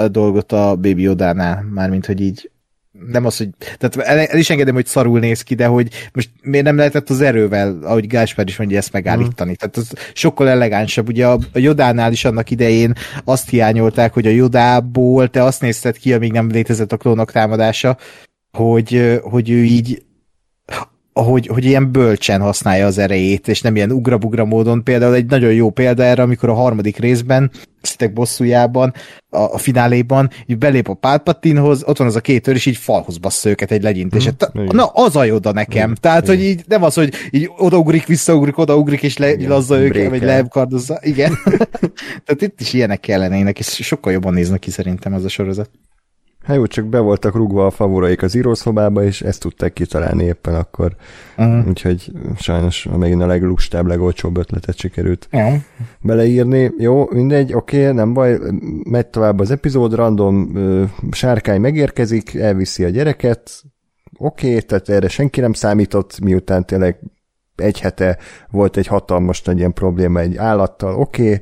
dolgot 0.07 0.51
a 0.51 0.75
Baby 0.75 1.01
Yoda-nál, 1.01 1.61
mármint, 1.73 2.05
hogy 2.05 2.21
így 2.21 2.51
nem 3.07 3.25
az, 3.25 3.37
hogy, 3.37 3.49
tehát 3.77 4.09
el, 4.09 4.19
el 4.19 4.37
is 4.37 4.49
engedem, 4.49 4.73
hogy 4.73 4.85
szarul 4.85 5.19
néz 5.19 5.41
ki, 5.41 5.55
de 5.55 5.65
hogy 5.65 6.09
most 6.13 6.29
miért 6.41 6.65
nem 6.65 6.77
lehetett 6.77 7.09
az 7.09 7.21
erővel, 7.21 7.79
ahogy 7.81 8.07
Gásper 8.07 8.47
is 8.47 8.57
mondja, 8.57 8.77
ezt 8.77 8.91
megállítani. 8.91 9.55
Tehát 9.55 9.77
az 9.77 9.91
sokkal 10.13 10.49
elegánsabb. 10.49 11.07
Ugye 11.07 11.27
a, 11.27 11.39
a 11.53 11.59
Jodánál 11.59 12.11
is 12.11 12.25
annak 12.25 12.49
idején 12.49 12.93
azt 13.23 13.49
hiányolták, 13.49 14.13
hogy 14.13 14.27
a 14.27 14.29
Jodából 14.29 15.29
te 15.29 15.43
azt 15.43 15.61
nézted 15.61 15.97
ki, 15.97 16.13
amíg 16.13 16.31
nem 16.31 16.49
létezett 16.49 16.91
a 16.91 16.97
klónok 16.97 17.31
támadása, 17.31 17.97
hogy, 18.51 19.19
hogy 19.21 19.49
ő 19.49 19.63
így 19.63 20.05
hogy, 21.23 21.47
hogy 21.47 21.65
ilyen 21.65 21.91
bölcsen 21.91 22.41
használja 22.41 22.85
az 22.85 22.97
erejét, 22.97 23.47
és 23.47 23.61
nem 23.61 23.75
ilyen 23.75 23.91
ugrabugra 23.91 24.45
módon. 24.45 24.83
Például 24.83 25.13
egy 25.13 25.25
nagyon 25.25 25.53
jó 25.53 25.69
példa 25.69 26.03
erre, 26.03 26.21
amikor 26.21 26.49
a 26.49 26.53
harmadik 26.53 26.97
részben, 26.97 27.51
Szitek 27.81 28.13
bosszújában, 28.13 28.93
a, 29.29 29.37
a 29.39 29.57
fináléban, 29.57 30.29
így 30.45 30.57
belép 30.57 30.89
a 30.89 30.93
Pálpatinhoz, 30.93 31.83
ott 31.85 31.97
van 31.97 32.07
az 32.07 32.15
a 32.15 32.19
két 32.19 32.47
őr, 32.47 32.55
és 32.55 32.65
így 32.65 32.77
falhoz 32.77 33.17
bassza 33.17 33.49
őket 33.49 33.71
egy 33.71 33.83
legyintéset. 33.83 34.49
Mhm, 34.53 34.59
Mm, 34.59 34.63
igen. 34.63 34.75
Na, 34.75 34.85
az 34.85 35.15
a 35.15 35.23
joda 35.23 35.51
nekem. 35.51 35.83
Igen, 35.83 35.97
Tehát, 36.01 36.23
igen. 36.23 36.35
hogy 36.35 36.45
így 36.45 36.63
nem 36.67 36.83
az, 36.83 36.93
hogy 36.93 37.13
így 37.31 37.51
odaugrik, 37.57 38.05
visszaugrik, 38.05 38.57
odaugrik, 38.57 39.03
és 39.03 39.17
lelazza 39.17 39.79
őket, 39.79 40.09
vagy 40.09 40.19
brékel. 40.19 40.41
lekardozza. 40.41 40.99
Igen. 41.01 41.37
Tehát 42.25 42.41
itt 42.41 42.61
is 42.61 42.73
ilyenek 42.73 42.99
kellenének, 42.99 43.59
és 43.59 43.67
sokkal 43.67 44.11
jobban 44.11 44.33
néznek 44.33 44.59
ki 44.59 44.71
szerintem 44.71 45.13
ez 45.13 45.23
a 45.23 45.29
sorozat. 45.29 45.69
Hát 46.47 46.55
jó, 46.55 46.65
csak 46.65 46.85
be 46.85 46.99
voltak 46.99 47.35
rugva 47.35 47.65
a 47.65 47.71
favoraik 47.71 48.21
az 48.21 48.35
írószobába, 48.35 49.03
és 49.03 49.21
ezt 49.21 49.41
tudták 49.41 49.73
kitalálni 49.73 50.23
éppen 50.23 50.55
akkor. 50.55 50.95
Uh-huh. 51.37 51.67
Úgyhogy 51.67 52.11
sajnos 52.37 52.87
megint 52.97 53.21
a 53.21 53.25
leglustább, 53.25 53.85
legolcsóbb 53.85 54.37
ötletet 54.37 54.77
sikerült 54.77 55.27
Ja. 55.31 55.53
beleírni. 56.01 56.71
Jó, 56.77 57.05
mindegy, 57.09 57.53
oké, 57.53 57.81
okay, 57.81 57.93
nem 57.93 58.13
baj, 58.13 58.39
megy 58.89 59.07
tovább 59.07 59.39
az 59.39 59.51
epizód, 59.51 59.93
random 59.93 60.55
ö, 60.55 60.83
sárkány 61.11 61.61
megérkezik, 61.61 62.33
elviszi 62.33 62.83
a 62.83 62.89
gyereket, 62.89 63.63
oké, 64.17 64.47
okay, 64.47 64.61
tehát 64.61 64.89
erre 64.89 65.07
senki 65.07 65.39
nem 65.39 65.53
számított, 65.53 66.19
miután 66.19 66.65
tényleg 66.65 66.99
egy 67.55 67.79
hete 67.79 68.17
volt 68.51 68.77
egy 68.77 68.87
hatalmas 68.87 69.41
nagy 69.41 69.57
ilyen 69.57 69.73
probléma 69.73 70.19
egy 70.19 70.37
állattal, 70.37 70.95
oké, 70.95 71.23
okay, 71.23 71.41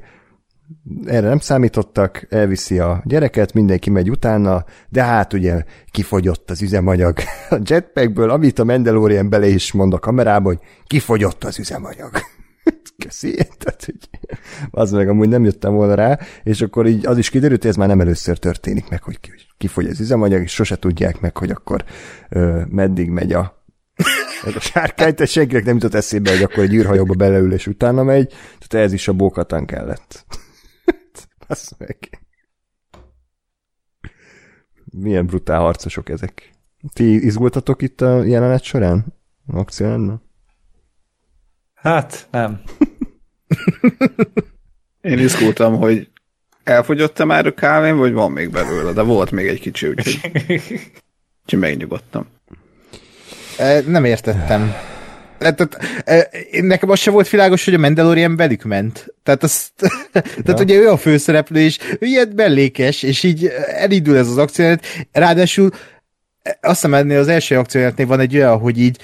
erre 1.06 1.28
nem 1.28 1.40
számítottak, 1.40 2.26
elviszi 2.30 2.80
a 2.80 3.02
gyereket, 3.06 3.54
mindenki 3.54 3.90
megy 3.90 4.10
utána, 4.10 4.66
de 4.90 5.04
hát 5.04 5.34
ugye 5.34 5.64
kifogyott 5.92 6.50
az 6.50 6.62
üzemanyag 6.62 7.18
a 7.50 7.60
jetpackből, 7.66 8.30
amit 8.30 8.60
a 8.60 8.64
Mandalorian 8.64 9.30
bele 9.30 9.48
is 9.48 9.72
mond 9.72 9.94
a 9.94 10.00
kamerába, 10.00 10.48
hogy 10.48 10.60
kifogyott 10.88 11.44
az 11.44 11.60
üzemanyag. 11.60 12.12
Köszi, 13.04 13.34
tehát, 13.34 13.86
hogy 13.86 13.96
az 14.72 14.92
meg 14.92 15.10
amúgy 15.10 15.30
nem 15.30 15.44
jöttem 15.44 15.74
volna 15.74 15.94
rá, 15.94 16.20
és 16.44 16.62
akkor 16.62 16.88
így 16.88 17.06
az 17.06 17.18
is 17.18 17.30
kiderült, 17.30 17.62
hogy 17.62 17.70
ez 17.70 17.76
már 17.76 17.88
nem 17.88 18.02
először 18.02 18.38
történik 18.38 18.90
meg, 18.90 19.04
hogy 19.04 19.20
kifogy 19.58 19.86
az 19.86 20.00
üzemanyag, 20.00 20.42
és 20.42 20.52
sose 20.52 20.76
tudják 20.76 21.20
meg, 21.20 21.38
hogy 21.38 21.50
akkor 21.50 21.84
ö, 22.30 22.62
meddig 22.70 23.10
megy 23.10 23.34
a 23.34 23.64
ez 24.46 24.56
a 24.56 24.60
sárkány, 24.60 25.16
tehát 25.16 25.32
senkinek 25.32 25.66
nem 25.66 25.74
jutott 25.74 25.94
eszébe, 25.94 26.32
hogy 26.32 26.44
akkor 26.44 26.64
egy 26.64 26.74
űrhajóba 26.74 27.14
beleül, 27.14 27.54
és 27.54 27.68
utána 27.68 28.04
megy, 28.04 28.34
tehát 28.68 28.86
ez 28.86 28.94
is 28.94 29.08
a 29.08 29.14
bókatán 29.14 29.66
kellett. 29.66 30.26
Basz 31.48 31.72
meg. 31.78 32.20
Milyen 34.84 35.26
brutál 35.26 35.60
harcosok 35.60 36.10
ezek. 36.10 36.54
Ti 36.94 37.26
izgultatok 37.26 37.82
itt 37.82 38.02
a 38.02 38.24
jelenet 38.24 38.64
során? 38.64 39.06
Akciónban? 39.48 40.24
Hát, 41.74 42.28
nem. 42.32 42.62
Én 45.02 45.20
izgultam, 45.20 45.78
hogy 45.78 46.10
elfogyott-e 46.64 47.24
már 47.24 47.46
a 47.46 47.54
kávém, 47.54 47.98
vagy 47.98 48.14
van 48.14 48.32
még 48.32 48.52
belőle, 48.52 48.92
de 48.92 49.02
volt 49.02 49.32
még 49.32 49.48
egy 49.48 49.60
kicsi, 49.60 49.88
úgyhogy, 49.88 50.20
úgyhogy 51.44 51.60
megnyugodtam. 51.60 52.28
E, 53.58 53.82
Nem 53.82 54.06
értettem. 54.06 54.72
Tehát, 55.54 55.78
e, 56.06 56.30
nekem 56.62 56.90
az 56.90 57.00
se 57.00 57.12
volt 57.12 57.30
világos, 57.30 57.66
hogy 57.66 57.74
a 57.74 57.78
Mandalorian 57.78 58.36
velük 58.36 58.64
ment. 58.64 59.06
Tehát, 59.24 59.44
azt, 59.44 59.72
tehát 60.44 60.60
ugye 60.60 60.76
ő 60.76 60.90
a 60.90 60.98
főszereplő, 60.98 61.60
és 61.60 61.80
ő 62.00 62.06
ilyen 62.06 62.32
mellékes, 62.36 63.04
és 63.04 63.24
így 63.24 63.52
elindul 63.68 64.18
ez 64.18 64.28
az 64.28 64.38
akció. 64.38 64.76
Ráadásul 65.12 65.70
e, 66.42 66.58
azt 66.62 66.82
hiszem 66.82 66.94
ennél 66.94 67.20
az 67.20 67.28
első 67.28 67.58
akciójátnél 67.58 68.08
van 68.08 68.20
egy 68.20 68.36
olyan, 68.36 68.58
hogy 68.58 68.80
így 68.80 68.98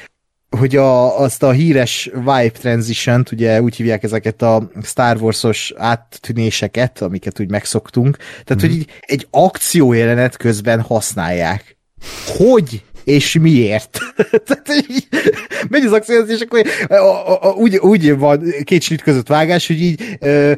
hogy 0.57 0.75
a, 0.75 1.19
azt 1.19 1.43
a 1.43 1.51
híres 1.51 2.09
Vibe 2.13 2.51
transition 2.51 3.25
ugye 3.31 3.61
úgy 3.61 3.75
hívják 3.75 4.03
ezeket 4.03 4.41
a 4.41 4.71
Star 4.83 5.17
Wars-os 5.21 5.73
áttűnéseket, 5.77 7.01
amiket 7.01 7.39
úgy 7.39 7.49
megszoktunk, 7.49 8.17
tehát, 8.43 8.63
mm. 8.63 8.67
hogy 8.67 8.75
így 8.75 8.89
egy 8.99 9.27
akciójelenet 9.29 10.37
közben 10.37 10.81
használják. 10.81 11.77
Hogy? 12.37 12.83
És 13.03 13.37
miért. 13.41 13.99
Tehát 14.45 14.69
így 14.89 15.07
megy 15.69 15.85
az 15.85 15.91
akció, 15.91 16.21
és 16.21 16.41
akkor 16.41 16.65
a, 16.87 16.93
a, 16.93 17.39
a, 17.41 17.51
úgy, 17.51 17.77
úgy 17.77 18.17
van 18.17 18.43
két 18.63 18.81
snit 18.81 19.01
között 19.01 19.27
vágás, 19.27 19.67
hogy 19.67 19.81
így 19.81 20.17
ö, 20.19 20.53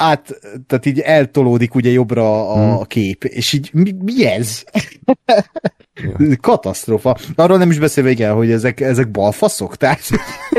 át, 0.00 0.40
tehát 0.66 0.86
így 0.86 0.98
eltolódik 1.00 1.74
ugye 1.74 1.90
jobbra 1.90 2.52
a, 2.52 2.80
a 2.80 2.84
kép, 2.84 3.24
és 3.24 3.52
így 3.52 3.70
mi, 3.72 3.94
mi 4.02 4.26
ez? 4.26 4.64
Katasztrófa. 6.40 7.16
Arról 7.34 7.58
nem 7.58 7.70
is 7.70 7.78
beszélve, 7.78 8.10
igen, 8.10 8.34
hogy 8.34 8.50
ezek, 8.50 8.80
ezek 8.80 9.10
balfaszok, 9.10 9.76
tehát 9.76 10.00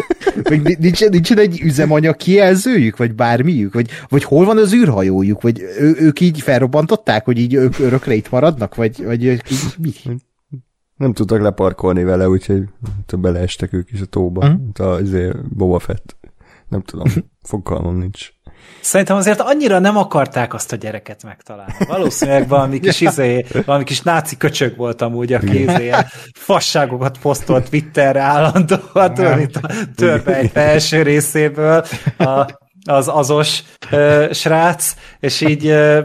meg 0.49 0.77
nincs, 0.79 1.05
nincs 1.05 1.31
egy 1.31 1.61
üzemanyag 1.61 2.15
kijelzőjük, 2.15 2.97
vagy 2.97 3.13
bármiük, 3.13 3.73
vagy, 3.73 3.89
vagy 4.09 4.23
hol 4.23 4.45
van 4.45 4.57
az 4.57 4.73
űrhajójuk, 4.73 5.41
vagy 5.41 5.59
ő, 5.59 5.95
ők 5.99 6.19
így 6.19 6.41
felrobbantották, 6.41 7.25
hogy 7.25 7.39
így 7.39 7.53
ők 7.53 7.79
örökre 7.79 8.13
itt 8.13 8.29
maradnak, 8.29 8.75
vagy, 8.75 9.03
vagy 9.03 9.25
ők 9.25 9.51
így 9.51 9.75
mi? 9.77 9.91
Nem 11.01 11.13
tudtak 11.13 11.41
leparkolni 11.41 12.03
vele, 12.03 12.29
úgyhogy 12.29 12.63
beleestek 13.17 13.73
ők 13.73 13.91
is 13.91 14.01
a 14.01 14.05
tóba. 14.05 14.45
Mhm. 14.45 14.55
Uh-huh. 14.55 14.87
A, 14.87 14.93
azért 14.93 15.55
Boba 15.55 15.79
Fett. 15.79 16.15
Nem 16.67 16.81
tudom, 16.81 17.07
fogalmam 17.41 17.97
nincs. 17.97 18.29
Szerintem 18.81 19.15
azért 19.15 19.39
annyira 19.39 19.79
nem 19.79 19.97
akarták 19.97 20.53
azt 20.53 20.71
a 20.71 20.75
gyereket 20.75 21.23
megtalálni. 21.23 21.73
Valószínűleg 21.87 22.47
valami 22.47 22.79
kis, 22.79 23.01
izé, 23.01 23.45
valami 23.65 23.83
kis 23.83 24.01
náci 24.01 24.37
köcsög 24.37 24.77
volt 24.77 25.01
amúgy, 25.01 25.33
aki 25.33 25.61
izé, 25.61 25.91
fasságokat 26.33 27.17
posztolt 27.17 27.69
Twitterre 27.69 28.21
állandóan, 28.21 29.13
tudod, 29.13 29.37
mint 29.37 29.55
a 29.55 29.69
törpe 29.95 30.35
egy 30.35 30.51
első 30.53 31.01
részéből. 31.01 31.85
A, 32.17 32.47
az 32.85 33.07
azos 33.07 33.63
uh, 33.91 34.31
srác, 34.31 34.95
és 35.19 35.41
így... 35.41 35.65
Uh, 35.65 35.97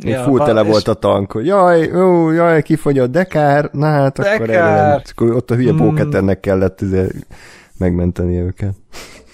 ja, 0.00 0.22
full 0.22 0.44
tele 0.44 0.62
volt 0.62 0.88
a 0.88 0.94
tank, 0.94 1.32
hogy 1.32 1.46
jaj, 1.46 1.96
ó, 1.96 2.30
jaj, 2.30 2.62
kifogyott, 2.62 3.10
de 3.10 3.24
kár, 3.24 3.68
na 3.72 3.86
hát 3.86 4.18
De 4.18 4.30
akkor 4.30 4.50
erre, 4.50 5.02
akkor 5.12 5.34
ott 5.34 5.50
a 5.50 5.54
hülye 5.54 5.72
póketernek 5.72 6.40
kellett 6.40 6.80
azért 6.80 7.14
megmenteni 7.78 8.36
őket. 8.36 8.74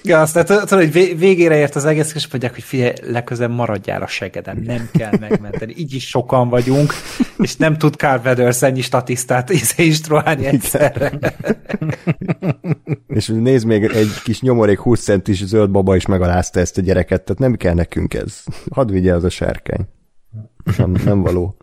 Ja, 0.09 0.21
azt 0.21 0.45
tudod, 0.45 0.69
hogy 0.69 0.93
vé- 0.93 1.19
végére 1.19 1.57
ért 1.57 1.75
az 1.75 1.85
egész, 1.85 2.15
és 2.15 2.29
mondják, 2.31 2.55
hogy 2.55 2.63
figyelj, 2.63 2.93
legközelebb 3.03 3.55
maradjál 3.55 4.03
a 4.03 4.07
segeden, 4.07 4.63
nem 4.67 4.89
kell 4.93 5.13
megmenteni. 5.21 5.75
Így 5.77 5.95
is 5.95 6.09
sokan 6.09 6.49
vagyunk, 6.49 6.93
és 7.39 7.57
nem 7.57 7.77
tud 7.77 7.95
Carl 7.95 8.21
Weathers 8.25 8.63
ennyi 8.63 8.81
statisztát 8.81 9.51
instruálni 9.77 10.47
egyszerre. 10.47 11.13
És 13.07 13.27
nézd 13.27 13.67
még 13.67 13.85
egy 13.85 14.23
kis 14.25 14.41
nyomorék 14.41 14.79
20 14.79 15.03
centis 15.03 15.45
zöld 15.45 15.71
baba 15.71 15.97
is 15.97 16.07
megalázta 16.07 16.61
ezt 16.61 16.79
a 16.79 16.81
gyereket, 16.81 17.23
tehát 17.23 17.41
nem 17.41 17.55
kell 17.55 17.75
nekünk 17.75 18.15
ez. 18.15 18.43
Hadd 18.71 18.91
vigye 18.91 19.15
az 19.15 19.25
a 19.25 19.31
sárkány. 19.31 19.89
Nem, 20.77 20.95
nem 21.05 21.23
való 21.23 21.57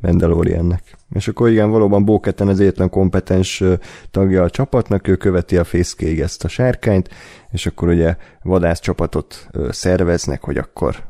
Mandaloriannek. 0.00 0.96
És 1.14 1.28
akkor 1.28 1.50
igen, 1.50 1.70
valóban 1.70 2.04
Bóketen 2.04 2.48
az 2.48 2.60
egyetlen 2.60 2.90
kompetens 2.90 3.62
tagja 4.10 4.42
a 4.42 4.50
csapatnak, 4.50 5.08
ő 5.08 5.16
követi 5.16 5.56
a 5.56 5.64
fészkéig 5.64 6.20
ezt 6.20 6.44
a 6.44 6.48
sárkányt, 6.48 7.08
és 7.50 7.66
akkor 7.66 7.88
ugye 7.88 8.16
vadász 8.42 8.80
csapatot 8.80 9.48
szerveznek, 9.70 10.44
hogy 10.44 10.56
akkor 10.56 11.04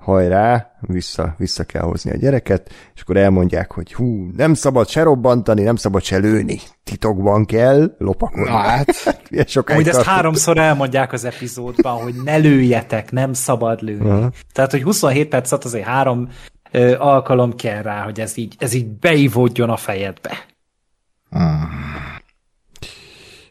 hajrá, 0.00 0.70
vissza, 0.80 1.34
vissza 1.38 1.64
kell 1.64 1.82
hozni 1.82 2.10
a 2.10 2.16
gyereket, 2.16 2.70
és 2.94 3.00
akkor 3.00 3.16
elmondják, 3.16 3.72
hogy 3.72 3.94
hú, 3.94 4.30
nem 4.36 4.54
szabad 4.54 4.88
se 4.88 5.02
robbantani, 5.02 5.62
nem 5.62 5.76
szabad 5.76 6.02
se 6.02 6.16
lőni, 6.16 6.58
titokban 6.84 7.44
kell 7.44 7.94
lopakodni. 7.98 8.48
Hát, 8.48 8.92
sokáig 9.46 9.80
Úgy 9.80 9.88
ezt 9.88 10.02
háromszor 10.02 10.58
elmondják 10.58 11.12
az 11.12 11.24
epizódban, 11.24 12.02
hogy 12.02 12.14
ne 12.24 12.36
lőjetek, 12.36 13.12
nem 13.12 13.32
szabad 13.32 13.82
lőni. 13.82 14.10
Aha. 14.10 14.30
Tehát, 14.52 14.70
hogy 14.70 14.82
27 14.82 15.28
perc 15.28 15.52
alatt 15.52 15.64
azért 15.64 15.86
három 15.86 16.28
ö, 16.70 16.94
alkalom 16.98 17.54
kell 17.54 17.82
rá, 17.82 18.04
hogy 18.04 18.20
ez 18.20 18.36
így, 18.36 18.54
ez 18.58 18.72
így 18.72 18.86
beivódjon 18.86 19.70
a 19.70 19.76
fejedbe. 19.76 20.46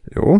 Jó, 0.04 0.36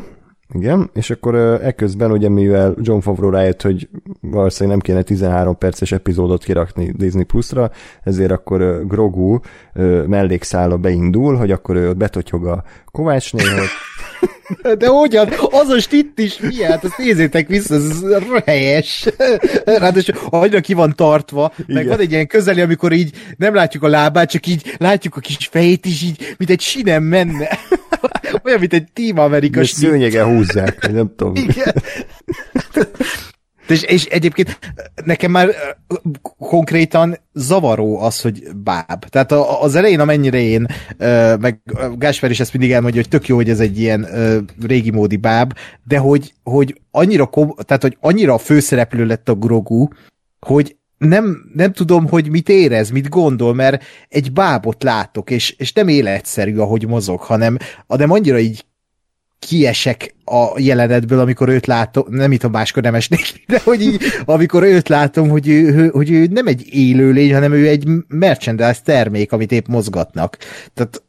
igen, 0.54 0.90
és 0.94 1.10
akkor 1.10 1.36
ekközben 1.36 2.12
ugye 2.12 2.30
mivel 2.30 2.76
John 2.82 3.00
Favreau 3.00 3.32
rájött, 3.32 3.62
hogy 3.62 3.90
valószínűleg 4.22 4.78
nem 4.78 4.86
kéne 4.86 5.04
13 5.04 5.58
perces 5.58 5.92
epizódot 5.92 6.44
kirakni 6.44 6.92
Disney 6.92 7.24
Plus-ra, 7.24 7.72
ezért 8.04 8.32
akkor 8.32 8.86
Grogu 8.88 9.40
mellékszála 10.06 10.78
beindul, 10.78 11.36
hogy 11.36 11.52
akkor 11.52 11.76
ő 11.76 11.90
ott 11.90 11.98
betotyog 11.98 12.46
a 12.46 12.64
Kovácsnéhoz, 12.86 13.70
de 14.78 14.88
hogyan? 14.88 15.30
Az 15.52 15.68
a 15.70 15.80
stitt 15.80 16.20
is 16.20 16.40
mi? 16.40 16.64
Hát 16.64 16.84
ezt 16.84 16.98
nézzétek 16.98 17.48
vissza, 17.48 17.76
ez 17.76 18.04
helyes. 18.46 19.08
Ráadásul 19.66 20.16
annyira 20.30 20.60
ki 20.60 20.74
van 20.74 20.96
tartva, 20.96 21.54
meg 21.58 21.70
Igen. 21.70 21.88
van 21.88 22.00
egy 22.00 22.12
ilyen 22.12 22.28
közeli, 22.28 22.62
amikor 22.62 22.92
így 22.92 23.12
nem 23.38 23.54
látjuk 23.54 23.84
a 23.84 23.88
lábát, 23.88 24.30
csak 24.30 24.48
így 24.48 24.76
látjuk 24.78 25.16
a 25.16 25.20
kis 25.20 25.38
fejét 25.52 25.86
is 25.86 26.02
így, 26.02 26.36
mint 26.38 26.50
egy 26.50 26.62
sinem 26.62 27.04
menne. 27.04 27.60
Olyan, 28.44 28.60
mint 28.60 28.74
egy 28.74 28.88
Team 28.94 29.34
snitt. 29.42 29.66
szőnyege 29.66 30.24
húzzák, 30.24 30.92
nem 30.92 31.14
tudom. 31.16 31.36
Igen. 31.36 31.74
És, 33.70 33.84
és 33.84 34.06
egyébként 34.06 34.60
nekem 35.06 35.32
már 35.32 35.50
konkrétan 36.38 37.18
zavaró 37.34 38.02
az, 38.02 38.22
hogy 38.22 38.44
báb. 38.56 39.06
Tehát 39.06 39.32
az 39.62 39.76
elején, 39.76 40.00
amennyire 40.00 40.40
én, 40.40 40.66
meg 41.40 41.62
Gásper 41.98 42.30
is 42.30 42.40
ezt 42.40 42.54
mindig 42.54 42.72
elmondja, 42.72 43.02
hogy 43.02 43.10
tök 43.10 43.28
jó, 43.28 43.36
hogy 43.36 43.50
ez 43.50 43.60
egy 43.60 43.80
ilyen 43.80 44.08
régi 44.68 44.92
módi 44.92 45.18
báb, 45.18 45.54
de 45.84 45.98
hogy, 45.98 46.34
hogy 46.44 46.82
annyira, 46.92 47.30
tehát, 47.58 47.82
hogy 47.82 47.98
annyira 48.00 48.38
főszereplő 48.38 49.06
lett 49.06 49.30
a 49.30 49.36
Grogu, 49.36 49.88
hogy 50.40 50.78
nem, 50.98 51.52
nem 51.54 51.74
tudom, 51.74 52.08
hogy 52.08 52.30
mit 52.30 52.50
érez, 52.50 52.90
mit 52.90 53.10
gondol, 53.10 53.54
mert 53.54 53.84
egy 54.10 54.32
bábot 54.32 54.84
látok, 54.84 55.30
és, 55.30 55.52
és 55.52 55.74
nem 55.74 55.88
életszerű, 55.88 56.58
ahogy 56.58 56.88
mozog, 56.88 57.20
hanem, 57.20 57.58
hanem 57.88 58.12
annyira 58.12 58.40
így 58.40 58.66
kiesek 59.40 60.16
a 60.26 60.60
jelenetből, 60.60 61.20
amikor 61.20 61.50
őt 61.50 61.66
látom, 61.66 62.06
nem 62.10 62.32
itt 62.32 62.44
a 62.44 62.50
máskor 62.50 62.84
nem 62.84 62.96
esnék, 62.96 63.44
de 63.48 63.62
hogy 63.64 63.82
így, 63.82 64.02
amikor 64.26 64.64
őt 64.64 64.90
látom, 64.90 65.30
hogy 65.30 65.48
ő, 65.48 65.88
hogy 65.88 66.12
ő 66.12 66.28
nem 66.32 66.48
egy 66.48 66.66
élőlény, 66.74 67.34
hanem 67.34 67.54
ő 67.54 67.68
egy 67.68 67.88
merchandise 68.08 68.82
termék, 68.84 69.32
amit 69.32 69.52
épp 69.52 69.68
mozgatnak. 69.68 70.38
Tehát 70.74 71.04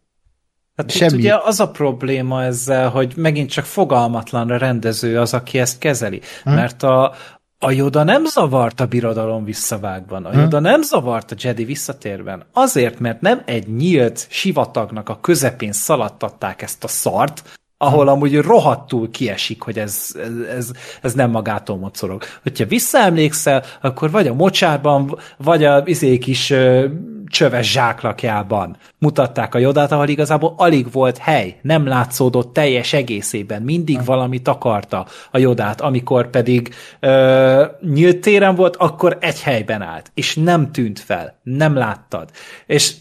Hát 0.77 0.91
Semmi. 0.91 1.13
ugye 1.13 1.37
az 1.45 1.61
a 1.61 1.71
probléma 1.71 2.43
ezzel, 2.45 2.89
hogy 2.89 3.13
megint 3.17 3.51
csak 3.51 3.65
fogalmatlan 3.65 4.51
a 4.51 4.57
rendező 4.57 5.19
az, 5.19 5.35
aki 5.35 5.59
ezt 5.59 5.79
kezeli. 5.79 6.21
Hmm. 6.43 6.55
Mert 6.55 6.83
a, 6.83 7.15
a 7.59 7.71
Yoda 7.71 8.03
nem 8.03 8.25
zavart 8.25 8.81
a 8.81 8.87
birodalom 8.87 9.45
visszavágban, 9.45 10.25
a 10.25 10.39
Yoda 10.39 10.57
hmm. 10.57 10.67
nem 10.67 10.83
zavart 10.83 11.31
a 11.31 11.35
Jedi 11.39 11.65
visszatérben. 11.65 12.45
Azért, 12.53 12.99
mert 12.99 13.21
nem 13.21 13.43
egy 13.45 13.69
nyílt 13.69 14.27
sivatagnak 14.31 15.09
a 15.09 15.19
közepén 15.21 15.73
szaladtatták 15.73 16.63
ezt 16.63 16.85
a 16.85 16.89
szart, 16.89 17.60
ahol 17.83 18.09
amúgy 18.09 18.39
rohadtul 18.39 19.11
kiesik, 19.11 19.63
hogy 19.63 19.79
ez, 19.79 20.09
ez, 20.57 20.71
ez, 21.03 21.15
nem 21.15 21.31
magától 21.31 21.77
mocorog. 21.77 22.23
Hogyha 22.43 22.65
visszaemlékszel, 22.65 23.65
akkor 23.81 24.11
vagy 24.11 24.27
a 24.27 24.35
mocsárban, 24.35 25.19
vagy 25.37 25.65
a 25.65 25.83
izé 25.85 26.19
kis 26.19 26.51
ö, 26.51 26.87
csöves 27.27 27.73
zsáklakjában 27.73 28.77
mutatták 28.99 29.55
a 29.55 29.59
jodát, 29.59 29.93
ahol 29.93 30.09
igazából 30.09 30.55
alig 30.57 30.93
volt 30.93 31.19
hely, 31.19 31.59
nem 31.63 31.87
látszódott 31.87 32.53
teljes 32.53 32.93
egészében, 32.93 33.63
mindig 33.63 33.97
hmm. 33.97 34.05
valami 34.05 34.43
takarta 34.43 35.07
a 35.31 35.39
jodát, 35.39 35.81
amikor 35.81 36.31
pedig 36.31 36.75
ö, 37.01 37.65
nyílt 37.81 38.21
téren 38.21 38.55
volt, 38.55 38.77
akkor 38.77 39.17
egy 39.21 39.43
helyben 39.43 39.83
állt, 39.83 40.11
és 40.15 40.35
nem 40.35 40.73
tűnt 40.73 41.01
fel, 41.01 41.41
nem 41.43 41.77
láttad. 41.77 42.31
És 42.67 42.95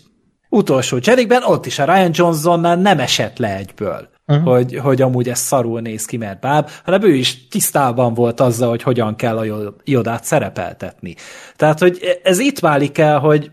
utolsó 0.50 1.00
cserékben 1.00 1.44
ott 1.44 1.66
is 1.66 1.80
a 1.80 1.86
Ryan 1.86 2.12
Johnsonnál 2.14 2.76
nem 2.76 3.00
esett 3.00 3.38
le 3.38 3.56
egyből 3.56 4.10
uh-huh. 4.30 4.54
hogy, 4.54 4.76
hogy 4.76 5.02
amúgy 5.02 5.30
ez 5.30 5.40
szarul 5.40 5.82
néz 5.82 6.06
ki, 6.06 6.18
mert 6.18 6.40
báb, 6.40 6.70
hanem 6.84 7.04
ő 7.04 7.14
is 7.14 7.48
tisztában 7.48 8.14
volt 8.14 8.40
azzal, 8.40 8.70
hogy 8.70 8.84
hogyan 8.84 9.16
kell 9.16 9.38
a 9.38 9.74
jodát 9.84 10.24
szerepeltetni. 10.24 11.16
Tehát, 11.56 11.80
hogy 11.80 12.20
ez 12.24 12.40
itt 12.40 12.60
válik 12.60 12.98
el, 12.98 13.20
hogy 13.20 13.52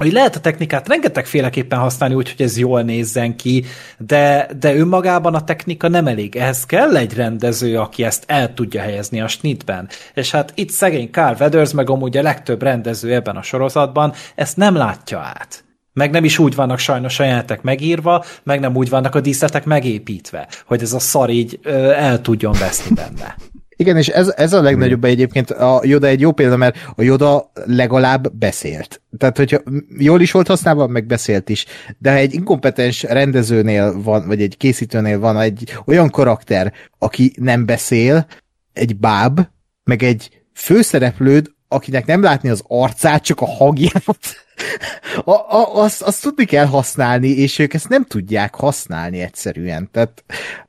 hogy 0.00 0.12
lehet 0.12 0.36
a 0.36 0.40
technikát 0.40 0.88
rengetegféleképpen 0.88 1.78
használni 1.78 2.14
úgy, 2.14 2.30
hogy 2.30 2.46
ez 2.46 2.58
jól 2.58 2.82
nézzen 2.82 3.36
ki, 3.36 3.64
de, 3.98 4.48
de 4.58 4.76
önmagában 4.76 5.34
a 5.34 5.44
technika 5.44 5.88
nem 5.88 6.06
elég. 6.06 6.36
Ehhez 6.36 6.66
kell 6.66 6.96
egy 6.96 7.14
rendező, 7.14 7.78
aki 7.78 8.04
ezt 8.04 8.24
el 8.26 8.54
tudja 8.54 8.80
helyezni 8.80 9.20
a 9.20 9.28
snitben. 9.28 9.88
És 10.14 10.30
hát 10.30 10.52
itt 10.54 10.70
szegény 10.70 11.10
Carl 11.10 11.36
Weathers, 11.38 11.72
meg 11.72 11.90
amúgy 11.90 12.16
a 12.16 12.22
legtöbb 12.22 12.62
rendező 12.62 13.14
ebben 13.14 13.36
a 13.36 13.42
sorozatban 13.42 14.12
ezt 14.34 14.56
nem 14.56 14.74
látja 14.74 15.18
át. 15.18 15.64
Meg 15.94 16.10
nem 16.10 16.24
is 16.24 16.38
úgy 16.38 16.54
vannak 16.54 16.78
sajnos 16.78 17.20
a 17.20 17.24
jelenetek 17.24 17.62
megírva, 17.62 18.24
meg 18.42 18.60
nem 18.60 18.76
úgy 18.76 18.88
vannak 18.88 19.14
a 19.14 19.20
díszletek 19.20 19.64
megépítve, 19.64 20.48
hogy 20.66 20.82
ez 20.82 20.92
a 20.92 20.98
szar 20.98 21.30
így 21.30 21.58
ö, 21.62 21.90
el 21.90 22.20
tudjon 22.20 22.52
veszni 22.58 22.94
benne. 22.94 23.36
Igen, 23.76 23.96
és 23.96 24.08
ez, 24.08 24.32
ez 24.36 24.52
a 24.52 24.62
legnagyobb 24.62 25.04
egyébként, 25.04 25.50
a 25.50 25.80
Joda 25.84 26.06
egy 26.06 26.20
jó 26.20 26.32
példa, 26.32 26.56
mert 26.56 26.76
a 26.96 27.02
Joda 27.02 27.50
legalább 27.64 28.32
beszélt. 28.32 29.02
Tehát, 29.18 29.36
hogyha 29.36 29.62
jól 29.98 30.20
is 30.20 30.30
volt 30.30 30.46
használva, 30.46 30.86
meg 30.86 31.06
beszélt 31.06 31.48
is. 31.48 31.64
De 31.98 32.10
ha 32.10 32.16
egy 32.16 32.34
inkompetens 32.34 33.02
rendezőnél 33.02 34.02
van, 34.02 34.26
vagy 34.26 34.42
egy 34.42 34.56
készítőnél 34.56 35.18
van 35.18 35.40
egy 35.40 35.78
olyan 35.86 36.10
karakter, 36.10 36.72
aki 36.98 37.32
nem 37.36 37.66
beszél, 37.66 38.26
egy 38.72 38.96
báb, 38.96 39.40
meg 39.84 40.02
egy 40.02 40.42
főszereplőd, 40.52 41.50
akinek 41.68 42.06
nem 42.06 42.22
látni 42.22 42.48
az 42.48 42.62
arcát, 42.66 43.22
csak 43.22 43.40
a 43.40 43.46
hagját, 43.46 44.43
a, 45.24 45.30
a, 45.30 45.82
azt, 45.82 46.02
azt 46.02 46.22
tudni 46.22 46.44
kell 46.44 46.66
használni, 46.66 47.28
és 47.28 47.58
ők 47.58 47.74
ezt 47.74 47.88
nem 47.88 48.04
tudják 48.04 48.54
használni 48.54 49.20
egyszerűen. 49.20 49.88
Tehát 49.92 50.24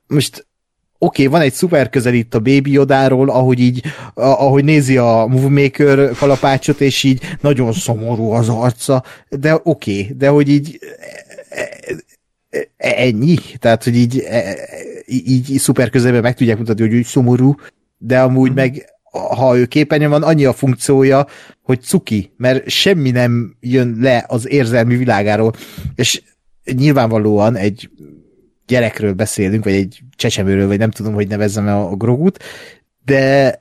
most 0.06 0.46
oké, 0.98 1.26
okay, 1.26 1.26
van 1.26 1.40
egy 1.40 1.52
szuper 1.52 1.90
közel 1.90 2.14
itt 2.14 2.34
a 2.34 2.38
Baby 2.38 2.70
Yodáról, 2.70 3.30
ahogy 3.30 3.60
így, 3.60 3.82
ahogy 4.14 4.64
nézi 4.64 4.96
a 4.96 5.26
Movie 5.28 5.62
Maker 5.62 6.10
kalapácsot, 6.10 6.80
és 6.80 7.02
így 7.02 7.22
nagyon 7.40 7.72
szomorú 7.72 8.30
az 8.30 8.48
arca, 8.48 9.04
de 9.28 9.60
oké, 9.62 10.00
okay, 10.00 10.16
de 10.16 10.28
hogy 10.28 10.48
így 10.48 10.78
e, 11.48 11.68
e, 12.50 12.68
e, 12.76 12.94
ennyi, 12.96 13.36
tehát, 13.58 13.84
hogy 13.84 13.96
így, 13.96 14.24
így, 15.06 15.50
így 15.50 15.58
szuper 15.58 15.90
közelben 15.90 16.20
meg 16.20 16.34
tudják 16.34 16.58
mutatni, 16.58 16.86
hogy 16.86 16.96
úgy 16.96 17.04
szomorú, 17.04 17.54
de 17.98 18.20
amúgy 18.20 18.50
mm. 18.50 18.54
meg 18.54 18.95
ha 19.16 19.56
ő 19.56 19.66
képernyőn 19.66 20.10
van, 20.10 20.22
annyi 20.22 20.44
a 20.44 20.52
funkciója, 20.52 21.26
hogy 21.62 21.82
cuki, 21.82 22.32
mert 22.36 22.68
semmi 22.68 23.10
nem 23.10 23.56
jön 23.60 23.96
le 24.00 24.24
az 24.28 24.48
érzelmi 24.48 24.96
világáról, 24.96 25.52
és 25.94 26.22
nyilvánvalóan 26.64 27.56
egy 27.56 27.90
gyerekről 28.66 29.12
beszélünk, 29.12 29.64
vagy 29.64 29.72
egy 29.72 30.00
csecsemőről, 30.16 30.66
vagy 30.66 30.78
nem 30.78 30.90
tudom, 30.90 31.14
hogy 31.14 31.28
nevezzem 31.28 31.68
a 31.68 31.96
Grogut, 31.96 32.42
de 33.04 33.54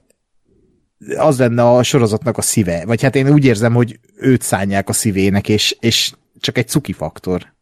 az 1.17 1.39
lenne 1.39 1.69
a 1.69 1.83
sorozatnak 1.83 2.37
a 2.37 2.41
szíve. 2.41 2.85
Vagy 2.85 3.01
hát 3.01 3.15
én 3.15 3.29
úgy 3.29 3.45
érzem, 3.45 3.73
hogy 3.73 3.99
őt 4.17 4.41
szánják 4.41 4.89
a 4.89 4.93
szívének, 4.93 5.49
és, 5.49 5.77
és 5.79 6.13
csak 6.39 6.57
egy 6.57 6.67
cuki 6.67 6.93
faktor. 6.93 7.54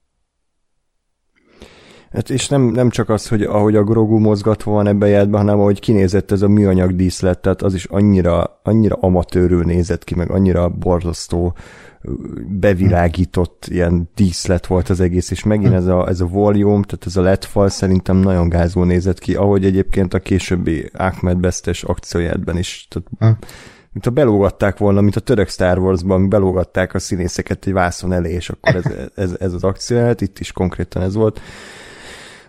Hát 2.13 2.29
és 2.29 2.47
nem, 2.47 2.61
nem 2.61 2.89
csak 2.89 3.09
az, 3.09 3.27
hogy 3.27 3.41
ahogy 3.41 3.75
a 3.75 3.83
Grogu 3.83 4.19
mozgatva 4.19 4.71
van 4.71 4.87
ebben 4.87 5.09
jelentben, 5.09 5.39
hanem 5.41 5.59
ahogy 5.59 5.79
kinézett 5.79 6.31
ez 6.31 6.41
a 6.41 6.47
műanyag 6.47 6.95
díszlet, 6.95 7.39
tehát 7.39 7.61
az 7.61 7.73
is 7.73 7.85
annyira, 7.85 8.59
annyira 8.63 8.95
amatőrül 8.95 9.63
nézett 9.63 10.03
ki, 10.03 10.15
meg 10.15 10.31
annyira 10.31 10.69
borzasztó 10.69 11.53
bevilágított 12.47 13.65
ilyen 13.69 14.09
díszlet 14.15 14.67
volt 14.67 14.89
az 14.89 14.99
egész, 14.99 15.31
és 15.31 15.43
megint 15.43 15.73
ez 15.73 15.85
a, 15.85 16.07
ez 16.07 16.21
a 16.21 16.25
volume, 16.25 16.83
tehát 16.83 17.05
ez 17.05 17.17
a 17.17 17.21
letfal 17.21 17.69
szerintem 17.69 18.17
nagyon 18.17 18.49
gázó 18.49 18.83
nézett 18.83 19.19
ki, 19.19 19.35
ahogy 19.35 19.65
egyébként 19.65 20.13
a 20.13 20.19
későbbi 20.19 20.89
Ahmed 20.93 21.37
Bestes 21.37 21.83
akciójátban 21.83 22.57
is. 22.57 22.87
Tehát, 22.89 23.37
mint 23.91 24.05
ha 24.05 24.11
belógatták 24.11 24.77
volna, 24.77 25.01
mint 25.01 25.15
a 25.15 25.19
török 25.19 25.49
Star 25.49 25.79
Wars-ban 25.79 26.29
belógatták 26.29 26.93
a 26.93 26.99
színészeket 26.99 27.65
egy 27.65 27.73
vászon 27.73 28.13
elé, 28.13 28.31
és 28.31 28.49
akkor 28.49 28.75
ez, 28.75 28.83
ez, 29.15 29.35
ez 29.39 29.53
az 29.53 29.63
akcióját, 29.63 30.21
itt 30.21 30.39
is 30.39 30.51
konkrétan 30.51 31.01
ez 31.01 31.15
volt. 31.15 31.41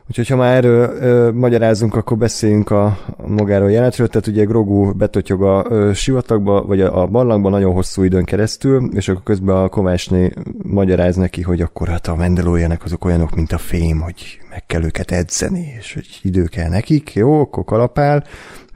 Úgyhogy 0.08 0.28
ha 0.28 0.36
már 0.36 0.56
erről 0.56 0.90
ö, 1.00 1.30
magyarázunk, 1.32 1.94
akkor 1.94 2.16
beszéljünk 2.16 2.70
a, 2.70 2.84
a 3.16 3.28
magáról 3.28 3.70
jelenetről. 3.70 4.08
Tehát 4.08 4.26
ugye 4.26 4.44
Grogu 4.44 4.92
betotyog 4.92 5.42
a 5.42 5.66
ö, 5.68 5.92
sivatagba, 5.94 6.62
vagy 6.62 6.80
a, 6.80 7.02
a 7.02 7.06
barlangba 7.06 7.48
nagyon 7.48 7.72
hosszú 7.72 8.02
időn 8.02 8.24
keresztül, 8.24 8.88
és 8.92 9.08
akkor 9.08 9.22
közben 9.22 9.56
a 9.56 9.68
Kovácsné 9.68 10.32
magyaráz 10.62 11.16
neki, 11.16 11.42
hogy 11.42 11.60
akkor 11.60 11.88
hát 11.88 12.06
a 12.06 12.14
mendelójának 12.14 12.84
azok 12.84 13.04
olyanok, 13.04 13.34
mint 13.34 13.52
a 13.52 13.58
fém, 13.58 14.00
hogy 14.00 14.38
meg 14.50 14.66
kell 14.66 14.84
őket 14.84 15.10
edzeni, 15.10 15.74
és 15.78 15.94
hogy 15.94 16.06
idő 16.22 16.44
kell 16.44 16.68
nekik, 16.68 17.12
jó, 17.14 17.40
akkor 17.40 17.64
kalapál, 17.64 18.24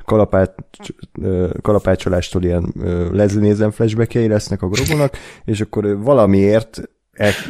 kalapát, 0.05 0.55
kalapácsolástól 1.63 2.43
ilyen 2.43 2.73
leznézen 3.13 3.71
flashbackjei 3.71 4.29
lesznek 4.29 4.63
a 4.63 4.69
Grogunak, 4.69 5.17
és 5.45 5.61
akkor 5.61 6.03
valamiért 6.03 6.83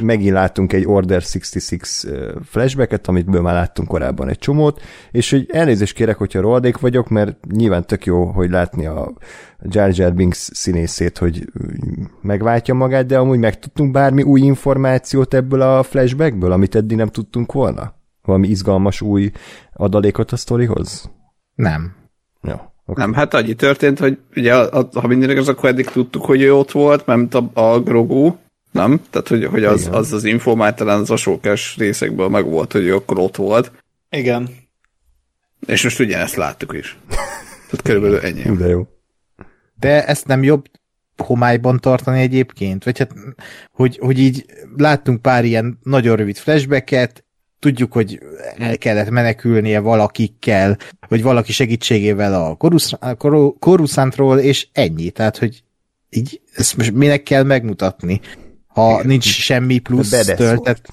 megint 0.03 0.33
láttunk 0.33 0.73
egy 0.73 0.87
Order 0.87 1.23
66 1.23 2.45
flashbacket, 2.45 3.07
amit 3.07 3.27
már 3.27 3.55
láttunk 3.55 3.89
korábban 3.89 4.29
egy 4.29 4.39
csomót, 4.39 4.81
és 5.11 5.31
hogy 5.31 5.47
elnézést 5.53 5.95
kérek, 5.95 6.17
hogyha 6.17 6.41
rohadék 6.41 6.79
vagyok, 6.79 7.09
mert 7.09 7.37
nyilván 7.51 7.87
tök 7.87 8.05
jó, 8.05 8.25
hogy 8.25 8.51
látni 8.51 8.87
a 8.87 9.13
Jar 9.63 9.91
Jar 9.93 10.15
Binks 10.15 10.49
színészét, 10.53 11.19
hogy 11.19 11.45
megváltja 12.23 12.75
magát, 12.75 13.07
de 13.07 13.19
amúgy 13.19 13.39
megtudtunk 13.39 13.93
bármi 13.93 14.23
új 14.23 14.41
információt 14.41 15.35
ebből 15.35 15.61
a 15.61 15.83
flashbackből, 15.83 16.53
amit 16.53 16.75
eddig 16.75 16.97
nem 16.97 17.09
tudtunk 17.09 17.53
volna? 17.53 17.95
Valami 18.23 18.49
izgalmas 18.49 19.01
új 19.01 19.31
adalékot 19.73 20.33
a 20.33 20.37
sztorihoz? 20.37 21.11
Nem. 21.55 21.95
Jó. 22.43 22.55
Okay. 22.87 23.05
Nem, 23.05 23.13
hát 23.13 23.35
annyi 23.35 23.55
történt, 23.55 23.99
hogy 23.99 24.19
ugye, 24.37 24.55
ha 24.95 25.07
minden 25.07 25.31
igaz, 25.31 25.49
akkor 25.49 25.69
eddig 25.69 25.87
tudtuk, 25.87 26.25
hogy 26.25 26.43
ő 26.43 26.55
ott 26.55 26.71
volt, 26.71 27.07
mert 27.07 27.35
a, 27.35 27.51
a 27.53 27.81
Grogu, 27.81 28.35
nem? 28.71 29.01
Tehát, 29.11 29.29
hogy, 29.29 29.45
hogy 29.45 29.65
az, 29.65 29.89
az 29.93 30.13
az 30.13 30.25
info 30.25 30.55
már 30.55 30.75
talán 30.75 31.01
az 31.01 31.11
asókás 31.11 31.77
részekből 31.77 32.29
meg 32.29 32.45
volt, 32.45 32.73
hogy 32.73 32.85
ő 32.85 32.95
akkor 32.95 33.19
ott 33.19 33.37
volt. 33.37 33.73
Igen. 34.11 34.49
És 35.67 35.83
most 35.83 36.01
ugyanezt 36.01 36.37
láttuk 36.37 36.75
is. 36.75 36.99
Tehát 37.71 37.83
körülbelül 37.83 38.19
ennyi. 38.19 38.57
De 38.57 38.67
jó. 38.67 38.87
De 39.79 40.07
ezt 40.07 40.27
nem 40.27 40.43
jobb 40.43 40.65
homályban 41.17 41.79
tartani 41.81 42.21
egyébként? 42.21 42.85
Vagy 42.85 42.99
hát, 42.99 43.15
hogy, 43.73 43.99
hogy 44.01 44.19
így 44.19 44.45
láttunk 44.77 45.23
pár 45.23 45.45
ilyen 45.45 45.79
nagyon 45.83 46.17
rövid 46.17 46.37
flashbacket, 46.37 47.25
tudjuk, 47.59 47.93
hogy 47.93 48.21
el 48.59 48.79
kellett 48.79 49.11
menekülnie 49.11 49.81
valakikkel, 49.81 50.77
vagy 51.09 51.23
valaki 51.23 51.53
segítségével 51.53 52.35
a 52.35 52.57
Coruscantról, 53.59 54.39
és 54.39 54.69
ennyi. 54.73 55.11
Tehát, 55.11 55.39
hogy 55.39 55.63
így 56.11 56.41
ezt 56.55 56.77
most 56.77 56.93
minek 56.93 57.23
kell 57.23 57.43
megmutatni? 57.43 58.21
Ha 58.79 58.93
igen. 58.93 59.07
nincs 59.07 59.25
semmi 59.25 59.79
plusz 59.79 60.25
töltet. 60.37 60.93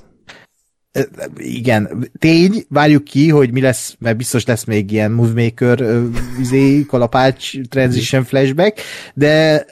Igen, 1.37 2.11
tény, 2.19 2.65
várjuk 2.69 3.03
ki, 3.03 3.29
hogy 3.29 3.51
mi 3.51 3.61
lesz, 3.61 3.95
mert 3.99 4.17
biztos 4.17 4.45
lesz 4.45 4.63
még 4.63 4.91
ilyen 4.91 5.11
Movemaker, 5.11 6.01
izé, 6.39 6.85
kalapács, 6.85 7.61
transition 7.69 8.23
flashback, 8.23 8.81
de, 9.13 9.65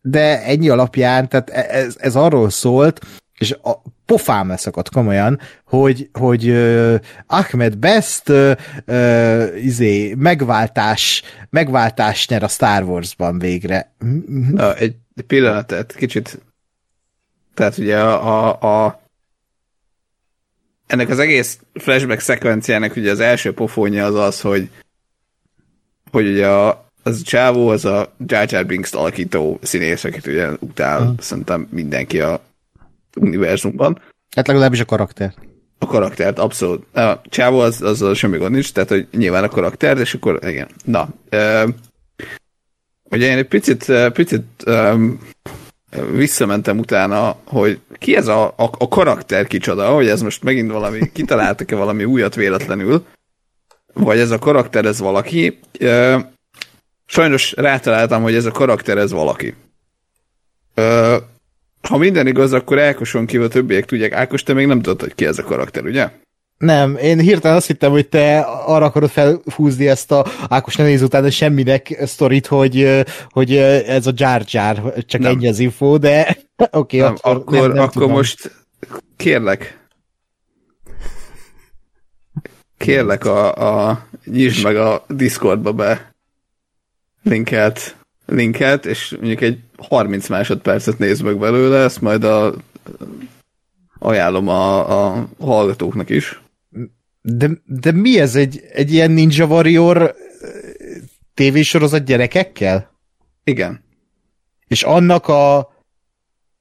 de 0.00 0.42
ennyi 0.42 0.68
alapján, 0.68 1.28
tehát 1.28 1.50
e, 1.50 1.66
ez, 1.70 1.96
ez 1.98 2.16
arról 2.16 2.50
szólt, 2.50 3.00
és 3.38 3.52
a, 3.62 3.82
pofám 4.04 4.48
leszakadt 4.48 4.90
komolyan, 4.90 5.40
hogy, 5.64 6.08
hogy 6.12 6.48
uh, 6.48 6.94
Ahmed 7.26 7.76
Best 7.76 8.28
uh, 8.28 8.52
uh, 8.86 9.64
izé, 9.64 10.14
megváltás, 10.18 11.22
megváltás 11.50 12.28
nyer 12.28 12.42
a 12.42 12.48
Star 12.48 12.82
Warsban 12.82 13.38
végre. 13.38 13.94
Na, 14.50 14.74
egy 14.74 14.94
pillanat, 15.26 15.94
kicsit 15.96 16.40
tehát 17.58 17.78
ugye 17.78 18.00
a, 18.00 18.48
a, 18.48 18.84
a 18.84 19.00
ennek 20.86 21.08
az 21.08 21.18
egész 21.18 21.58
flashback 21.74 22.20
szekvenciának 22.20 22.96
ugye 22.96 23.10
az 23.10 23.20
első 23.20 23.52
pofónja 23.52 24.04
az 24.04 24.14
az, 24.14 24.40
hogy 24.40 24.70
hogy 26.10 26.26
ugye 26.26 26.48
a, 26.48 26.84
az 27.02 27.20
a 27.20 27.24
csávó, 27.24 27.68
az 27.68 27.84
a 27.84 28.12
Jar 28.26 28.52
Jar 28.52 28.66
Binks 28.66 28.92
alakító 28.92 29.58
színész, 29.62 30.04
akit 30.04 30.26
ugye 30.26 30.48
utál 30.58 31.00
hmm. 31.00 31.14
szerintem 31.18 31.68
mindenki 31.70 32.20
a 32.20 32.40
univerzumban. 33.16 34.00
Hát 34.36 34.46
legalábbis 34.46 34.80
a 34.80 34.84
karakter. 34.84 35.34
A 35.78 35.86
karaktert, 35.86 36.38
abszolút. 36.38 36.96
A 36.96 37.20
csávó 37.28 37.58
az, 37.58 37.82
az, 37.82 38.02
az 38.02 38.16
semmi 38.16 38.38
gond 38.38 38.52
nincs, 38.52 38.72
tehát 38.72 38.88
hogy 38.88 39.06
nyilván 39.12 39.44
a 39.44 39.48
karakter, 39.48 39.98
és 39.98 40.14
akkor 40.14 40.38
igen. 40.42 40.68
Na, 40.84 41.08
ö, 41.28 41.68
ugye 43.04 43.26
én 43.26 43.38
egy 43.38 43.48
picit, 43.48 43.92
picit 44.12 44.44
ö, 44.64 45.10
visszamentem 45.90 46.78
utána, 46.78 47.36
hogy 47.44 47.80
ki 47.98 48.16
ez 48.16 48.26
a, 48.26 48.46
a, 48.46 48.70
a 48.78 48.88
karakter 48.88 49.46
kicsoda, 49.46 49.90
hogy 49.90 50.08
ez 50.08 50.22
most 50.22 50.42
megint 50.42 50.70
valami, 50.70 51.10
kitaláltak-e 51.12 51.76
valami 51.76 52.04
újat 52.04 52.34
véletlenül, 52.34 53.04
vagy 53.92 54.18
ez 54.18 54.30
a 54.30 54.38
karakter 54.38 54.84
ez 54.84 54.98
valaki. 54.98 55.58
Sajnos 57.06 57.52
rátaláltam, 57.52 58.22
hogy 58.22 58.34
ez 58.34 58.44
a 58.44 58.50
karakter 58.50 58.98
ez 58.98 59.12
valaki. 59.12 59.54
Ha 61.88 61.96
minden 61.96 62.26
igaz, 62.26 62.52
akkor 62.52 62.78
Ákoson 62.78 63.26
kívül 63.26 63.46
a 63.46 63.48
többiek 63.48 63.84
tudják. 63.84 64.12
Ákos, 64.12 64.42
te 64.42 64.52
még 64.52 64.66
nem 64.66 64.82
tudod, 64.82 65.00
hogy 65.00 65.14
ki 65.14 65.26
ez 65.26 65.38
a 65.38 65.42
karakter, 65.42 65.84
ugye? 65.84 66.10
Nem, 66.58 66.96
én 66.96 67.18
hirtelen 67.18 67.56
azt 67.56 67.66
hittem, 67.66 67.90
hogy 67.90 68.08
te 68.08 68.40
arra 68.40 68.84
akarod 68.84 69.10
felhúzni 69.10 69.88
ezt 69.88 70.12
a 70.12 70.26
Ákos 70.48 70.76
ne 70.76 70.84
néz 70.84 71.02
utána 71.02 71.30
semminek 71.30 71.98
sztorit, 72.04 72.46
hogy, 72.46 73.04
hogy 73.28 73.56
ez 73.56 74.06
a 74.06 74.12
Jar 74.14 74.42
Jar, 74.46 74.94
csak 75.06 75.20
nem. 75.20 75.32
ennyi 75.32 75.48
az 75.48 75.58
info, 75.58 75.98
de 75.98 76.36
oké, 76.70 77.00
okay, 77.00 77.00
akkor, 77.00 77.36
akkor, 77.36 77.60
nem, 77.60 77.72
nem 77.72 77.82
akkor 77.82 78.06
most 78.06 78.66
kérlek, 79.16 79.78
kérlek 82.76 83.24
a, 83.24 83.54
a 83.88 84.06
nyisd 84.24 84.64
meg 84.64 84.76
a 84.76 85.04
Discordba 85.08 85.72
be 85.72 86.14
linket, 87.22 87.96
linket, 88.26 88.86
és 88.86 89.10
mondjuk 89.10 89.40
egy 89.40 89.58
30 89.76 90.28
másodpercet 90.28 90.98
nézd 90.98 91.22
meg 91.22 91.38
belőle, 91.38 91.78
ezt 91.78 92.00
majd 92.00 92.24
a, 92.24 92.54
ajánlom 93.98 94.48
a, 94.48 95.06
a 95.06 95.28
hallgatóknak 95.40 96.10
is. 96.10 96.40
De, 97.22 97.50
de 97.64 97.92
mi 97.92 98.20
ez? 98.20 98.34
Egy, 98.34 98.62
egy 98.72 98.92
ilyen 98.92 99.10
Ninja 99.10 99.46
Warrior 99.46 100.14
tévésorozat 101.34 102.04
gyerekekkel? 102.04 102.90
Igen. 103.44 103.84
És 104.66 104.82
annak 104.82 105.28
a 105.28 105.72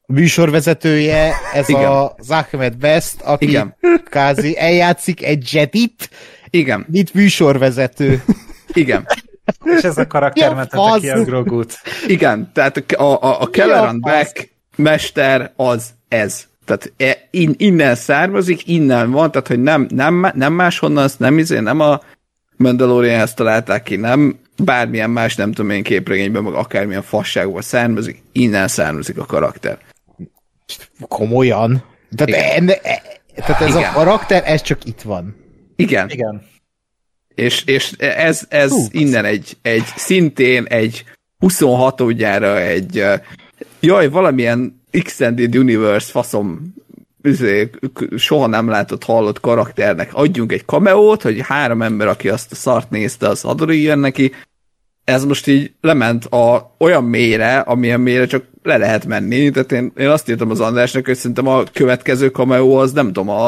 műsorvezetője, 0.07 1.33
ez 1.53 1.69
Igen. 1.69 1.91
a 1.91 2.15
Ahmed 2.27 2.77
Best, 2.77 3.21
aki 3.21 3.47
Igen. 3.47 3.75
kázi 4.09 4.57
eljátszik 4.57 5.23
egy 5.23 5.53
Jedit, 5.53 6.09
Igen. 6.49 6.85
mint 6.89 7.13
műsorvezető. 7.13 8.23
Igen. 8.73 9.07
És 9.63 9.83
ez 9.83 9.97
a 9.97 10.07
karakter 10.07 10.53
mentette 10.53 10.99
ki 10.99 11.09
a 11.09 11.23
Grogut. 11.23 11.73
Igen, 12.07 12.51
tehát 12.53 12.77
a, 12.77 13.03
a, 13.03 13.41
a 13.41 13.49
Kelleran 13.49 14.01
Beck 14.01 14.49
mester 14.75 15.53
az 15.55 15.89
ez. 16.07 16.47
Tehát 16.67 16.93
e, 16.97 17.27
in, 17.31 17.53
innen 17.57 17.95
származik, 17.95 18.67
innen 18.67 19.11
van, 19.11 19.31
tehát 19.31 19.47
hogy 19.47 19.61
nem, 19.61 19.87
nem, 19.89 20.31
nem 20.33 20.53
máshonnan, 20.53 21.09
nem 21.17 21.37
izé, 21.37 21.59
nem 21.59 21.79
a 21.79 22.01
mandalorian 22.57 23.19
ezt 23.19 23.35
találták 23.35 23.83
ki, 23.83 23.95
nem 23.95 24.39
bármilyen 24.63 25.09
más, 25.09 25.35
nem 25.35 25.51
tudom 25.51 25.71
én 25.71 25.83
képregényben, 25.83 26.43
meg 26.43 26.53
akármilyen 26.53 27.01
fasságból 27.01 27.61
származik, 27.61 28.21
innen 28.31 28.67
származik 28.67 29.17
a 29.17 29.25
karakter. 29.25 29.77
Komolyan? 30.99 31.83
Tehát, 32.15 32.55
enne, 32.55 32.81
e, 32.81 33.01
tehát 33.35 33.61
ez 33.61 33.75
Igen. 33.75 33.89
a 33.89 33.93
karakter, 33.93 34.43
ez 34.45 34.61
csak 34.61 34.85
itt 34.85 35.01
van. 35.01 35.35
Igen. 35.75 36.09
Igen. 36.09 36.41
És, 37.35 37.63
és 37.65 37.91
ez, 37.97 38.45
ez 38.49 38.71
Hú, 38.71 38.85
innen 38.91 39.25
egy, 39.25 39.57
egy 39.61 39.85
szintén 39.95 40.65
egy 40.65 41.03
26 41.39 42.01
ógyára 42.01 42.59
egy 42.59 43.03
jaj, 43.79 44.09
valamilyen 44.09 44.81
Extended 44.97 45.55
Universe 45.55 46.11
faszom 46.11 46.73
izé, 47.21 47.69
soha 48.15 48.47
nem 48.47 48.67
látott, 48.67 49.03
hallott 49.03 49.39
karakternek 49.39 50.13
adjunk 50.13 50.51
egy 50.51 50.65
kameót, 50.65 51.21
hogy 51.21 51.39
három 51.41 51.81
ember, 51.81 52.07
aki 52.07 52.29
azt 52.29 52.51
a 52.51 52.55
szart 52.55 52.89
nézte, 52.89 53.27
az 53.27 53.45
jön 53.67 53.99
neki. 53.99 54.31
Ez 55.07 55.25
most 55.25 55.47
így 55.47 55.71
lement 55.81 56.25
a, 56.25 56.75
olyan 56.77 57.03
mélyre, 57.03 57.57
amilyen 57.59 57.99
mélyre 57.99 58.25
csak 58.25 58.43
le 58.63 58.77
lehet 58.77 59.05
menni. 59.05 59.49
Tehát 59.49 59.71
én, 59.71 59.91
én 59.97 60.07
azt 60.07 60.29
írtam 60.29 60.49
az 60.49 60.59
Andrásnak, 60.59 61.05
hogy 61.05 61.15
szerintem 61.15 61.47
a 61.47 61.63
következő 61.73 62.29
kameó 62.29 62.75
az 62.75 62.91
nem 62.91 63.05
tudom, 63.05 63.29
a, 63.29 63.47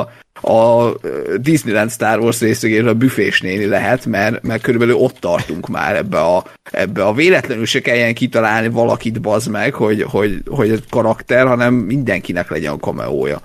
a 0.51 0.93
Disneyland 1.37 1.91
Star 1.91 2.19
Wars 2.19 2.39
részegéről 2.39 2.89
a 2.89 2.93
büfés 2.93 3.41
néni 3.41 3.65
lehet, 3.65 4.05
mert, 4.05 4.43
mert 4.43 4.61
körülbelül 4.61 4.95
ott 4.95 5.17
tartunk 5.19 5.67
már 5.67 5.95
ebbe 5.95 6.19
a, 6.19 6.43
ebbe 6.71 7.05
a 7.05 7.13
véletlenül 7.13 7.65
se 7.65 7.81
kelljen 7.81 8.13
kitalálni 8.13 8.69
valakit 8.69 9.21
bazd 9.21 9.49
meg, 9.49 9.73
hogy, 9.73 10.01
hogy, 10.01 10.41
hogy 10.45 10.69
egy 10.69 10.83
karakter, 10.89 11.47
hanem 11.47 11.73
mindenkinek 11.73 12.49
legyen 12.49 12.73
a 12.73 12.79
kameója. 12.79 13.41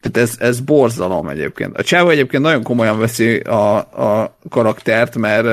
Tehát 0.00 0.28
ez, 0.28 0.36
ez 0.38 0.60
borzalom 0.60 1.28
egyébként. 1.28 1.76
A 1.76 1.82
Csávó 1.82 2.08
egyébként 2.08 2.42
nagyon 2.42 2.62
komolyan 2.62 2.98
veszi 2.98 3.38
a, 3.38 3.76
a 3.76 4.36
karaktert, 4.48 5.16
mert 5.16 5.44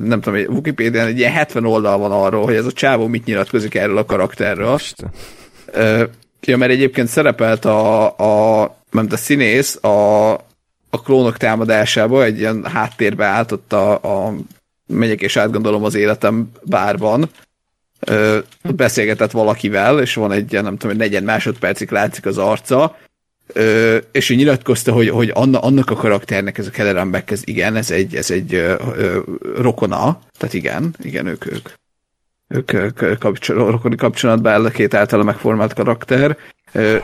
nem 0.00 0.20
tudom, 0.20 0.40
Wikipédián 0.48 1.06
egy 1.06 1.18
ilyen 1.18 1.32
70 1.32 1.64
oldal 1.64 1.98
van 1.98 2.12
arról, 2.12 2.44
hogy 2.44 2.54
ez 2.54 2.66
a 2.66 2.72
Csávó 2.72 3.06
mit 3.06 3.24
nyilatkozik 3.24 3.74
erről 3.74 3.98
a 3.98 4.04
karakterről. 4.04 4.78
Ja, 6.40 6.56
mert 6.56 6.72
egyébként 6.72 7.08
szerepelt 7.08 7.64
a, 7.64 8.04
a 8.62 8.76
mert 8.90 9.12
a 9.12 9.16
színész 9.16 9.84
a, 9.84 10.32
a 10.90 11.02
klónok 11.04 11.36
támadásába 11.36 12.24
egy 12.24 12.38
ilyen 12.38 12.64
háttérbe 12.64 13.24
állt 13.24 13.52
ott 13.52 13.72
a, 13.72 13.92
a 13.92 14.34
megyek 14.86 15.20
és 15.20 15.36
átgondolom 15.36 15.84
az 15.84 15.94
életem 15.94 16.50
bárban, 16.62 17.30
ö, 18.00 18.38
beszélgetett 18.62 19.30
valakivel, 19.30 20.00
és 20.00 20.14
van 20.14 20.32
egy 20.32 20.52
ilyen, 20.52 20.64
nem 20.64 20.76
tudom, 20.76 20.90
egy 20.90 21.02
negyed 21.02 21.24
másodpercig 21.24 21.90
látszik 21.90 22.26
az 22.26 22.38
arca, 22.38 22.96
ö, 23.46 23.96
és 24.12 24.30
ő 24.30 24.34
nyilatkozta, 24.34 24.92
hogy, 24.92 25.08
hogy 25.08 25.30
anna, 25.34 25.60
annak 25.60 25.90
a 25.90 25.94
karakternek 25.94 26.58
ez 26.58 26.66
a 26.66 26.70
Kelleran 26.70 27.10
Beck, 27.10 27.30
ez 27.30 27.42
igen, 27.44 27.76
ez 27.76 27.90
egy, 27.90 28.14
ez 28.14 28.30
egy 28.30 28.54
ö, 28.54 28.74
ö, 28.96 29.18
rokona, 29.56 30.20
tehát 30.38 30.54
igen, 30.54 30.94
igen, 31.02 31.26
ők, 31.26 31.44
ők, 32.48 32.72
ők 33.02 33.18
kapcsol, 33.18 33.70
rokoni 33.70 33.96
kapcsolatban 33.96 34.52
áll 34.52 34.64
a 34.64 34.70
két 34.70 34.94
általa 34.94 35.22
megformált 35.22 35.72
karakter. 35.72 36.36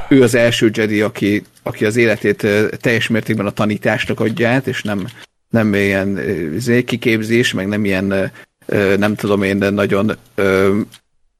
Ő 0.08 0.22
az 0.22 0.34
első 0.34 0.70
Jedi, 0.72 1.00
aki, 1.00 1.42
aki 1.62 1.84
az 1.84 1.96
életét 1.96 2.46
teljes 2.80 3.08
mértékben 3.08 3.46
a 3.46 3.50
tanításnak 3.50 4.20
adja 4.20 4.48
át, 4.48 4.66
és 4.66 4.82
nem, 4.82 5.06
nem 5.50 5.74
ilyen 5.74 6.18
izé, 6.54 6.84
kiképzés, 6.84 7.52
meg 7.52 7.68
nem 7.68 7.84
ilyen 7.84 8.32
nem 8.96 9.14
tudom 9.14 9.42
én, 9.42 9.58
de 9.58 9.70
nagyon 9.70 10.16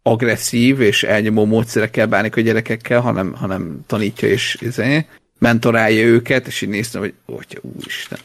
agresszív 0.03 0.81
és 0.81 1.03
elnyomó 1.03 1.45
módszerekkel 1.45 2.07
bánik 2.07 2.37
a 2.37 2.41
gyerekekkel, 2.41 3.01
hanem, 3.01 3.35
hanem 3.35 3.81
tanítja 3.87 4.29
és 4.29 4.57
izé, 4.61 5.07
mentorálja 5.39 6.05
őket, 6.05 6.47
és 6.47 6.61
így 6.61 6.69
néztem, 6.69 7.01
hogy 7.01 7.15
hogy 7.27 7.61
úristen. 7.63 8.19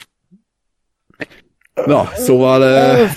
Na, 1.85 2.09
szóval... 2.15 2.61
Uh, 3.03 3.09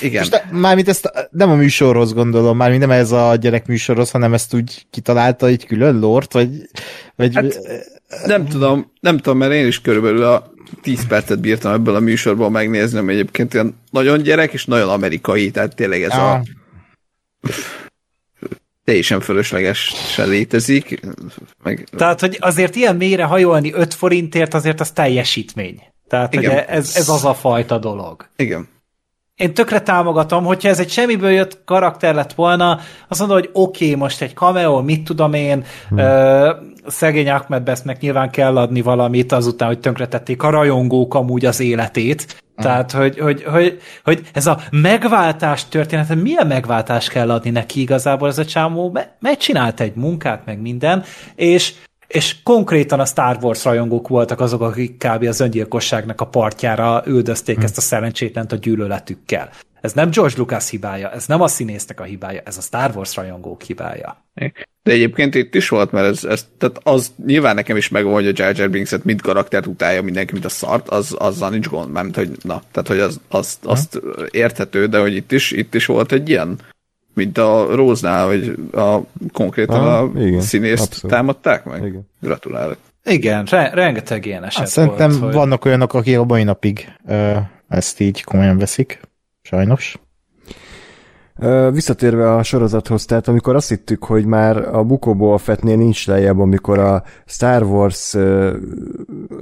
igen. 0.00 0.26
Most 0.30 0.44
mármint 0.50 0.88
ezt 0.88 1.28
nem 1.30 1.50
a 1.50 1.54
műsorhoz 1.54 2.12
gondolom, 2.12 2.56
mármint 2.56 2.80
nem 2.80 2.90
ez 2.90 3.12
a 3.12 3.34
gyerek 3.34 3.66
műsorhoz, 3.66 4.10
hanem 4.10 4.34
ezt 4.34 4.54
úgy 4.54 4.86
kitalálta 4.90 5.46
egy 5.46 5.66
külön 5.66 5.98
lort, 5.98 6.32
vagy... 6.32 6.50
vagy 7.16 7.34
hát, 7.34 7.60
nem 8.26 8.46
tudom, 8.46 8.92
nem 9.00 9.16
tudom, 9.16 9.38
mert 9.38 9.52
én 9.52 9.66
is 9.66 9.80
körülbelül 9.80 10.22
a 10.22 10.52
10 10.82 11.06
percet 11.06 11.40
bírtam 11.40 11.72
ebből 11.72 11.94
a 11.94 12.00
műsorból 12.00 12.50
megnézni, 12.50 12.98
ami 12.98 13.12
egyébként 13.12 13.54
ilyen 13.54 13.76
nagyon 13.90 14.22
gyerek 14.22 14.52
és 14.52 14.64
nagyon 14.64 14.88
amerikai, 14.88 15.50
tehát 15.50 15.74
tényleg 15.74 16.02
ez 16.02 16.10
ah. 16.10 16.32
a 16.32 16.42
teljesen 18.84 19.20
fölöslegesen 19.20 20.28
létezik. 20.28 21.00
Meg... 21.62 21.88
Tehát, 21.96 22.20
hogy 22.20 22.36
azért 22.40 22.76
ilyen 22.76 22.96
mélyre 22.96 23.24
hajolni 23.24 23.72
5 23.72 23.94
forintért 23.94 24.54
azért 24.54 24.80
az 24.80 24.90
teljesítmény. 24.90 25.82
Tehát, 26.08 26.34
Igen. 26.34 26.52
hogy 26.52 26.64
ez, 26.66 26.96
ez 26.96 27.08
az 27.08 27.24
a 27.24 27.34
fajta 27.34 27.78
dolog. 27.78 28.28
Igen. 28.36 28.68
Én 29.34 29.54
tökre 29.54 29.80
támogatom, 29.80 30.44
hogyha 30.44 30.68
ez 30.68 30.78
egy 30.78 30.90
semmiből 30.90 31.30
jött 31.30 31.64
karakter 31.64 32.14
lett 32.14 32.32
volna, 32.32 32.80
azt 33.08 33.20
mondom, 33.20 33.38
hogy 33.38 33.50
oké, 33.52 33.84
okay, 33.84 33.96
most 33.96 34.22
egy 34.22 34.34
cameo, 34.34 34.82
mit 34.82 35.04
tudom 35.04 35.32
én, 35.32 35.64
hmm. 35.88 35.98
ö, 35.98 36.50
szegény 36.86 37.30
Ahmed 37.30 37.62
Bestnek 37.62 38.00
nyilván 38.00 38.30
kell 38.30 38.56
adni 38.56 38.80
valamit 38.80 39.32
azután, 39.32 39.68
hogy 39.68 39.80
tönkretették 39.80 40.42
a 40.42 40.50
rajongók 40.50 41.14
amúgy 41.14 41.44
az 41.44 41.60
életét. 41.60 42.42
Hmm. 42.60 42.70
Tehát, 42.70 42.92
hogy, 42.92 43.18
hogy, 43.18 43.42
hogy, 43.44 43.80
hogy 44.04 44.28
ez 44.32 44.46
a 44.46 44.60
megváltás 44.70 45.68
története, 45.68 46.14
milyen 46.14 46.46
megváltás 46.46 47.08
kell 47.08 47.30
adni 47.30 47.50
neki 47.50 47.80
igazából 47.80 48.28
ez 48.28 48.38
a 48.38 48.44
csámó, 48.44 48.98
megcsinált 49.18 49.80
egy 49.80 49.94
munkát, 49.94 50.44
meg 50.44 50.60
minden, 50.60 51.04
és 51.34 51.74
és 52.06 52.36
konkrétan 52.42 53.00
a 53.00 53.04
Star 53.04 53.38
Wars 53.40 53.64
rajongók 53.64 54.08
voltak 54.08 54.40
azok, 54.40 54.60
akik 54.60 54.96
kb. 54.96 55.22
az 55.22 55.40
öngyilkosságnak 55.40 56.20
a 56.20 56.26
partjára 56.26 57.02
üldözték 57.06 57.56
hm. 57.56 57.62
ezt 57.62 57.76
a 57.76 57.80
szerencsétlent 57.80 58.52
a 58.52 58.56
gyűlöletükkel. 58.56 59.50
Ez 59.80 59.92
nem 59.92 60.10
George 60.10 60.34
Lucas 60.36 60.70
hibája, 60.70 61.10
ez 61.10 61.26
nem 61.26 61.40
a 61.40 61.48
színésznek 61.48 62.00
a 62.00 62.04
hibája, 62.04 62.40
ez 62.44 62.56
a 62.56 62.60
Star 62.60 62.90
Wars 62.94 63.16
rajongók 63.16 63.62
hibája. 63.62 64.24
De 64.82 64.92
egyébként 64.92 65.34
itt 65.34 65.54
is 65.54 65.68
volt, 65.68 65.92
mert 65.92 66.06
ez, 66.06 66.24
ez 66.24 66.46
tehát 66.58 66.80
az 66.82 67.12
nyilván 67.26 67.54
nekem 67.54 67.76
is 67.76 67.88
megvan, 67.88 68.12
hogy 68.12 68.26
a 68.26 68.32
Jar 68.34 68.56
Jar 68.56 68.70
Binks-et 68.70 69.04
mint 69.04 69.22
karaktert 69.22 69.66
utálja 69.66 70.02
mindenki, 70.02 70.32
mint 70.32 70.44
a 70.44 70.48
szart, 70.48 70.88
az, 70.88 71.14
azzal 71.18 71.50
nincs 71.50 71.68
gond, 71.68 71.92
mert 71.92 72.16
hogy 72.16 72.30
na, 72.42 72.62
tehát 72.72 72.88
hogy 72.88 72.98
az, 72.98 73.20
az, 73.28 73.58
azt 73.62 74.00
érthető, 74.30 74.86
de 74.86 74.98
hogy 74.98 75.14
itt 75.14 75.32
is, 75.32 75.50
itt 75.50 75.74
is 75.74 75.86
volt 75.86 76.12
egy 76.12 76.28
ilyen, 76.28 76.58
mint 77.14 77.38
a 77.38 77.66
Róznál, 77.74 78.26
hogy 78.26 78.54
a, 78.72 78.98
konkrétan 79.32 79.80
Aha, 79.80 79.98
a 79.98 80.20
igen, 80.20 80.40
színészt 80.40 80.82
abszolút. 80.82 81.16
támadták 81.16 81.64
meg. 81.64 81.84
Igen. 81.84 82.08
Gratulálok. 82.20 82.76
Igen, 83.04 83.44
re- 83.50 83.70
rengeteg 83.74 84.26
ilyen 84.26 84.44
eset 84.44 84.58
hát, 84.58 84.68
Szerintem 84.68 85.10
volt, 85.10 85.22
hogy... 85.22 85.32
vannak 85.32 85.64
olyanok, 85.64 85.94
akik 85.94 86.18
a 86.18 86.24
mai 86.24 86.42
napig 86.42 86.92
ö, 87.06 87.36
ezt 87.68 88.00
így 88.00 88.24
komolyan 88.24 88.58
veszik, 88.58 89.00
sajnos. 89.42 89.98
Visszatérve 91.72 92.34
a 92.34 92.42
sorozathoz, 92.42 93.04
tehát 93.04 93.28
amikor 93.28 93.54
azt 93.54 93.68
hittük, 93.68 94.04
hogy 94.04 94.24
már 94.24 94.74
a 94.74 94.84
Bukóból 94.84 95.38
Fettnél 95.38 95.76
nincs 95.76 96.06
lejjebb, 96.06 96.38
amikor 96.38 96.78
a 96.78 97.02
Star 97.26 97.62
Wars 97.62 98.16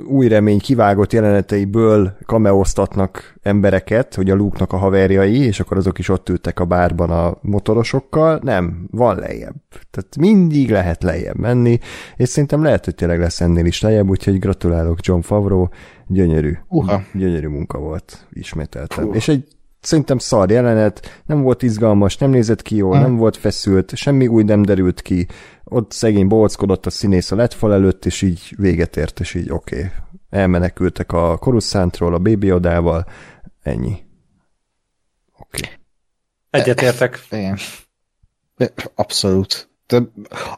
új 0.09 0.29
remény 0.29 0.59
kivágott 0.59 1.13
jeleneteiből 1.13 2.17
kameóztatnak 2.27 3.35
embereket, 3.43 4.15
hogy 4.15 4.31
a 4.31 4.35
luke 4.35 4.65
a 4.69 4.77
haverjai, 4.77 5.39
és 5.45 5.61
akkor 5.61 5.77
azok 5.77 5.99
is 5.99 6.09
ott 6.09 6.29
ültek 6.29 6.61
a 6.61 6.65
bárban 6.65 7.11
a 7.11 7.39
motorosokkal, 7.43 8.41
nem, 8.43 8.89
van 8.91 9.17
lejjebb. 9.17 9.57
Tehát 9.91 10.17
mindig 10.19 10.71
lehet 10.71 11.03
lejjebb 11.03 11.39
menni, 11.39 11.79
és 12.17 12.29
szerintem 12.29 12.63
lehet, 12.63 12.85
hogy 12.85 12.95
tényleg 12.95 13.19
lesz 13.19 13.41
ennél 13.41 13.67
is 13.67 13.81
lejjebb, 13.81 14.09
úgyhogy 14.09 14.39
gratulálok 14.39 14.99
John 15.01 15.21
Favreau, 15.21 15.67
gyönyörű, 16.07 16.57
uh-huh. 16.69 17.01
gyönyörű 17.15 17.49
munka 17.49 17.79
volt, 17.79 18.27
ismételtem. 18.33 19.09
Uh. 19.09 19.15
És 19.15 19.29
egy 19.29 19.57
szerintem 19.81 20.19
szar 20.19 20.51
jelenet, 20.51 21.23
nem 21.27 21.43
volt 21.43 21.63
izgalmas, 21.63 22.17
nem 22.17 22.31
nézett 22.31 22.63
ki 22.63 22.77
jól, 22.77 22.93
hmm. 22.93 23.03
nem 23.03 23.17
volt 23.17 23.37
feszült, 23.37 23.97
semmi 23.97 24.27
új 24.27 24.43
nem 24.43 24.63
derült 24.63 25.03
ki, 25.03 25.27
ott 25.65 25.93
szegény 25.93 26.29
bolckodott 26.29 26.87
a 26.87 26.91
színész 26.91 27.31
a 27.31 27.37
letfal 27.37 27.73
előtt, 27.73 28.05
és 28.05 28.23
így 28.23 28.55
véget 28.57 28.97
ért, 28.97 29.21
és 29.21 29.35
így 29.35 29.51
oké. 29.51 29.77
Okay. 29.77 29.91
Elmenekültek 30.31 31.13
a 31.13 31.37
Coruscantról, 31.37 32.15
a 32.15 32.19
Baby 32.19 32.53
Odával, 32.53 33.07
ennyi. 33.63 33.97
Oké. 35.39 35.61
Okay. 35.63 35.71
Egyetértek. 36.51 37.21
Abszolút 38.95 39.68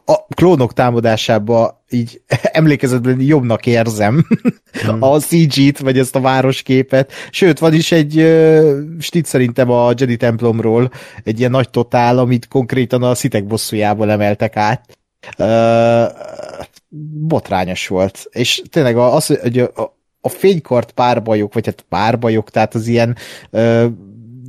a 0.05 0.27
klónok 0.35 0.73
támadásába 0.73 1.85
így 1.91 2.23
emlékezetben 2.43 3.21
jobbnak 3.21 3.67
érzem 3.67 4.27
hmm. 4.83 5.03
a 5.13 5.19
CG-t, 5.19 5.79
vagy 5.79 5.99
ezt 5.99 6.17
a 6.17 6.21
városképet. 6.21 7.13
Sőt, 7.31 7.59
van 7.59 7.75
is 7.75 7.93
egy 7.93 8.17
uh, 8.17 8.79
stit 8.99 9.27
szerintem 9.27 9.71
a 9.71 9.93
Jedi 9.97 10.17
templomról, 10.17 10.91
egy 11.25 11.39
ilyen 11.39 11.51
nagy 11.51 11.71
totál, 11.71 12.19
amit 12.19 12.49
konkrétan 12.49 13.03
a 13.03 13.15
szitek 13.15 13.47
bosszújából 13.47 14.11
emeltek 14.11 14.57
át. 14.57 14.99
Uh, 15.39 16.19
botrányos 17.27 17.89
volt. 17.89 18.29
És 18.31 18.63
tényleg 18.71 18.97
az, 18.97 19.27
hogy 19.27 19.59
a, 19.59 19.97
a 20.21 20.29
fénykart 20.29 20.93
párbajok, 20.93 21.55
vagy 21.55 21.67
hát 21.67 21.85
párbajok, 21.89 22.51
tehát 22.51 22.75
az 22.75 22.87
ilyen 22.87 23.17
uh, 23.51 23.85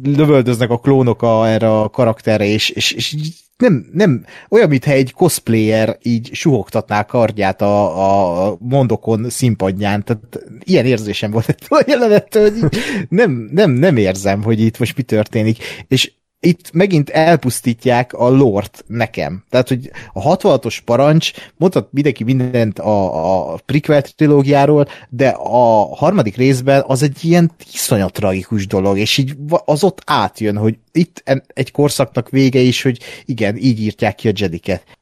lövöldöznek 0.03 0.69
a 0.69 0.79
klónok 0.79 1.21
a, 1.21 1.49
erre 1.49 1.79
a 1.79 1.89
karakterre, 1.89 2.45
és, 2.45 2.69
és, 2.69 2.91
és 2.91 3.15
nem, 3.61 3.85
nem, 3.93 4.25
olyan, 4.49 4.69
mintha 4.69 4.91
egy 4.91 5.13
cosplayer 5.13 5.97
így 6.01 6.29
suhogtatná 6.33 7.03
kardját 7.03 7.61
a, 7.61 8.47
a 8.47 8.57
mondokon 8.59 9.29
színpadján, 9.29 10.03
tehát 10.03 10.39
ilyen 10.63 10.85
érzésem 10.85 11.31
volt 11.31 11.55
a 11.67 11.83
jelenettől, 11.87 12.51
hogy 12.59 12.77
nem, 13.09 13.49
nem, 13.51 13.71
nem 13.71 13.97
érzem, 13.97 14.43
hogy 14.43 14.59
itt 14.59 14.79
most 14.79 14.97
mi 14.97 15.03
történik, 15.03 15.57
és 15.87 16.11
itt 16.43 16.71
megint 16.71 17.09
elpusztítják 17.09 18.13
a 18.13 18.29
lort 18.29 18.83
nekem. 18.87 19.43
Tehát, 19.49 19.67
hogy 19.67 19.91
a 20.13 20.37
66-os 20.37 20.77
parancs, 20.85 21.31
mondhat 21.57 21.87
mindenki 21.91 22.23
mindent 22.23 22.79
a, 22.79 23.53
a 23.53 23.59
prequel 23.65 24.01
trilógiáról, 24.01 24.87
de 25.09 25.27
a 25.27 25.95
harmadik 25.95 26.35
részben 26.35 26.83
az 26.87 27.03
egy 27.03 27.25
ilyen 27.25 27.51
iszonyat 27.73 28.13
tragikus 28.13 28.67
dolog, 28.67 28.97
és 28.97 29.17
így 29.17 29.35
az 29.65 29.83
ott 29.83 30.01
átjön, 30.05 30.57
hogy 30.57 30.77
itt 30.91 31.23
egy 31.47 31.71
korszaknak 31.71 32.29
vége 32.29 32.59
is, 32.59 32.81
hogy 32.81 32.99
igen, 33.25 33.57
így 33.57 33.81
írtják 33.81 34.15
ki 34.15 34.27
a 34.27 34.33
jediket 34.35 34.99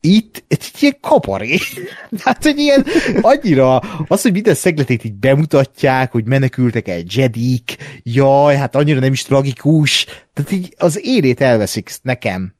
itt 0.00 0.44
egy 0.48 0.70
ilyen 0.80 0.96
kaparé. 1.00 1.58
hát, 2.24 2.42
hogy 2.42 2.58
ilyen 2.58 2.86
annyira, 3.20 3.78
az, 4.08 4.22
hogy 4.22 4.32
minden 4.32 4.54
szegletét 4.54 5.04
így 5.04 5.14
bemutatják, 5.14 6.12
hogy 6.12 6.24
menekültek 6.24 6.88
el 6.88 7.02
jedik, 7.14 7.76
jaj, 8.02 8.56
hát 8.56 8.76
annyira 8.76 9.00
nem 9.00 9.12
is 9.12 9.22
tragikus, 9.22 10.06
tehát 10.34 10.52
így 10.52 10.74
az 10.78 11.00
érét 11.02 11.40
elveszik 11.40 11.90
nekem 12.02 12.54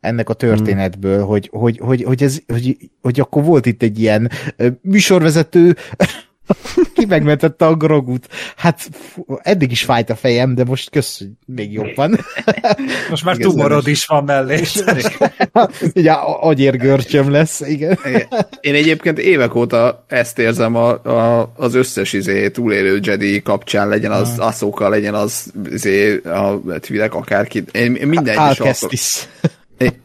ennek 0.00 0.28
a 0.28 0.34
történetből, 0.34 1.18
hmm. 1.18 1.26
hogy, 1.26 1.48
hogy, 1.52 1.78
hogy, 1.78 2.02
hogy, 2.02 2.22
ez, 2.22 2.38
hogy, 2.46 2.76
hogy 3.02 3.20
akkor 3.20 3.44
volt 3.44 3.66
itt 3.66 3.82
egy 3.82 4.00
ilyen 4.00 4.30
műsorvezető, 4.82 5.76
ki 6.96 7.04
megmentette 7.06 7.66
a 7.66 7.74
grogut. 7.74 8.26
Hát 8.56 8.88
fú, 8.92 9.24
eddig 9.42 9.70
is 9.70 9.82
fájt 9.82 10.10
a 10.10 10.16
fejem, 10.16 10.54
de 10.54 10.64
most 10.64 10.90
kösz, 10.90 11.18
hogy 11.18 11.28
még 11.46 11.72
jobban. 11.72 12.18
Most 13.10 13.24
már 13.24 13.36
tumorod 13.36 13.88
is 13.88 14.06
van 14.06 14.24
mellé. 14.24 14.62
Ugye 15.94 16.12
agyérgörcsöm 16.40 17.30
lesz, 17.30 17.60
igen. 17.60 17.98
Én 18.60 18.74
egyébként 18.74 19.18
évek 19.18 19.54
óta 19.54 20.04
ezt 20.08 20.38
érzem 20.38 20.74
a, 20.74 20.88
a, 21.04 21.52
az 21.56 21.74
összes 21.74 22.12
izé, 22.12 22.48
túlélő 22.48 22.98
Jedi 23.02 23.42
kapcsán, 23.42 23.88
legyen 23.88 24.12
az 24.12 24.34
ah. 24.38 24.46
Asoka, 24.46 24.88
legyen 24.88 25.14
az 25.14 25.52
izé, 25.70 26.20
a 26.24 26.60
Tvilek, 26.80 27.14
akárki. 27.14 27.64
Én, 27.72 27.94
én 27.94 28.06
minden 28.06 28.38
egyes 28.38 28.86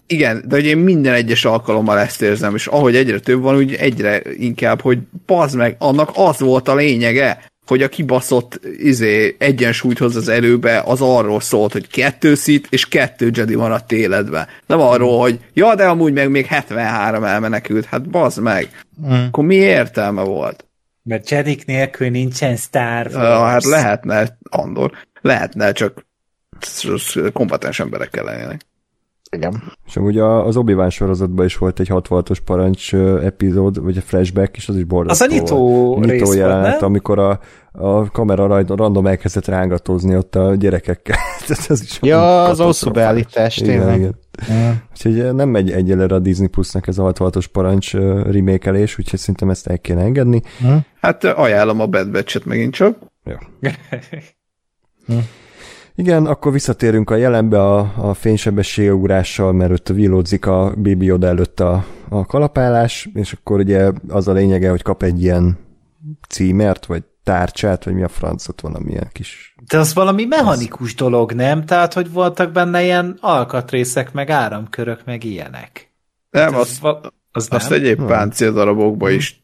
igen, 0.07 0.43
de 0.47 0.55
hogy 0.55 0.65
én 0.65 0.77
minden 0.77 1.13
egyes 1.13 1.45
alkalommal 1.45 1.99
ezt 1.99 2.21
érzem, 2.21 2.55
és 2.55 2.67
ahogy 2.67 2.95
egyre 2.95 3.19
több 3.19 3.41
van, 3.41 3.55
úgy 3.55 3.73
egyre 3.73 4.21
inkább, 4.37 4.81
hogy 4.81 4.99
pazd 5.25 5.57
meg, 5.57 5.75
annak 5.79 6.11
az 6.13 6.39
volt 6.39 6.67
a 6.67 6.75
lényege, 6.75 7.49
hogy 7.65 7.81
a 7.81 7.89
kibaszott 7.89 8.59
izé, 8.77 9.35
egyensúlyt 9.39 9.97
hoz 9.97 10.15
az 10.15 10.27
előbe, 10.27 10.81
az 10.85 11.01
arról 11.01 11.39
szólt, 11.39 11.71
hogy 11.71 11.87
kettő 11.87 12.35
szit 12.35 12.67
és 12.69 12.87
kettő 12.87 13.29
Jedi 13.33 13.55
van 13.55 13.71
a 13.71 13.85
téledbe. 13.85 14.47
Nem 14.65 14.79
arról, 14.79 15.19
hogy 15.19 15.39
ja, 15.53 15.75
de 15.75 15.85
amúgy 15.85 16.13
meg 16.13 16.29
még 16.29 16.45
73 16.45 17.23
elmenekült. 17.23 17.85
Hát 17.85 18.09
bazd 18.09 18.41
meg. 18.41 18.69
Mm. 19.05 19.11
Akkor 19.11 19.43
mi 19.43 19.55
értelme 19.55 20.21
volt? 20.21 20.65
Mert 21.03 21.29
Jedik 21.29 21.65
nélkül 21.65 22.09
nincsen 22.09 22.55
Star 22.55 23.07
Wars. 23.13 23.15
Uh, 23.15 23.49
hát 23.49 23.63
lehetne, 23.63 24.37
Andor, 24.49 24.91
lehetne, 25.21 25.71
csak 25.71 26.05
kompetens 27.33 27.79
emberekkel 27.79 28.23
lennének. 28.23 28.61
Igen. 29.35 29.63
És 29.87 29.97
amúgy 29.97 30.17
az 30.17 30.57
obi 30.57 30.75
sorozatban 30.89 31.45
is 31.45 31.57
volt 31.57 31.79
egy 31.79 31.87
66-os 31.91 32.37
parancs 32.45 32.93
epizód, 32.95 33.81
vagy 33.81 33.97
a 33.97 34.01
flashback, 34.01 34.55
és 34.55 34.67
az 34.67 34.75
is 34.75 34.83
borzasztó. 34.83 35.25
Az 35.25 35.31
a 35.31 35.35
nyitó, 35.35 35.99
nyitó 35.99 36.33
jelenet, 36.33 36.69
volt, 36.69 36.81
amikor 36.81 37.19
a, 37.19 37.39
a 37.71 38.11
kamera 38.11 38.63
random 38.67 39.07
elkezdett 39.07 39.45
rángatózni 39.45 40.15
ott 40.15 40.35
a 40.35 40.55
gyerekekkel. 40.55 41.17
ez 41.67 41.81
is 41.81 41.99
ja, 42.01 42.43
az 42.43 42.59
hosszú 42.59 42.91
beállítás, 42.91 43.55
tényleg. 43.55 43.97
Igen, 43.97 44.15
igen. 44.47 44.83
Úgyhogy 44.91 45.33
nem 45.33 45.49
megy 45.49 45.71
egyelőre 45.71 46.15
a 46.15 46.19
Disney 46.19 46.47
Plusnak 46.47 46.87
ez 46.87 46.97
a 46.97 47.13
66-os 47.13 47.45
parancs 47.51 47.93
remékelés, 48.31 48.99
úgyhogy 48.99 49.19
szerintem 49.19 49.49
ezt 49.49 49.67
el 49.67 49.79
kéne 49.79 50.01
engedni. 50.01 50.41
Hm? 50.59 50.75
Hát 51.01 51.23
ajánlom 51.23 51.79
a 51.79 51.85
Bad 51.85 52.11
Batch-et 52.11 52.45
megint 52.45 52.73
csak. 52.73 52.97
Ja. 53.23 53.39
Igen, 55.95 56.25
akkor 56.25 56.51
visszatérünk 56.51 57.09
a 57.09 57.15
jelenbe 57.15 57.61
a, 57.61 57.93
a 57.97 58.13
fénysebességugrással, 58.13 59.51
mert 59.51 59.71
ott 59.71 59.87
villódzik 59.87 60.45
a 60.45 60.73
Baby 60.75 61.11
oda 61.11 61.27
előtt 61.27 61.59
a, 61.59 61.85
a 62.09 62.25
kalapálás, 62.25 63.09
és 63.13 63.33
akkor 63.33 63.59
ugye 63.59 63.91
az 64.07 64.27
a 64.27 64.31
lényege, 64.31 64.69
hogy 64.69 64.81
kap 64.81 65.03
egy 65.03 65.21
ilyen 65.21 65.57
címert, 66.29 66.85
vagy 66.85 67.03
tárcsát, 67.23 67.83
vagy 67.83 67.93
mi 67.93 68.03
a 68.03 68.07
francot, 68.07 68.61
valamilyen 68.61 69.09
kis... 69.11 69.55
De 69.67 69.77
az 69.77 69.93
valami 69.93 70.25
mechanikus 70.25 70.89
az... 70.89 70.95
dolog, 70.95 71.31
nem? 71.31 71.65
Tehát, 71.65 71.93
hogy 71.93 72.11
voltak 72.11 72.51
benne 72.51 72.83
ilyen 72.83 73.17
alkatrészek, 73.21 74.13
meg 74.13 74.29
áramkörök, 74.29 75.05
meg 75.05 75.23
ilyenek. 75.23 75.91
Nem, 76.29 76.55
az, 76.55 76.77
az, 76.81 76.95
az 77.31 77.47
azt 77.49 77.69
nem? 77.69 77.79
egyéb 77.79 78.05
páncéldarabokban 78.05 79.09
hmm. 79.09 79.17
is 79.17 79.43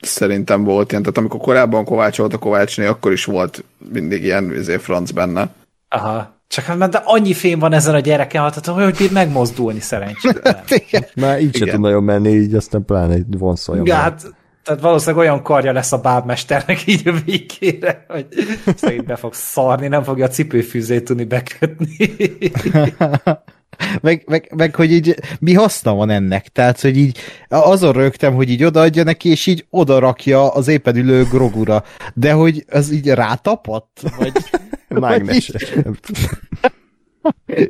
szerintem 0.00 0.64
volt 0.64 0.90
ilyen, 0.90 1.02
tehát 1.02 1.18
amikor 1.18 1.40
korábban 1.40 1.84
Kovács 1.84 2.18
volt 2.18 2.34
a 2.34 2.38
Kovácsné, 2.38 2.86
akkor 2.86 3.12
is 3.12 3.24
volt 3.24 3.64
mindig 3.92 4.22
ilyen 4.22 4.52
izé, 4.52 4.76
franc 4.76 5.10
benne. 5.10 5.54
Aha. 5.94 6.42
Csak 6.48 6.64
hát 6.64 6.90
de 6.90 7.02
annyi 7.04 7.32
fém 7.32 7.58
van 7.58 7.72
ezen 7.72 7.94
a 7.94 7.98
gyereken, 7.98 8.42
hát 8.42 8.66
hogy 8.66 8.94
bír 8.96 9.12
megmozdulni 9.12 9.80
szerencsére. 9.80 10.64
Már 11.14 11.40
így 11.40 11.56
sem 11.56 11.68
tud 11.68 11.80
nagyon 11.80 12.02
menni, 12.02 12.30
így 12.30 12.54
aztán 12.54 12.84
pláne 12.84 13.14
egy 13.14 13.38
vonszoljon. 13.38 13.86
Ja, 13.86 13.94
hát 13.94 14.34
tehát 14.64 14.80
valószínűleg 14.80 15.24
olyan 15.24 15.42
karja 15.42 15.72
lesz 15.72 15.92
a 15.92 15.98
bábmesternek 15.98 16.86
így 16.86 17.08
a 17.08 17.12
végére, 17.24 18.04
hogy 18.08 18.26
szerint 18.76 19.04
be 19.04 19.16
fog 19.16 19.34
szarni, 19.34 19.88
nem 19.88 20.02
fogja 20.02 20.24
a 20.24 20.28
cipőfűzét 20.28 21.04
tudni 21.04 21.24
bekötni. 21.24 21.96
meg, 24.00 24.22
meg, 24.26 24.52
meg, 24.56 24.74
hogy 24.74 24.92
így 24.92 25.14
mi 25.40 25.54
haszna 25.54 25.94
van 25.94 26.10
ennek, 26.10 26.48
tehát, 26.48 26.80
hogy 26.80 26.96
így 26.96 27.18
azon 27.48 27.92
rögtem, 27.92 28.34
hogy 28.34 28.50
így 28.50 28.64
odaadja 28.64 29.02
neki, 29.02 29.28
és 29.28 29.46
így 29.46 29.66
oda 29.70 29.98
rakja 29.98 30.48
az 30.48 30.68
éppen 30.68 30.96
ülő 30.96 31.24
grogura, 31.24 31.84
de 32.14 32.32
hogy 32.32 32.64
az 32.70 32.92
így 32.92 33.08
rátapadt? 33.08 34.02
Vagy, 34.18 34.32
Mágneses. 34.88 35.72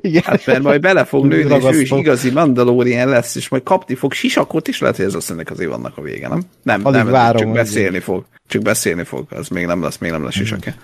igen. 0.00 0.22
Hát 0.24 0.46
mert 0.46 0.62
majd 0.62 0.80
bele 0.80 1.04
fog 1.04 1.26
nőni, 1.26 1.54
és 1.54 1.64
ő 1.64 1.80
is 1.80 1.90
igazi 1.90 2.30
Mandalorian 2.30 3.08
lesz, 3.08 3.34
és 3.34 3.48
majd 3.48 3.62
kapni 3.62 3.94
fog 3.94 4.12
sisakot, 4.12 4.68
és 4.68 4.80
lehet, 4.80 4.96
hogy 4.96 5.04
ez 5.04 5.30
ennek 5.30 5.50
azért 5.50 5.70
vannak 5.70 5.98
a 5.98 6.02
vége, 6.02 6.28
nem? 6.28 6.42
Nem, 6.62 6.80
Alig 6.86 7.02
nem, 7.02 7.10
várom, 7.10 7.42
csak 7.42 7.52
beszélni 7.52 7.98
fog. 7.98 8.24
Csak 8.48 8.62
beszélni 8.62 9.04
fog, 9.04 9.26
az 9.30 9.48
még 9.48 9.66
nem 9.66 9.82
lesz, 9.82 9.98
még 9.98 10.10
nem 10.10 10.24
lesz 10.24 10.34
sisake. 10.34 10.76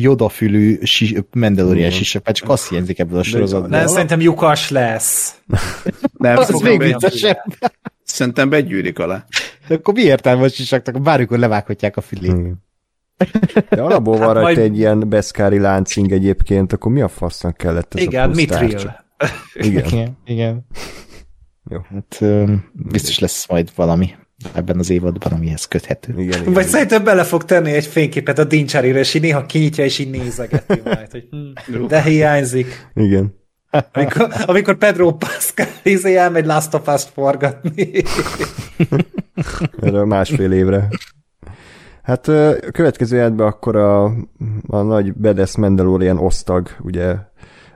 Jodafülű 0.00 0.78
sis, 0.82 1.14
Mandalorian 1.32 1.90
sisak, 1.90 2.26
hát 2.26 2.34
csak 2.34 2.48
azt 2.48 2.68
hiányzik 2.68 2.98
ebből 2.98 3.18
a 3.18 3.22
sorozatból. 3.22 3.68
Nem, 3.68 3.86
szerintem 3.86 4.20
lyukas 4.20 4.70
lesz. 4.70 5.40
Nem, 6.12 6.36
az 6.36 6.46
szerintem, 6.46 6.70
még 6.70 6.78
be, 6.78 6.84
viccesebb. 6.86 7.36
szerintem 8.02 8.48
begyűrik 8.48 8.98
alá. 8.98 9.24
De 9.68 9.74
akkor 9.74 9.94
mi 9.94 10.00
értelme 10.00 10.42
a 10.42 10.48
sisaknak? 10.48 11.02
Bármikor 11.02 11.38
levághatják 11.38 11.96
a 11.96 12.00
fülét. 12.00 12.30
Igen. 12.30 12.62
De 13.70 13.82
alapból 13.82 14.16
van 14.18 14.26
Hát 14.26 14.34
rajta 14.34 14.42
majd- 14.42 14.58
egy 14.58 14.78
ilyen 14.78 15.08
beszkári 15.08 15.58
láncing 15.58 16.12
egyébként, 16.12 16.72
akkor 16.72 16.92
mi 16.92 17.00
a 17.00 17.08
fasznak 17.08 17.56
kellett 17.56 17.94
ez 17.94 18.02
Igen, 18.02 18.30
a? 18.30 18.34
Mitril. 18.34 18.96
Igen. 19.54 19.84
Igen, 19.84 20.18
igen. 20.24 20.66
Jó. 21.70 21.78
Hát 21.90 22.20
biztos 22.72 23.18
lesz 23.18 23.48
majd 23.48 23.70
valami 23.74 24.14
ebben 24.52 24.78
az 24.78 24.90
évadban, 24.90 25.32
amihez 25.32 25.64
köthető. 25.64 26.12
Igen, 26.16 26.40
igen. 26.40 26.52
Vagy 26.52 26.66
szerintem 26.66 27.04
bele 27.04 27.24
fog 27.24 27.44
tenni 27.44 27.72
egy 27.72 27.86
fényképet 27.86 28.38
a 28.38 28.44
Dincsárira, 28.44 28.98
és 28.98 29.14
így 29.14 29.22
néha 29.22 29.46
kinyitja, 29.46 29.84
és 29.84 29.98
így 29.98 30.10
nézegeti 30.10 30.80
majd, 30.84 31.10
hogy 31.10 31.28
hm, 31.66 31.86
de 31.86 32.02
hiányzik. 32.02 32.88
igen. 32.94 33.42
Amikor, 33.92 34.28
amikor 34.46 34.76
Pedro 34.76 35.12
Pascal 35.12 35.66
izé 35.82 36.16
elmegy 36.16 36.46
Last 36.46 36.74
of 36.74 36.86
Us-t 36.86 37.08
forgatni. 37.08 37.90
Erre 39.80 40.04
másfél 40.04 40.52
évre. 40.52 40.88
Hát 42.02 42.28
a 42.28 42.56
következő 42.72 43.16
jelentben 43.16 43.46
akkor 43.46 43.76
a, 43.76 44.04
a 44.66 44.82
nagy 44.82 45.12
Bedes 45.12 45.56
Mandalorian 45.56 46.18
osztag, 46.18 46.68
ugye 46.80 47.14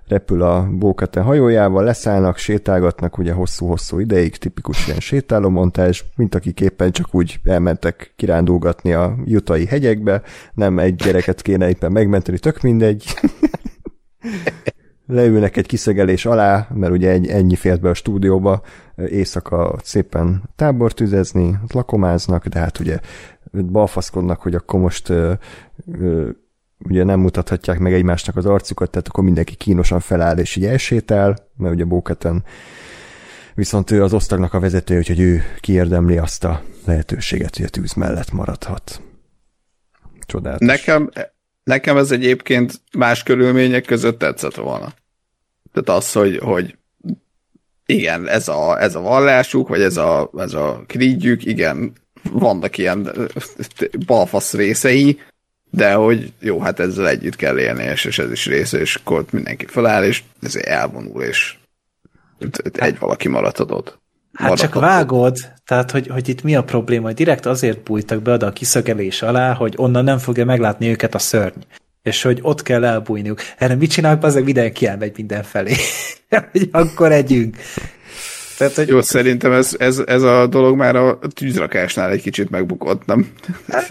repül 0.09 0.43
a 0.43 0.69
Bókate 0.71 1.21
hajójával, 1.21 1.85
leszállnak, 1.85 2.37
sétálgatnak 2.37 3.19
ugye 3.19 3.33
hosszú-hosszú 3.33 3.99
ideig, 3.99 4.37
tipikus 4.37 4.87
ilyen 4.87 5.01
sétálómontás, 5.01 6.05
mint 6.17 6.35
akik 6.35 6.61
éppen 6.61 6.91
csak 6.91 7.15
úgy 7.15 7.41
elmentek 7.45 8.13
kirándulgatni 8.17 8.93
a 8.93 9.17
jutai 9.25 9.67
hegyekbe, 9.67 10.23
nem 10.55 10.79
egy 10.79 10.95
gyereket 10.95 11.43
kéne 11.43 11.69
éppen 11.69 11.93
megmenteni, 11.93 12.39
tök 12.39 12.61
mindegy. 12.61 13.05
Leülnek 15.07 15.57
egy 15.57 15.67
kiszegelés 15.67 16.27
alá, 16.27 16.69
mert 16.75 16.93
ugye 16.93 17.11
egy, 17.11 17.27
ennyi 17.27 17.57
fért 17.57 17.81
be 17.81 17.89
a 17.89 17.95
stúdióba, 17.95 18.63
éjszaka 18.97 19.79
szépen 19.83 20.43
tábortüzezni, 20.57 21.59
ott 21.63 21.73
lakomáznak, 21.73 22.47
de 22.47 22.59
hát 22.59 22.79
ugye 22.79 22.99
balfaszkodnak, 23.53 24.41
hogy 24.41 24.55
akkor 24.55 24.81
most 24.81 25.09
ö, 25.09 25.33
ö, 25.93 26.29
ugye 26.85 27.05
nem 27.05 27.20
mutathatják 27.20 27.79
meg 27.79 27.93
egymásnak 27.93 28.37
az 28.37 28.47
arcukat, 28.47 28.91
tehát 28.91 29.09
akkor 29.09 29.24
mindenki 29.24 29.55
kínosan 29.55 30.01
feláll 30.01 30.39
és 30.39 30.57
így 30.57 30.64
elsétál, 30.64 31.39
mert 31.57 31.74
ugye 31.74 31.85
Bóketen 31.85 32.45
viszont 33.55 33.91
ő 33.91 34.03
az 34.03 34.12
osztagnak 34.12 34.55
a 34.55 34.61
vezető, 34.61 34.97
úgyhogy 34.99 35.20
ő 35.20 35.43
kiérdemli 35.61 36.18
azt 36.18 36.45
a 36.45 36.62
lehetőséget, 36.85 37.57
hogy 37.57 37.64
a 37.64 37.68
tűz 37.68 37.93
mellett 37.93 38.33
maradhat. 38.33 39.01
Csodálatos. 40.26 40.66
Nekem, 40.66 41.11
nekem 41.64 41.97
ez 41.97 42.11
egyébként 42.11 42.81
más 42.99 43.22
körülmények 43.22 43.85
között 43.85 44.18
tetszett 44.18 44.55
volna. 44.55 44.93
Tehát 45.72 46.01
az, 46.01 46.12
hogy, 46.12 46.39
hogy 46.39 46.76
igen, 47.87 48.29
ez 48.29 48.49
a, 48.49 48.81
ez 48.81 48.95
a 48.95 49.01
vallásuk, 49.01 49.68
vagy 49.68 49.81
ez 49.81 49.97
a, 49.97 50.31
ez 50.37 50.53
a 50.53 50.85
krídjük, 50.87 51.45
igen, 51.45 51.93
vannak 52.31 52.79
ilyen 52.79 53.11
balfasz 54.07 54.53
részei, 54.53 55.20
de 55.71 55.93
hogy 55.93 56.33
jó, 56.41 56.61
hát 56.61 56.81
ezzel 56.81 57.09
együtt 57.09 57.37
kell 57.37 57.59
élni, 57.59 57.85
és, 57.85 58.05
és 58.05 58.19
ez 58.19 58.31
is 58.31 58.47
része, 58.47 58.79
és 58.79 58.95
akkor 58.95 59.25
mindenki 59.31 59.66
feláll, 59.66 60.05
és 60.05 60.23
ezért 60.43 60.66
elvonul, 60.66 61.23
és 61.23 61.57
egy 62.73 62.99
valaki 62.99 63.29
maradhatod. 63.29 63.99
Hát 64.33 64.57
csak 64.57 64.75
vágod, 64.75 65.37
tehát 65.66 65.91
hogy, 65.91 66.07
hogy 66.07 66.29
itt 66.29 66.43
mi 66.43 66.57
a 66.57 66.62
probléma, 66.62 67.07
hogy 67.07 67.14
direkt 67.14 67.47
azért 67.47 67.83
bújtak 67.83 68.23
be 68.23 68.33
oda 68.33 68.47
a 68.47 68.53
kiszögelés 68.53 69.23
alá, 69.23 69.55
hogy 69.55 69.75
onnan 69.77 70.05
nem 70.05 70.19
fogja 70.19 70.45
meglátni 70.45 70.89
őket 70.89 71.14
a 71.14 71.19
szörny. 71.19 71.61
És 72.03 72.23
hogy 72.23 72.39
ott 72.43 72.62
kell 72.62 72.85
elbújniuk. 72.85 73.41
Erre 73.59 73.75
mit 73.75 73.91
csinálnak, 73.91 74.25
azért 74.25 74.45
mindenki 74.45 74.87
elmegy 74.87 75.12
mindenfelé. 75.16 75.75
hogy 76.53 76.69
akkor 76.73 77.12
együnk. 77.12 77.57
Tehát, 78.59 78.75
hogy 78.75 78.89
Jó, 78.89 79.01
szerintem 79.01 79.53
ez, 79.53 79.75
ez, 79.79 80.03
ez 80.07 80.23
a 80.23 80.47
dolog 80.47 80.77
már 80.77 80.97
a 80.97 81.19
tűzrakásnál 81.35 82.11
egy 82.11 82.23
kicsit 82.23 82.51
megbukott, 82.51 83.05
nem? 83.05 83.33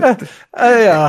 ja, 0.86 1.07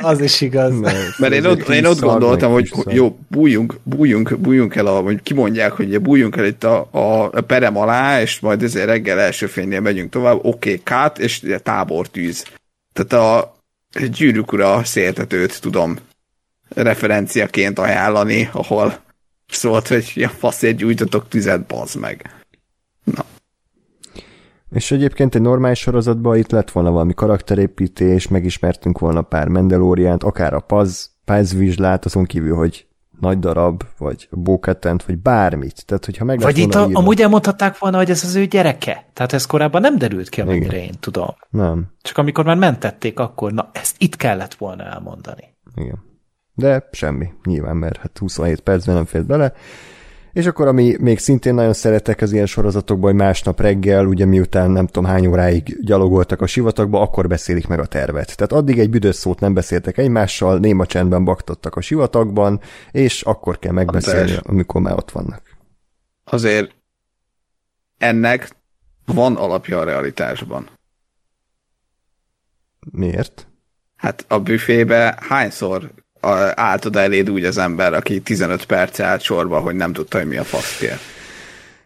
az 0.00 0.20
is 0.20 0.40
igaz. 0.40 0.74
Mert 1.18 1.32
én 1.32 1.44
ott, 1.44 1.68
én 1.68 1.86
ott 1.86 2.00
gondoltam, 2.00 2.52
hogy 2.52 2.70
jó, 2.86 3.18
bújjunk, 3.28 3.78
bújjunk, 3.82 4.38
bújjunk 4.38 4.74
el, 4.74 4.86
a, 4.86 5.02
vagy 5.02 5.22
kimondják, 5.22 5.72
hogy 5.72 6.00
bújjunk 6.00 6.36
el 6.36 6.44
itt 6.44 6.64
a, 6.64 6.88
a 6.90 7.40
perem 7.40 7.76
alá, 7.76 8.20
és 8.20 8.40
majd 8.40 8.62
ezért 8.62 8.86
reggel 8.86 9.20
első 9.20 9.46
fénynél 9.46 9.80
megyünk 9.80 10.10
tovább, 10.10 10.36
oké, 10.36 10.48
okay, 10.48 10.80
kát, 10.82 11.18
és 11.18 11.42
tábortűz. 11.62 12.44
Tehát 12.92 13.24
a 13.24 13.54
gyűrűk 14.10 14.52
ura 14.52 14.84
széltetőt 14.84 15.60
tudom 15.60 15.96
referenciaként 16.68 17.78
ajánlani, 17.78 18.48
ahol 18.52 19.02
szólt, 19.48 19.88
hogy 19.88 20.12
ja, 20.14 20.28
faszért 20.28 20.76
gyújtotok 20.76 21.28
tüzet, 21.28 21.66
bazd 21.66 22.00
meg. 22.00 22.43
Na. 23.04 23.24
És 24.70 24.90
egyébként 24.90 25.34
egy 25.34 25.40
normális 25.40 25.78
sorozatban 25.78 26.36
itt 26.36 26.50
lett 26.50 26.70
volna 26.70 26.90
valami 26.90 27.14
karakterépítés, 27.14 28.28
megismertünk 28.28 28.98
volna 28.98 29.22
pár 29.22 29.48
Mandaloriánt, 29.48 30.22
akár 30.22 30.54
a 30.54 30.60
Paz, 30.60 31.10
Paz 31.24 31.54
Vizslát, 31.54 32.04
azon 32.04 32.24
kívül, 32.24 32.56
hogy 32.56 32.86
nagy 33.20 33.38
darab, 33.38 33.82
vagy 33.98 34.28
Bóketent, 34.30 35.04
vagy 35.04 35.18
bármit. 35.18 35.86
Tehát, 35.86 36.04
hogyha 36.04 36.24
meg 36.24 36.40
Vagy 36.40 36.58
itt 36.58 36.74
a, 36.74 36.80
írva- 36.80 36.94
amúgy 36.96 37.20
elmondhatták 37.20 37.78
volna, 37.78 37.96
hogy 37.96 38.10
ez 38.10 38.24
az 38.24 38.34
ő 38.34 38.44
gyereke. 38.44 39.06
Tehát 39.12 39.32
ez 39.32 39.46
korábban 39.46 39.80
nem 39.80 39.98
derült 39.98 40.28
ki, 40.28 40.40
amennyire 40.40 40.82
én 40.84 40.94
tudom. 41.00 41.28
Nem, 41.50 41.86
Csak 42.02 42.18
amikor 42.18 42.44
már 42.44 42.56
mentették, 42.56 43.18
akkor 43.18 43.52
na, 43.52 43.70
ezt 43.72 43.96
itt 43.98 44.16
kellett 44.16 44.54
volna 44.54 44.82
elmondani. 44.84 45.54
igen. 45.74 46.02
De 46.54 46.88
semmi, 46.92 47.28
nyilván, 47.44 47.76
mert 47.76 47.96
hát 47.96 48.18
27 48.18 48.60
percben 48.60 48.94
nem 48.94 49.04
fért 49.04 49.26
bele. 49.26 49.52
És 50.34 50.46
akkor, 50.46 50.66
ami 50.66 50.96
még 51.00 51.18
szintén 51.18 51.54
nagyon 51.54 51.72
szeretek 51.72 52.20
az 52.20 52.32
ilyen 52.32 52.46
sorozatokban, 52.46 53.10
hogy 53.10 53.20
másnap 53.20 53.60
reggel, 53.60 54.06
ugye 54.06 54.24
miután 54.24 54.70
nem 54.70 54.86
tudom 54.86 55.10
hány 55.10 55.26
óráig 55.26 55.76
gyalogoltak 55.80 56.40
a 56.40 56.46
sivatagba, 56.46 57.00
akkor 57.00 57.28
beszélik 57.28 57.66
meg 57.66 57.78
a 57.78 57.86
tervet. 57.86 58.36
Tehát 58.36 58.52
addig 58.52 58.78
egy 58.78 58.90
büdös 58.90 59.14
szót 59.16 59.40
nem 59.40 59.54
beszéltek 59.54 59.98
egymással, 59.98 60.58
néma 60.58 60.86
csendben 60.86 61.24
baktottak 61.24 61.76
a 61.76 61.80
sivatagban, 61.80 62.60
és 62.90 63.22
akkor 63.22 63.58
kell 63.58 63.72
megbeszélni, 63.72 64.20
András. 64.20 64.38
amikor 64.46 64.80
már 64.80 64.96
ott 64.96 65.10
vannak. 65.10 65.42
Azért 66.24 66.74
ennek 67.98 68.50
van 69.04 69.36
alapja 69.36 69.78
a 69.78 69.84
realitásban. 69.84 70.68
Miért? 72.90 73.46
Hát 73.96 74.24
a 74.28 74.40
büfébe 74.40 75.18
hányszor 75.20 75.90
állt 76.54 76.84
oda 76.84 77.00
eléd 77.00 77.30
úgy 77.30 77.44
az 77.44 77.58
ember, 77.58 77.94
aki 77.94 78.20
15 78.20 78.64
perc 78.64 79.00
állt 79.00 79.20
sorba, 79.20 79.58
hogy 79.58 79.74
nem 79.74 79.92
tudta, 79.92 80.18
hogy 80.18 80.26
mi 80.26 80.36
a 80.36 80.44
fasz 80.44 80.78
kér. 80.78 80.98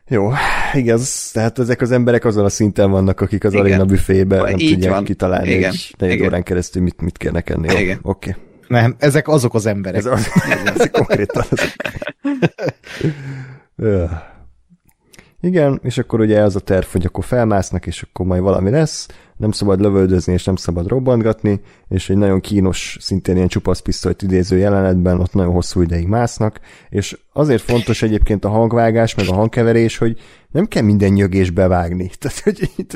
Jó, 0.08 0.32
igaz, 0.72 1.30
tehát 1.32 1.58
ezek 1.58 1.80
az 1.80 1.90
emberek 1.90 2.24
azon 2.24 2.44
a 2.44 2.48
szinten 2.48 2.90
vannak, 2.90 3.20
akik 3.20 3.44
az 3.44 3.52
Igen. 3.52 3.64
aréna 3.64 3.84
büfébe 3.84 4.36
nem 4.36 4.58
Így 4.58 4.72
tudják 4.72 4.92
van. 4.92 5.04
kitalálni 5.04 5.50
Igen. 5.50 5.70
egy 5.70 5.94
negyed 5.98 6.14
Igen. 6.16 6.28
órán 6.28 6.42
keresztül 6.42 6.82
mit, 6.82 7.00
mit 7.00 7.16
kérnek 7.16 7.50
enni. 7.50 7.72
Jó, 7.72 7.78
Igen. 7.78 7.98
Oké. 8.02 8.30
Okay. 8.30 8.42
Nem, 8.68 8.94
ezek 8.98 9.28
azok 9.28 9.54
az 9.54 9.66
emberek. 9.66 9.98
Ez, 9.98 10.06
az, 10.06 10.28
ez 10.76 10.90
konkrétan 10.90 11.44
az. 11.50 11.74
Igen, 15.40 15.80
és 15.82 15.98
akkor 15.98 16.20
ugye 16.20 16.42
az 16.42 16.56
a 16.56 16.60
terv, 16.60 16.86
hogy 16.86 17.04
akkor 17.06 17.24
felmásznak, 17.24 17.86
és 17.86 18.02
akkor 18.02 18.26
majd 18.26 18.42
valami 18.42 18.70
lesz, 18.70 19.08
nem 19.36 19.50
szabad 19.50 19.80
lövöldözni, 19.80 20.32
és 20.32 20.44
nem 20.44 20.56
szabad 20.56 20.86
robbantgatni, 20.86 21.60
és 21.88 22.10
egy 22.10 22.16
nagyon 22.16 22.40
kínos, 22.40 22.96
szintén 23.00 23.36
ilyen 23.36 23.48
csupasz 23.48 23.80
pisztolyt 23.80 24.22
idéző 24.22 24.56
jelenetben 24.56 25.20
ott 25.20 25.32
nagyon 25.32 25.52
hosszú 25.52 25.82
ideig 25.82 26.06
másznak, 26.06 26.60
és 26.88 27.18
azért 27.32 27.62
fontos 27.62 28.02
egyébként 28.02 28.44
a 28.44 28.48
hangvágás, 28.48 29.14
meg 29.14 29.28
a 29.28 29.34
hangkeverés, 29.34 29.98
hogy 29.98 30.18
nem 30.50 30.66
kell 30.66 30.82
minden 30.82 31.12
nyögésbe 31.12 31.66
vágni. 31.66 32.10
Tehát, 32.18 32.38
hogy 32.38 32.70
itt 32.76 32.92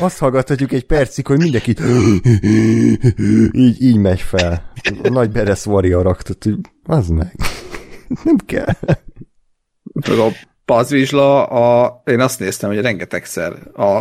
azt 0.00 0.18
hallgathatjuk 0.18 0.72
egy 0.72 0.86
percig, 0.86 1.26
hogy 1.26 1.38
mindenki 1.38 1.74
így, 3.52 3.82
így 3.82 3.96
megy 3.96 4.20
fel. 4.20 4.72
A 5.02 5.08
nagy 5.08 5.30
Beres 5.30 5.66
Warrior 5.66 6.16
tehát, 6.16 6.58
az 6.82 7.08
meg. 7.08 7.34
Nem 8.24 8.36
kell. 8.36 8.74
A 9.94 10.32
pazvizsla, 10.66 11.46
a, 11.46 12.02
én 12.06 12.20
azt 12.20 12.40
néztem, 12.40 12.70
hogy 12.70 12.80
rengetegszer 12.80 13.52
a 13.76 14.00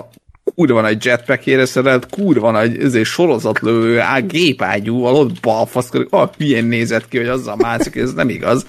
kurva 0.55 0.81
nagy 0.81 1.05
jetpack 1.05 1.65
szerelt, 1.65 2.09
kurva 2.09 2.51
nagy 2.51 2.83
ezért 2.83 3.05
sorozatlövő, 3.05 3.99
á, 3.99 4.19
gépágyúval 4.19 5.15
ott 5.15 5.39
balfaszkodik, 5.39 6.07
ah, 6.09 6.29
hülyén 6.37 6.65
nézett 6.65 7.07
ki, 7.07 7.17
hogy 7.17 7.27
azzal 7.27 7.55
mászik, 7.55 7.95
ez 7.95 8.13
nem 8.13 8.29
igaz. 8.29 8.65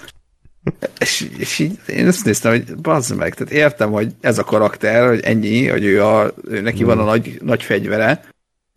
És, 0.99 1.29
és 1.37 1.59
így 1.59 1.79
én 1.87 2.07
azt 2.07 2.25
néztem, 2.25 2.51
hogy 2.51 2.75
bazd 2.75 3.15
meg, 3.15 3.33
tehát 3.33 3.53
értem, 3.53 3.91
hogy 3.91 4.11
ez 4.21 4.37
a 4.37 4.43
karakter, 4.43 5.07
hogy 5.07 5.19
ennyi, 5.19 5.67
hogy 5.67 5.83
ő, 5.83 6.03
a, 6.03 6.33
ő 6.43 6.61
neki 6.61 6.83
van 6.83 6.99
a 6.99 7.03
nagy, 7.03 7.39
nagy 7.41 7.63
fegyvere, 7.63 8.25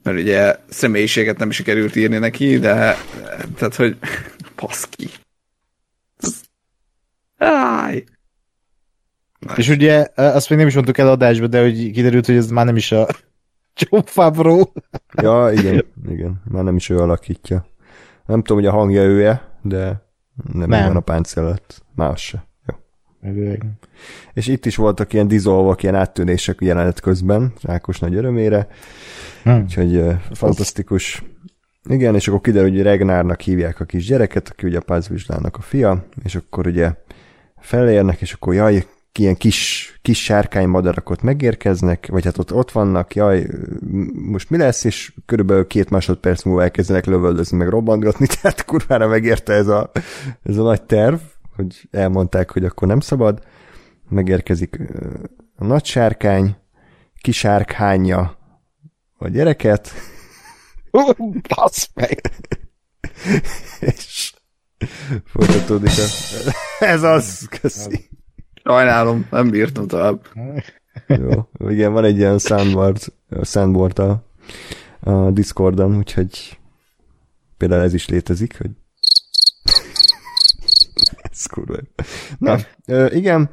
mert 0.02 0.18
ugye 0.18 0.56
személyiséget 0.68 1.38
nem 1.38 1.50
sikerült 1.50 1.96
írni 1.96 2.18
neki, 2.18 2.58
de 2.58 2.96
tehát, 3.56 3.74
hogy 3.76 3.96
baszki. 4.60 5.10
Áj. 7.38 8.04
És 9.56 9.68
ugye 9.68 10.06
azt 10.14 10.48
még 10.48 10.58
nem 10.58 10.66
is 10.66 10.74
mondtuk 10.74 10.98
el 10.98 11.08
adásba, 11.08 11.46
de 11.46 11.60
hogy 11.60 11.90
kiderült, 11.90 12.26
hogy 12.26 12.36
ez 12.36 12.50
már 12.50 12.64
nem 12.64 12.76
is 12.76 12.92
a 12.92 13.06
John 13.78 14.04
Favreau. 14.04 14.62
Ja, 15.22 15.50
igen, 15.52 15.84
igen. 16.08 16.42
Már 16.50 16.64
nem 16.64 16.76
is 16.76 16.88
ő 16.88 16.98
alakítja. 16.98 17.66
Nem 18.26 18.42
tudom, 18.42 18.62
hogy 18.62 18.72
a 18.72 18.76
hangja 18.76 19.02
ője, 19.02 19.48
de 19.62 20.02
nem, 20.52 20.68
nem. 20.68 20.86
van 20.86 20.96
a 20.96 21.00
páncél 21.00 21.42
alatt. 21.44 21.82
Már 21.94 22.10
az 22.10 22.18
se. 22.18 22.46
Jó. 22.66 22.74
És 24.32 24.46
itt 24.46 24.66
is 24.66 24.76
voltak 24.76 25.12
ilyen 25.12 25.28
dizolvak, 25.28 25.82
ilyen 25.82 25.94
áttűnések 25.94 26.58
jelenet 26.60 27.00
közben, 27.00 27.52
Rákos 27.62 27.98
nagy 27.98 28.14
örömére. 28.14 28.68
Hmm. 29.42 29.62
Úgyhogy 29.62 29.96
uh, 29.96 30.14
fantasztikus. 30.32 31.22
Igen, 31.88 32.14
és 32.14 32.28
akkor 32.28 32.40
kiderül, 32.40 32.70
hogy 32.70 32.82
Regnárnak 32.82 33.40
hívják 33.40 33.80
a 33.80 33.84
kis 33.84 34.06
gyereket, 34.06 34.48
aki 34.48 34.66
ugye 34.66 34.78
a 34.78 34.82
Pázvizslának 34.82 35.56
a 35.56 35.60
fia, 35.60 36.04
és 36.22 36.34
akkor 36.34 36.66
ugye 36.66 36.94
felérnek, 37.58 38.20
és 38.20 38.32
akkor 38.32 38.54
jaj, 38.54 38.86
ilyen 39.18 39.36
kis, 39.36 39.92
kis 40.02 40.24
sárkány 40.24 40.68
madarak 40.68 41.10
ott 41.10 41.22
megérkeznek, 41.22 42.06
vagy 42.10 42.24
hát 42.24 42.38
ott, 42.38 42.52
ott 42.52 42.70
vannak, 42.70 43.14
jaj, 43.14 43.46
most 44.12 44.50
mi 44.50 44.56
lesz, 44.56 44.84
és 44.84 45.12
körülbelül 45.26 45.66
két 45.66 45.90
másodperc 45.90 46.42
múlva 46.42 46.62
elkezdenek 46.62 47.06
lövöldözni, 47.06 47.56
meg 47.56 47.68
robbantgatni, 47.68 48.26
tehát 48.40 48.64
kurvára 48.64 49.08
megérte 49.08 49.52
ez 49.52 49.66
a, 49.66 49.90
ez 50.42 50.56
a 50.56 50.62
nagy 50.62 50.82
terv, 50.82 51.18
hogy 51.56 51.88
elmondták, 51.90 52.50
hogy 52.50 52.64
akkor 52.64 52.88
nem 52.88 53.00
szabad, 53.00 53.42
megérkezik 54.08 54.80
a 55.56 55.64
nagy 55.64 55.84
sárkány, 55.84 56.56
kisárkányja 57.20 58.38
a 59.18 59.28
gyereket, 59.28 59.92
Basz 61.48 61.90
meg! 61.94 62.20
és 63.80 64.34
folytatódik 65.24 65.90
a... 65.90 66.04
Ez 66.84 67.02
az, 67.02 67.48
köszi. 67.60 68.08
Sajnálom, 68.70 69.26
nem 69.30 69.50
bírtam 69.50 69.86
tovább. 69.86 70.26
Jó, 71.06 71.48
igen, 71.68 71.92
van 71.92 72.04
egy 72.04 72.16
ilyen 72.16 72.38
soundboard, 72.38 72.98
soundboard 73.42 73.98
a, 73.98 74.22
a 75.00 75.30
Discordon, 75.30 75.96
úgyhogy 75.96 76.58
például 77.56 77.82
ez 77.82 77.94
is 77.94 78.08
létezik, 78.08 78.58
hogy 78.58 78.70
ez 81.30 81.46
kurva. 81.46 81.76
Na, 82.38 82.58
ö, 82.86 83.06
igen, 83.06 83.50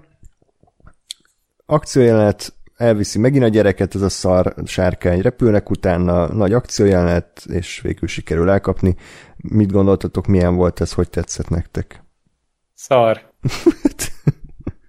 akciójelenet 1.65 2.53
elviszi 2.75 3.19
megint 3.19 3.43
a 3.43 3.47
gyereket, 3.47 3.95
ez 3.95 4.01
a 4.01 4.09
szar 4.09 4.53
sárkány, 4.65 5.21
repülnek 5.21 5.69
utána, 5.69 6.33
nagy 6.33 6.53
akciójelenet, 6.53 7.45
és 7.49 7.81
végül 7.81 8.07
sikerül 8.07 8.49
elkapni. 8.49 8.95
Mit 9.37 9.71
gondoltatok, 9.71 10.27
milyen 10.27 10.55
volt 10.55 10.81
ez, 10.81 10.93
hogy 10.93 11.09
tetszett 11.09 11.49
nektek? 11.49 12.03
Szar. 12.73 13.33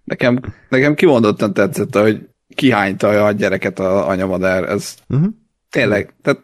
Nekem, 0.08 0.40
nekem 0.68 0.94
kimondottan 0.94 1.52
tetszett, 1.52 1.96
hogy 1.96 2.28
kihányta 2.54 3.24
a 3.24 3.32
gyereket 3.32 3.78
a 3.78 4.08
anyamadár. 4.08 4.64
Ez 4.64 4.94
uh-huh. 5.08 5.28
tényleg, 5.70 6.14
tehát 6.22 6.40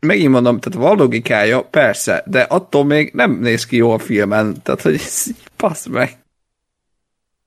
megint 0.00 0.30
mondom, 0.30 0.60
tehát 0.60 0.88
van 0.88 0.96
logikája, 0.96 1.62
persze, 1.62 2.22
de 2.26 2.40
attól 2.40 2.84
még 2.84 3.10
nem 3.14 3.38
néz 3.40 3.66
ki 3.66 3.76
jó 3.76 3.90
a 3.90 3.98
filmen, 3.98 4.56
tehát 4.62 4.82
hogy 4.82 5.00
passz 5.56 5.86
meg. 5.86 6.18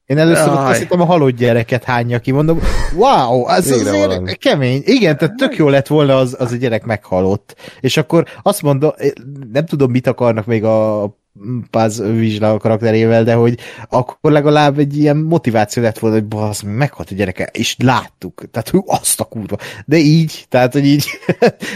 Én 0.06 0.18
először 0.18 0.48
Jaj. 0.48 0.70
azt 0.70 0.80
hittem 0.80 1.02
a 1.02 1.06
halott 1.06 1.36
gyereket 1.36 1.84
hányja 1.84 2.20
ki, 2.20 2.32
mondom, 2.32 2.60
wow, 2.96 3.46
az 3.46 3.70
Végre 3.70 3.90
azért 3.90 4.06
valami. 4.06 4.34
kemény. 4.36 4.82
Igen, 4.86 5.18
tehát 5.18 5.36
tök 5.36 5.56
jó 5.56 5.70
lett 5.70 5.88
volna 5.88 6.18
az, 6.18 6.36
az 6.40 6.52
a 6.52 6.56
gyerek 6.56 6.86
meghalott. 6.86 7.56
És 7.80 7.98
akkor 7.98 8.26
azt 8.42 8.62
mondom, 8.62 8.92
nem 9.52 9.66
tudom, 9.66 9.92
mit 9.92 10.08
akarnak 10.08 10.46
még 10.46 10.64
a 10.64 11.04
Paz 11.70 12.02
Vizsla 12.02 12.58
karakterével, 12.58 13.24
de 13.24 13.34
hogy 13.34 13.60
akkor 13.90 14.32
legalább 14.32 14.80
egy 14.80 14.98
ilyen 14.98 15.18
motiváció 15.18 15.84
lett 15.84 16.00
volna, 16.00 16.16
hogy 16.16 16.26
basz, 16.26 16.62
meghalt 16.62 17.12
a 17.12 17.16
gyereke, 17.16 17.50
és 17.54 17.76
láttuk. 17.84 18.44
Tehát, 18.52 18.70
hogy 18.70 18.82
azt 18.86 19.20
a 19.20 19.24
kurva. 19.24 19.58
De 19.86 19.98
így, 19.98 20.46
tehát, 20.50 20.74
hogy 20.74 20.86
így 20.86 21.06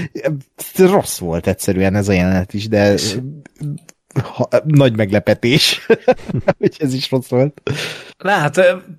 rossz 0.78 1.18
volt 1.18 1.48
egyszerűen 1.48 1.96
ez 1.96 2.08
a 2.08 2.14
jelenet 2.14 2.54
is, 2.54 2.68
de 2.68 2.96
ha, 4.24 4.48
nagy 4.64 4.96
meglepetés, 4.96 5.86
hogy 6.60 6.76
ez 6.80 6.94
is 6.94 7.12
rossz 7.12 7.28
volt. 7.28 7.62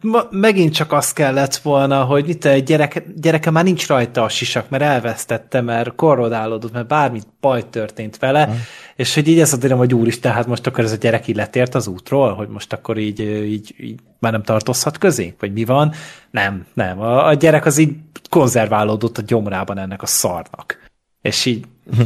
Ma, 0.01 0.23
megint 0.31 0.75
csak 0.75 0.93
azt 0.93 1.15
kellett 1.15 1.57
volna, 1.57 2.05
hogy 2.05 2.29
itt 2.29 2.45
egy 2.45 2.63
gyereke, 2.63 3.03
gyereke 3.17 3.51
már 3.51 3.65
nincs 3.65 3.87
rajta 3.87 4.23
a 4.23 4.29
sisak, 4.29 4.69
mert 4.69 4.83
elvesztette, 4.83 5.61
mert 5.61 5.95
korrodálódott, 5.95 6.73
mert 6.73 6.87
bármit 6.87 7.27
baj 7.41 7.69
történt 7.71 8.19
vele, 8.19 8.45
ha. 8.45 8.55
és 8.97 9.15
hogy 9.15 9.29
így 9.29 9.41
ez 9.41 9.53
a 9.53 9.57
dilem, 9.57 9.79
hogy 9.79 9.95
úr 9.95 10.07
is, 10.07 10.21
tehát 10.21 10.47
most 10.47 10.67
akkor 10.67 10.85
ez 10.85 10.93
a 10.93 10.97
gyerek 10.97 11.27
így 11.27 11.37
letért 11.37 11.75
az 11.75 11.87
útról, 11.87 12.35
hogy 12.35 12.49
most 12.49 12.73
akkor 12.73 12.99
így, 12.99 13.21
így, 13.21 13.75
így 13.79 14.01
már 14.19 14.33
nem 14.33 14.43
tartozhat 14.43 14.99
közé, 14.99 15.35
vagy 15.39 15.53
mi 15.53 15.65
van? 15.65 15.93
Nem, 16.31 16.67
nem. 16.75 17.01
A, 17.01 17.27
a 17.27 17.35
gyerek 17.35 17.67
az 17.67 17.79
így 17.79 17.97
konzerválódott 18.29 19.19
a 19.19 19.23
gyomrában 19.23 19.79
ennek 19.79 20.03
a 20.03 20.07
szarnak. 20.07 20.91
És 21.23 21.45
így 21.45 21.65
hm. 21.97 22.03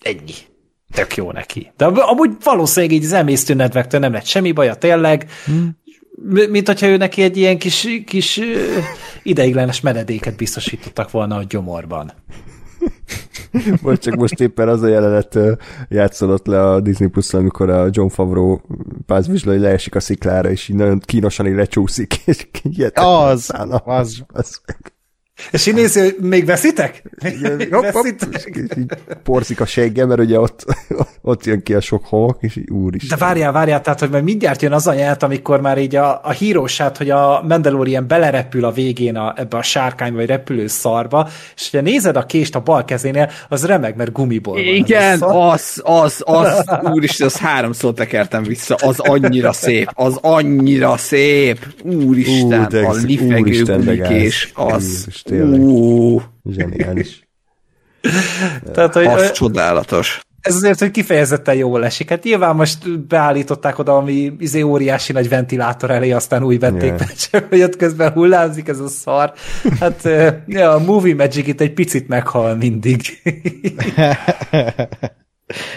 ennyi 0.00 0.48
tök 0.92 1.16
jó 1.16 1.32
neki. 1.32 1.72
De 1.76 1.84
amúgy 1.84 2.30
valószínűleg 2.44 2.96
így 2.96 3.04
az 3.04 3.12
emésztő 3.12 3.54
nedvektől 3.54 4.00
nem 4.00 4.12
lett 4.12 4.24
semmi 4.24 4.52
baja, 4.52 4.74
tényleg. 4.74 5.30
Hmm. 5.44 5.78
Mint 6.50 6.66
hogyha 6.66 6.86
ő 6.86 6.96
neki 6.96 7.22
egy 7.22 7.36
ilyen 7.36 7.58
kis, 7.58 7.86
kis 8.06 8.40
ideiglenes 9.22 9.80
menedéket 9.80 10.36
biztosítottak 10.36 11.10
volna 11.10 11.36
a 11.36 11.44
gyomorban. 11.48 12.12
Vagy 13.82 13.98
csak 13.98 14.14
most 14.14 14.40
éppen 14.40 14.68
az 14.68 14.82
a 14.82 14.86
jelenet 14.86 15.38
játszolott 15.88 16.46
le 16.46 16.68
a 16.68 16.80
Disney 16.80 17.08
plus 17.08 17.34
amikor 17.34 17.70
a 17.70 17.88
John 17.90 18.08
Favreau 18.08 18.58
pázvizsla, 19.06 19.52
hogy 19.52 19.60
leesik 19.60 19.94
a 19.94 20.00
sziklára, 20.00 20.50
és 20.50 20.68
így 20.68 20.76
nagyon 20.76 20.98
kínosan 20.98 21.46
így 21.46 21.54
lecsúszik, 21.54 22.14
és 22.24 22.46
így 22.62 22.90
az, 22.94 23.50
az, 23.54 23.80
az, 23.84 24.24
az. 24.28 24.60
És 25.50 25.66
így 25.66 25.92
hogy 25.92 26.16
még 26.20 26.44
veszitek? 26.44 27.02
Igen, 27.24 27.68
hopp, 27.70 27.84
hopp, 27.84 28.06
porszik 29.22 29.60
a 29.60 29.66
seggem, 29.66 30.08
mert 30.08 30.20
ugye 30.20 30.40
ott, 30.40 30.64
ott 31.22 31.44
jön 31.44 31.62
ki 31.62 31.74
a 31.74 31.80
sok 31.80 32.06
homok, 32.06 32.36
és 32.40 32.56
így 32.56 32.94
is. 32.94 33.08
De 33.08 33.16
várjál, 33.16 33.52
várjál, 33.52 33.80
tehát, 33.80 34.00
hogy 34.00 34.10
majd 34.10 34.24
mindjárt 34.24 34.62
jön 34.62 34.72
az 34.72 34.86
a 34.86 34.94
nyelv, 34.94 35.16
amikor 35.20 35.60
már 35.60 35.78
így 35.78 35.96
a, 35.96 36.20
a 36.22 36.30
hírósát, 36.30 36.96
hogy 36.96 37.10
a 37.10 37.44
Mandalorian 37.48 38.06
belerepül 38.06 38.64
a 38.64 38.70
végén 38.70 39.16
a, 39.16 39.34
ebbe 39.36 39.56
a 39.56 39.62
sárkány 39.62 40.14
vagy 40.14 40.26
repülő 40.26 40.66
szarba, 40.66 41.28
és 41.56 41.68
ugye 41.68 41.80
nézed 41.80 42.16
a 42.16 42.26
kést 42.26 42.54
a 42.54 42.60
bal 42.60 42.84
kezénél, 42.84 43.30
az 43.48 43.66
remeg, 43.66 43.96
mert 43.96 44.12
gumiból 44.12 44.54
van. 44.54 44.62
Igen, 44.62 45.22
az, 45.22 45.80
az, 45.84 46.22
az, 46.24 46.62
az 46.66 46.92
úristen, 46.92 47.26
az 47.26 47.36
háromszor 47.36 47.92
tekertem 47.94 48.42
vissza, 48.42 48.74
az 48.74 48.98
annyira 48.98 49.52
szép, 49.52 49.90
az 49.94 50.18
annyira 50.20 50.96
szép, 50.96 51.66
úristen, 51.84 52.68
Ú, 52.72 52.76
a 52.76 52.92
lifegő 52.92 53.62
gumikés, 53.62 54.50
az, 54.54 55.06
tényleg. 55.30 55.60
Uh. 55.60 56.22
Zseniális. 56.50 57.28
Tehát, 58.74 58.94
hogy, 58.94 59.06
az 59.06 59.32
csodálatos. 59.32 60.20
Ez 60.40 60.54
azért, 60.54 60.78
hogy 60.78 60.90
kifejezetten 60.90 61.54
jól 61.54 61.84
esik. 61.84 62.08
Hát 62.08 62.22
nyilván 62.22 62.56
most 62.56 63.06
beállították 63.06 63.78
oda, 63.78 63.96
ami 63.96 64.32
izé 64.38 64.60
óriási 64.60 65.12
nagy 65.12 65.28
ventilátor 65.28 65.90
elé, 65.90 66.10
aztán 66.10 66.42
új 66.42 66.58
vették 66.58 66.82
yeah. 66.82 66.98
be, 67.30 67.46
hogy 67.48 67.62
ott 67.62 67.76
közben 67.76 68.12
hullámzik 68.12 68.68
ez 68.68 68.78
a 68.78 68.88
szar. 68.88 69.32
Hát 69.80 70.08
ja, 70.46 70.70
a 70.70 70.78
movie 70.78 71.14
magic 71.14 71.46
itt 71.46 71.60
egy 71.60 71.72
picit 71.72 72.08
meghal 72.08 72.56
mindig. 72.56 73.00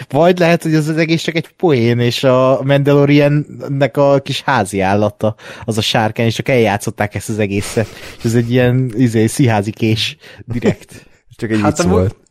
Vagy 0.09 0.39
lehet, 0.39 0.63
hogy 0.63 0.75
az, 0.75 0.87
az 0.87 0.97
egész 0.97 1.21
csak 1.21 1.35
egy 1.35 1.47
poén, 1.47 1.99
és 1.99 2.23
a 2.23 2.61
Mandaloriannek 2.63 3.97
a 3.97 4.19
kis 4.19 4.41
házi 4.41 4.79
állata, 4.79 5.35
az 5.65 5.77
a 5.77 5.81
sárkány, 5.81 6.25
és 6.25 6.35
csak 6.35 6.49
eljátszották 6.49 7.15
ezt 7.15 7.29
az 7.29 7.39
egészet. 7.39 7.87
És 8.17 8.23
ez 8.23 8.33
egy 8.33 8.51
ilyen 8.51 8.91
izé, 8.97 9.25
szíházi 9.25 9.71
kés 9.71 10.17
direkt. 10.45 11.05
csak 11.39 11.51
egy 11.51 11.61
hát 11.61 11.77
vicc 11.77 11.87
volt. 11.87 12.21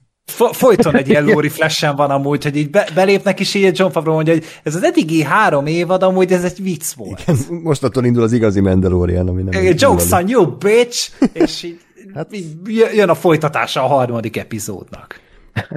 Folyton 0.52 0.96
egy 0.96 1.08
ilyen 1.08 1.24
Lori 1.32 1.48
flash 1.48 1.96
van 1.96 2.10
amúgy, 2.10 2.42
hogy 2.42 2.56
így 2.56 2.70
be, 2.70 2.88
belépnek 2.94 3.40
is 3.40 3.54
így 3.54 3.78
John 3.78 3.92
Favreau 3.92 4.14
mondja, 4.14 4.32
hogy 4.32 4.44
ez 4.62 4.74
az 4.74 4.82
eddigi 4.82 5.22
három 5.22 5.66
évad 5.66 6.02
amúgy 6.02 6.32
ez 6.32 6.44
egy 6.44 6.62
vicc 6.62 6.92
volt. 6.92 7.20
Igen, 7.20 7.60
most 7.62 7.84
attól 7.84 8.04
indul 8.04 8.22
az 8.22 8.32
igazi 8.32 8.60
Mandalorian, 8.60 9.28
ami 9.28 9.42
nem... 9.42 9.64
Jokes 9.76 10.10
on 10.10 10.28
you, 10.28 10.56
bitch! 10.56 11.10
És 11.32 11.62
így, 11.62 11.80
hát, 12.14 12.36
így 12.36 12.46
jön 12.94 13.08
a 13.08 13.14
folytatása 13.14 13.82
a 13.82 13.86
harmadik 13.86 14.36
epizódnak. 14.36 15.20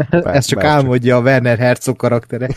Bár, 0.09 0.35
Ez 0.35 0.45
csak 0.45 0.59
bár 0.59 0.67
álmodja 0.67 1.15
csak. 1.15 1.25
a 1.25 1.27
Werner 1.29 1.57
Herzog 1.57 1.95
karaktere. 1.95 2.47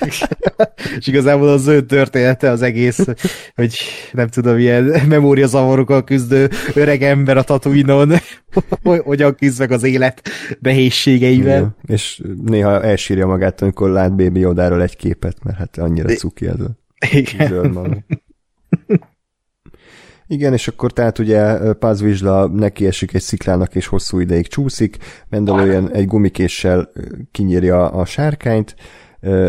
és 0.98 1.06
igazából 1.06 1.48
az 1.48 1.66
ő 1.66 1.80
története 1.80 2.50
az 2.50 2.62
egész, 2.62 3.06
hogy 3.54 3.78
nem 4.12 4.28
tudom, 4.28 4.58
ilyen 4.58 4.84
memóriazavarokkal 5.08 6.04
küzdő 6.04 6.50
öreg 6.74 7.02
ember 7.02 7.36
a 7.36 7.42
Tatooine-on, 7.42 8.12
hogyan 8.82 9.34
küzd 9.34 9.58
meg 9.58 9.72
az 9.72 9.82
élet 9.82 10.22
nehézségeivel. 10.60 11.56
Igen. 11.56 11.76
És 11.86 12.22
néha 12.44 12.82
elsírja 12.82 13.26
magát, 13.26 13.62
amikor 13.62 13.90
lát 13.90 14.14
Baby 14.16 14.40
Yodáról 14.40 14.82
egy 14.82 14.96
képet, 14.96 15.36
mert 15.42 15.56
hát 15.56 15.78
annyira 15.78 16.08
cuki 16.08 16.46
ez 16.46 16.60
a 16.60 16.80
Igen. 17.10 18.02
Igen, 20.32 20.52
és 20.52 20.68
akkor 20.68 20.92
tehát 20.92 21.18
ugye 21.18 21.72
Paz 21.72 22.00
Vizsla 22.00 22.46
neki 22.46 22.86
esik 22.86 23.14
egy 23.14 23.22
sziklának, 23.22 23.74
és 23.74 23.86
hosszú 23.86 24.18
ideig 24.18 24.46
csúszik, 24.46 24.96
Mandalorian 25.28 25.90
egy 25.90 26.06
gumikéssel 26.06 26.90
kinyírja 27.30 27.90
a 27.90 28.04
sárkányt, 28.04 28.74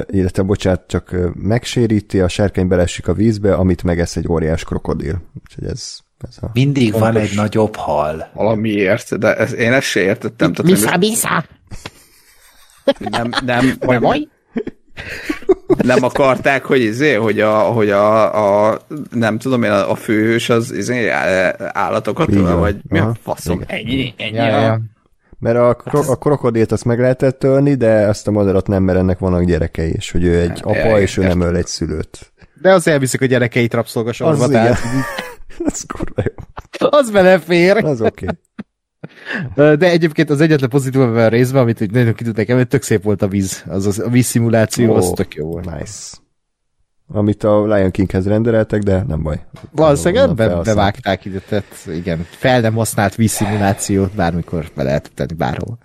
illetve 0.05 0.43
bocsánat, 0.43 0.83
csak 0.87 1.15
megséríti, 1.33 2.19
a 2.19 2.27
sárkány 2.27 2.67
belesik 2.67 3.07
a 3.07 3.13
vízbe, 3.13 3.53
amit 3.53 3.83
megesz 3.83 4.15
egy 4.15 4.27
óriás 4.27 4.63
krokodil. 4.63 5.21
Úgyhogy 5.43 5.65
ez, 5.65 5.97
ez 6.17 6.37
a... 6.41 6.49
Mindig 6.53 6.91
van 6.91 7.01
Fontos. 7.01 7.29
egy 7.29 7.35
nagyobb 7.35 7.75
hal. 7.75 8.29
Valamiért, 8.33 9.17
de 9.19 9.35
ez, 9.35 9.53
én 9.53 9.73
ezt 9.73 9.87
se 9.87 9.99
értettem. 9.99 10.53
Tehát 10.53 10.71
Misa, 10.71 10.97
misa. 10.97 11.45
nem, 12.99 13.29
nem, 13.45 13.77
nem, 13.79 14.03
oly. 14.05 14.27
Nem 15.83 16.03
akarták, 16.03 16.63
hogy 16.65 16.79
izé, 16.81 17.13
hogy 17.13 17.39
a, 17.39 17.57
hogy 17.59 17.89
a, 17.89 18.69
a 18.71 18.79
nem 19.11 19.37
tudom 19.37 19.63
én, 19.63 19.71
a, 19.71 19.95
főhős 19.95 20.49
az 20.49 20.71
izé, 20.71 21.09
állatokat 21.57 22.33
van. 22.33 22.59
vagy 22.59 22.77
mi 22.87 22.99
a 22.99 23.13
faszom? 23.23 23.61
Ennyi, 23.67 24.13
ennyi. 24.17 24.35
Ja, 24.35 24.43
a- 24.57 24.61
ja. 24.61 24.79
Mert 25.39 25.57
a, 25.57 25.73
kro- 25.75 26.07
a 26.09 26.15
krokodilt 26.15 26.71
azt 26.71 26.85
meg 26.85 26.99
lehetett 26.99 27.43
ölni, 27.43 27.73
de 27.75 27.87
ezt 27.87 28.27
a 28.27 28.31
madarat 28.31 28.67
nem, 28.67 28.83
mert 28.83 28.97
ennek 28.97 29.19
vannak 29.19 29.43
gyerekei, 29.43 29.91
és 29.91 30.11
hogy 30.11 30.23
ő 30.23 30.39
egy 30.39 30.59
apa, 30.63 30.75
ja, 30.77 30.99
és 30.99 31.17
ő 31.17 31.21
nem 31.23 31.41
öl 31.41 31.55
egy 31.55 31.65
szülőt. 31.67 32.33
De 32.61 32.71
az 32.73 32.87
elviszik 32.87 33.21
a 33.21 33.25
gyerekeit 33.25 33.73
rabszolgasorba, 33.73 34.43
Az 34.43 34.49
tehát 34.49 34.79
Ez 35.65 35.81
kurva 35.93 36.21
jó. 36.25 36.87
az 36.89 37.11
belefér. 37.11 37.77
Az 37.77 38.01
oké. 38.01 38.25
De 39.55 39.89
egyébként 39.89 40.29
az 40.29 40.41
egyetlen 40.41 40.69
pozitív 40.69 41.01
ebben 41.01 41.25
a 41.25 41.27
részben, 41.27 41.61
amit 41.61 41.81
úgy 41.81 41.91
nagyon 41.91 42.13
ki 42.13 42.23
tudnék 42.23 42.49
emelni, 42.49 42.67
tök 42.67 42.81
szép 42.81 43.03
volt 43.03 43.21
a 43.21 43.27
víz. 43.27 43.63
Az, 43.67 43.85
az 43.85 43.99
a 43.99 44.09
vízszimuláció, 44.09 44.93
az 44.93 45.05
Ó, 45.05 45.13
tök 45.13 45.35
jó 45.35 45.47
volt. 45.47 45.77
Nice. 45.77 46.17
Amit 47.07 47.43
a 47.43 47.65
Lion 47.65 47.91
Kinghez 47.91 48.27
rendeltek, 48.27 48.81
de 48.81 49.03
nem 49.07 49.23
baj. 49.23 49.45
Valószínűleg 49.71 50.35
be, 50.35 50.61
bevágták 50.63 51.25
ide, 51.25 51.39
tehát 51.39 51.87
igen, 51.95 52.25
fel 52.29 52.61
nem 52.61 52.73
használt 52.73 53.15
vízszimulációt 53.15 54.15
bármikor 54.15 54.65
be 54.75 54.83
lehet 54.83 55.11
tenni 55.15 55.33
bárhol. 55.33 55.77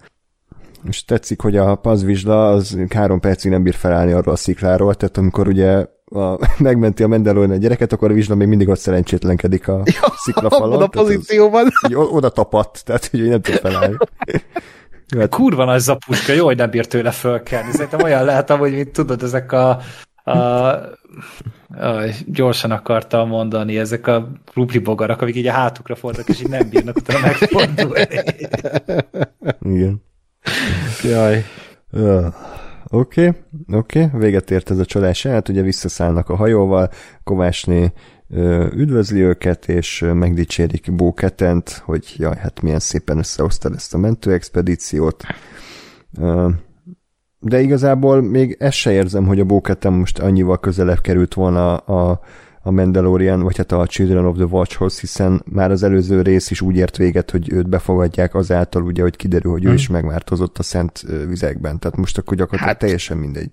És 0.89 1.05
tetszik, 1.05 1.41
hogy 1.41 1.57
a 1.57 1.75
pazvizsla 1.75 2.51
az 2.51 2.79
három 2.95 3.21
percig 3.21 3.51
nem 3.51 3.63
bír 3.63 3.75
felállni 3.75 4.13
arról 4.13 4.35
a 4.35 4.37
szikláról, 4.37 4.95
tehát 4.95 5.17
amikor 5.17 5.49
ugye 5.49 5.87
a, 6.11 6.39
megmenti 6.59 7.03
a 7.03 7.09
Mandalorian 7.09 7.51
a 7.51 7.57
gyereket, 7.57 7.93
akkor 7.93 8.11
a 8.11 8.15
vizsla 8.15 8.35
még 8.35 8.49
mindig 8.49 8.69
ott 8.69 8.79
szerencsétlenkedik 8.79 9.69
a 9.69 9.83
sziklafalon. 10.25 10.73
Abban 10.73 10.83
a 10.83 10.89
tehát 10.89 11.09
az- 11.09 11.15
pozícióban. 11.15 11.67
így 11.89 11.95
o- 11.95 12.13
oda 12.13 12.29
tapadt, 12.29 12.85
tehát 12.85 13.07
hogy 13.07 13.29
nem 13.29 13.41
tud 13.41 13.55
felállni. 13.55 13.97
Hát, 15.19 15.29
Kurva 15.29 15.65
nagy 15.65 15.81
zapuska, 15.81 16.33
jó, 16.33 16.45
hogy 16.45 16.57
nem 16.57 16.71
bír 16.71 16.87
tőle 16.87 17.11
fölkelni. 17.11 17.73
Szerintem 17.73 18.03
olyan 18.03 18.25
lehet, 18.25 18.51
hogy 18.51 18.73
mint 18.73 18.91
tudod, 18.91 19.23
ezek 19.23 19.53
a, 19.53 19.79
a, 20.25 20.33
a 20.35 20.85
gyorsan 22.27 22.71
akartam 22.71 23.29
mondani, 23.29 23.79
ezek 23.79 24.07
a 24.07 24.29
rubli 24.55 24.79
bogarak, 24.79 25.23
amik 25.23 25.37
így 25.37 25.47
a 25.47 25.53
hátukra 25.53 25.95
fordulnak, 25.95 26.29
és 26.29 26.41
így 26.41 26.49
nem 26.49 26.69
bírnak 26.69 26.97
utána 26.97 27.21
megfordulni. 27.27 28.07
igen. 29.61 30.03
Jaj. 31.03 31.45
Oké, 32.91 33.35
oké, 33.73 34.09
véget 34.13 34.51
ért 34.51 34.71
ez 34.71 34.79
a 34.79 34.85
csodás 34.85 35.27
hát 35.27 35.49
ugye 35.49 35.63
visszaszállnak 35.63 36.29
a 36.29 36.37
hajóval, 36.37 36.91
Kovácsné 37.25 37.93
üdvözli 38.73 39.21
őket, 39.21 39.69
és 39.69 40.05
megdicsérik 40.13 40.95
Bóketent, 40.95 41.69
hogy 41.69 42.15
jaj, 42.17 42.37
hát 42.37 42.63
milyen 42.63 42.79
szépen 42.79 43.19
összehoztad 43.19 43.75
ezt 43.75 43.95
a 43.95 43.99
mentőexpedíciót. 43.99 45.25
De 47.39 47.61
igazából 47.61 48.23
még 48.23 48.57
ezt 48.59 48.77
se 48.77 48.93
érzem, 48.93 49.27
hogy 49.27 49.41
a 49.41 49.45
Bóketen 49.45 49.93
most 49.93 50.19
annyival 50.19 50.61
közelebb 50.61 51.01
került 51.01 51.35
volna 51.35 51.77
a, 51.77 52.11
a 52.11 52.21
Mandalorian, 52.71 53.41
vagy 53.43 53.57
hát 53.57 53.73
a 53.73 53.87
Children 53.87 54.25
of 54.25 54.37
the 54.37 54.45
Watchhoz, 54.45 55.01
hiszen 55.01 55.43
már 55.53 55.71
az 55.71 55.83
előző 55.83 56.23
rész 56.23 56.51
is 56.51 56.61
úgy 56.61 56.77
ért 56.77 56.97
véget, 56.97 57.31
hogy 57.31 57.53
őt 57.53 57.69
befogadják 57.69 58.35
azáltal, 58.35 58.83
ugye, 58.83 59.03
hogy 59.03 59.17
kiderül, 59.17 59.51
hogy 59.53 59.65
ő 59.65 59.73
is 59.73 59.89
megváltozott 59.89 60.59
a 60.59 60.63
szent 60.63 61.05
vizekben. 61.27 61.79
Tehát 61.79 61.97
most 61.97 62.19
akkor 62.19 62.37
gyakorlatilag 62.37 62.73
Hát- 62.73 62.79
teljesen 62.83 63.17
mindegy. 63.17 63.51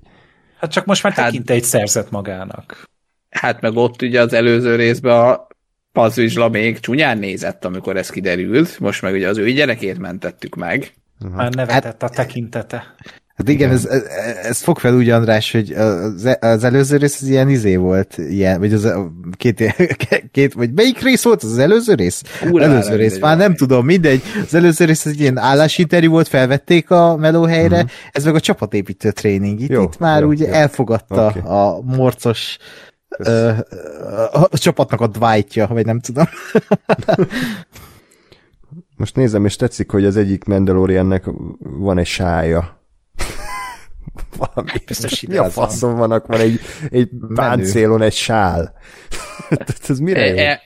Hát 0.60 0.72
csak 0.72 0.86
most 0.86 1.04
már 1.04 1.14
Hát- 1.14 1.26
tekintélyt 1.26 1.64
szerzett 1.64 2.12
magának. 2.12 2.90
Hát 3.30 3.62
meg 3.62 3.76
ott 3.76 4.02
ugye 4.02 4.22
az 4.22 4.34
előző 4.34 4.76
részben 4.76 5.20
a 5.20 5.48
pazvizsla 5.92 6.50
még 6.50 6.80
csúnyán 6.80 7.18
nézett, 7.18 7.66
amikor 7.66 7.98
ez 7.98 8.10
kiderült, 8.10 8.80
most 8.80 9.02
meg 9.02 9.14
ugye 9.14 9.28
az 9.30 9.38
ő 9.38 9.52
gyerekét 9.52 10.00
mentettük 10.00 10.56
meg. 10.56 10.94
Már 11.32 11.54
nevetett 11.54 12.04
a 12.04 12.10
tekintete. 12.10 12.96
Hát 13.36 13.50
igen, 13.50 13.70
ez, 13.72 13.86
ez, 13.86 14.02
ez 14.44 14.62
fog 14.62 14.80
fel 14.80 14.96
úgy, 14.96 15.10
András, 15.10 15.52
hogy 15.52 15.72
az, 15.72 16.38
az 16.40 16.64
előző 16.64 16.98
rész 16.98 17.22
az 17.22 17.28
ilyen 17.28 17.50
izé 17.50 17.76
volt, 17.76 18.18
ilyen, 18.18 18.60
vagy 18.60 18.74
az 18.74 18.84
a 18.84 19.12
két, 19.38 19.74
két, 20.32 20.54
vagy 20.54 20.74
melyik 20.74 21.02
rész 21.02 21.24
volt 21.24 21.44
az, 21.44 21.52
az 21.52 21.58
előző 21.58 21.94
rész? 21.94 22.22
Úrá, 22.52 22.66
előző 22.66 22.90
nem 22.90 22.98
rész, 22.98 23.04
mindegy, 23.12 23.22
már 23.22 23.38
nem 23.38 23.56
tudom, 23.56 23.86
mindegy. 23.86 24.22
Az 24.46 24.54
előző 24.54 24.86
rész 24.86 25.06
egy 25.06 25.20
ilyen 25.20 25.38
állásinterjú 25.38 26.12
volt, 26.12 26.28
felvették 26.28 26.90
a 26.92 27.16
melóhelyre, 27.16 27.78
Mhm. 27.78 27.88
ez 28.12 28.24
meg 28.26 28.36
a 28.36 28.40
csapatépítő 28.40 29.12
tréning. 29.12 29.60
Itt, 29.60 29.70
Jó, 29.70 29.82
itt 29.84 30.00
már 30.00 30.22
jó, 30.22 30.28
úgy 30.28 30.40
jó. 30.40 30.48
elfogadta 30.48 31.26
Oké. 31.28 31.40
a 31.40 31.82
morcos 31.84 32.58
ö, 33.18 33.48
a, 34.32 34.48
a 34.52 34.58
csapatnak 34.58 35.02
a 35.02 35.08
dwightja, 35.08 35.68
vagy 35.68 35.86
nem 35.86 36.00
tudom. 36.00 36.26
Most 38.98 39.16
nézem, 39.16 39.46
és 39.46 39.56
tetszik, 39.56 39.92
hogy 39.92 40.06
az 40.06 40.18
egyik 40.18 40.44
Mandaloriannek 40.44 41.24
van 41.60 41.98
egy 41.98 42.06
sája. 42.06 42.84
Valami. 44.38 44.72
Biztos 44.86 45.22
Mi 45.28 45.38
a 45.38 45.50
faszom 45.50 45.96
vannak? 45.96 46.28
Van 46.28 46.40
egy, 46.40 46.60
egy 46.90 47.10
páncélon 47.36 48.02
egy 48.02 48.14
sál. 48.14 48.74
Tehát 49.50 49.90
ez 49.90 50.00
mire? 50.00 50.22
E, 50.22 50.50
e, 50.50 50.62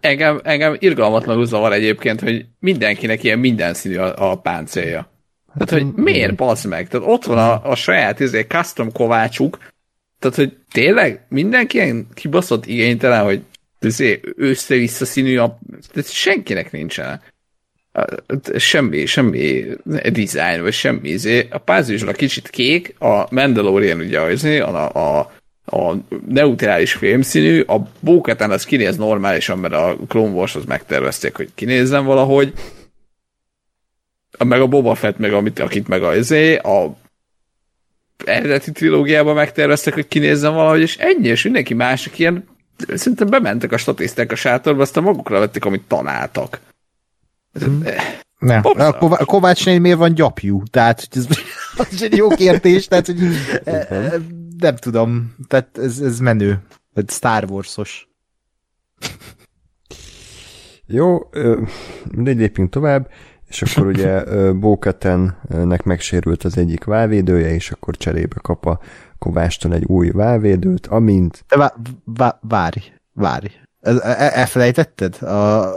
engem, 0.00 0.40
engem 0.44 0.76
irgalmatlanul 0.78 1.46
zavar 1.46 1.72
egyébként, 1.72 2.20
hogy 2.20 2.46
mindenkinek 2.58 3.22
ilyen 3.22 3.38
minden 3.38 3.74
színű 3.74 3.96
a, 3.96 4.30
a 4.30 4.40
páncélja. 4.40 5.12
Tehát, 5.58 5.84
hogy 5.84 6.02
miért 6.02 6.34
bazd 6.34 6.66
meg? 6.66 6.88
Tehát 6.88 7.08
ott 7.08 7.24
van 7.24 7.38
a, 7.38 7.70
a 7.70 7.74
saját 7.74 8.20
izé, 8.20 8.40
custom 8.40 8.92
kovácsuk, 8.92 9.58
tehát, 10.24 10.36
hogy 10.36 10.56
tényleg 10.72 11.26
mindenki 11.28 11.76
ilyen 11.76 12.06
kibaszott 12.14 12.66
igénytelen, 12.66 13.24
hogy 13.24 13.42
izé, 13.80 14.20
össze-vissza 14.36 15.04
színű, 15.04 15.38
a, 15.38 15.58
tehát 15.92 16.10
senkinek 16.10 16.72
nincsen. 16.72 17.20
Semmi, 18.56 19.06
semmi 19.06 19.64
design, 20.12 20.62
vagy 20.62 20.72
semmi 20.72 21.08
izé. 21.08 21.46
A 21.50 21.58
pázizsla 21.58 22.12
kicsit 22.12 22.48
kék, 22.48 22.94
a 22.98 23.26
Mandalorian 23.30 24.00
ugye 24.00 24.20
az, 24.20 24.32
izé, 24.32 24.58
a, 24.58 25.18
a, 25.18 25.32
a 25.64 25.94
neutrális 26.28 26.92
fémszínű, 26.92 27.60
a 27.60 27.88
Bókatán 28.00 28.50
az 28.50 28.64
kinéz 28.64 28.96
normálisan, 28.96 29.58
mert 29.58 29.74
a 29.74 29.96
Clone 30.08 30.32
Wars 30.32 30.54
az 30.54 30.64
megtervezték, 30.64 31.36
hogy 31.36 31.48
kinézzen 31.54 32.04
valahogy, 32.04 32.52
meg 34.38 34.60
a 34.60 34.66
Boba 34.66 34.94
Fett, 34.94 35.18
meg 35.18 35.32
amit, 35.32 35.58
akit 35.58 35.88
meg 35.88 36.02
a 36.02 36.16
izé, 36.16 36.56
a 36.56 36.96
eredeti 38.24 38.72
trilógiában 38.72 39.34
megterveztek, 39.34 39.94
hogy 39.94 40.08
kinézzen 40.08 40.54
valahogy, 40.54 40.80
és 40.80 40.96
ennyi, 40.96 41.28
és 41.28 41.42
mindenki 41.42 41.74
másik 41.74 42.18
ilyen, 42.18 42.48
szerintem 42.94 43.28
bementek 43.28 43.72
a 43.72 43.76
statiszták 43.76 44.32
a 44.32 44.34
sátorba, 44.34 44.82
aztán 44.82 45.02
magukra 45.02 45.38
vették, 45.38 45.64
amit 45.64 45.82
találtak. 45.88 46.60
Nem. 48.38 48.62
Popstar. 48.62 48.94
A 48.94 48.98
Ková- 48.98 49.24
Kovácsnél 49.24 49.78
miért 49.78 49.98
van 49.98 50.14
gyapjú? 50.14 50.62
Tehát 50.70 51.06
hogy 51.08 51.22
ez, 51.22 51.26
az 51.92 52.02
egy 52.02 52.16
jó 52.16 52.28
kérdés, 52.28 52.86
tehát 52.86 53.06
hogy 53.06 53.18
eh, 53.64 54.12
nem 54.58 54.76
tudom, 54.76 55.34
tehát 55.48 55.78
ez, 55.78 55.98
ez 56.00 56.18
menő. 56.18 56.62
Ez 56.94 57.04
Star 57.14 57.44
Wars-os. 57.50 58.08
Jó, 60.86 61.18
mindegy, 62.10 62.36
lépjünk 62.36 62.70
tovább, 62.70 63.10
és 63.48 63.62
akkor 63.62 63.86
ugye 63.86 64.22
Bóketennek 64.52 65.82
megsérült 65.82 66.44
az 66.44 66.56
egyik 66.58 66.84
válvédője, 66.84 67.54
és 67.54 67.70
akkor 67.70 67.96
cserébe 67.96 68.36
kap 68.42 68.66
a 68.66 68.80
Kovástól 69.18 69.74
egy 69.74 69.84
új 69.84 70.10
válvédőt, 70.10 70.86
amint 70.86 71.44
vá- 71.48 71.74
vá- 72.04 72.38
várj, 72.40 72.92
várj. 73.12 73.46
Ez- 73.80 74.00
e- 74.02 74.30
Elfelejtetted 74.34 75.22
a 75.22 75.74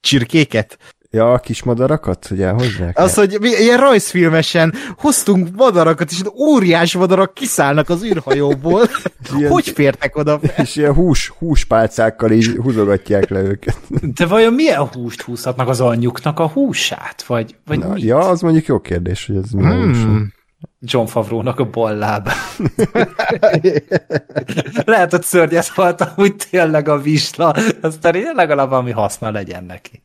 csirkéket? 0.00 0.78
Ja, 1.14 1.32
a 1.32 1.38
kis 1.38 1.62
madarakat, 1.62 2.26
hogy 2.26 2.42
elhozzák? 2.42 2.98
Az, 2.98 3.14
hogy 3.14 3.36
mi, 3.40 3.48
ilyen 3.48 3.78
rajzfilmesen 3.78 4.74
hoztunk 4.96 5.48
madarakat, 5.56 6.10
és 6.10 6.20
óriás 6.38 6.94
madarak 6.94 7.34
kiszállnak 7.34 7.88
az 7.88 8.04
űrhajóból. 8.04 8.82
Ilyen- 9.38 9.50
hogy 9.50 9.68
fértek 9.68 10.16
oda? 10.16 10.40
És 10.56 10.76
ilyen 10.76 10.94
hús, 10.94 11.32
húspálcákkal 11.38 12.30
így 12.30 12.56
húzogatják 12.62 13.28
le 13.28 13.40
őket. 13.40 13.76
De 14.14 14.26
vajon 14.26 14.52
milyen 14.52 14.86
húst 14.86 15.22
húzhatnak 15.22 15.68
az 15.68 15.80
anyjuknak 15.80 16.38
a 16.38 16.48
húsát? 16.48 17.22
Vagy, 17.26 17.56
vagy 17.66 17.78
Na, 17.78 17.92
mit? 17.92 18.02
ja, 18.02 18.18
az 18.18 18.40
mondjuk 18.40 18.66
jó 18.66 18.80
kérdés, 18.80 19.26
hogy 19.26 19.36
ez 19.36 19.50
mi 19.50 19.64
a 19.64 19.74
hús. 19.74 20.02
Hmm. 20.02 20.32
John 20.80 21.06
Favrónak 21.06 21.58
a 21.58 21.70
ballába. 21.70 22.30
Lehet, 24.84 25.10
hogy 25.10 25.22
szörnyet 25.22 25.68
halt 25.68 26.12
úgy 26.16 26.34
tényleg 26.50 26.88
a 26.88 26.98
visla, 26.98 27.54
aztán 27.80 28.14
legalább 28.34 28.68
valami 28.68 28.90
haszna 28.90 29.30
legyen 29.30 29.64
neki. 29.64 30.02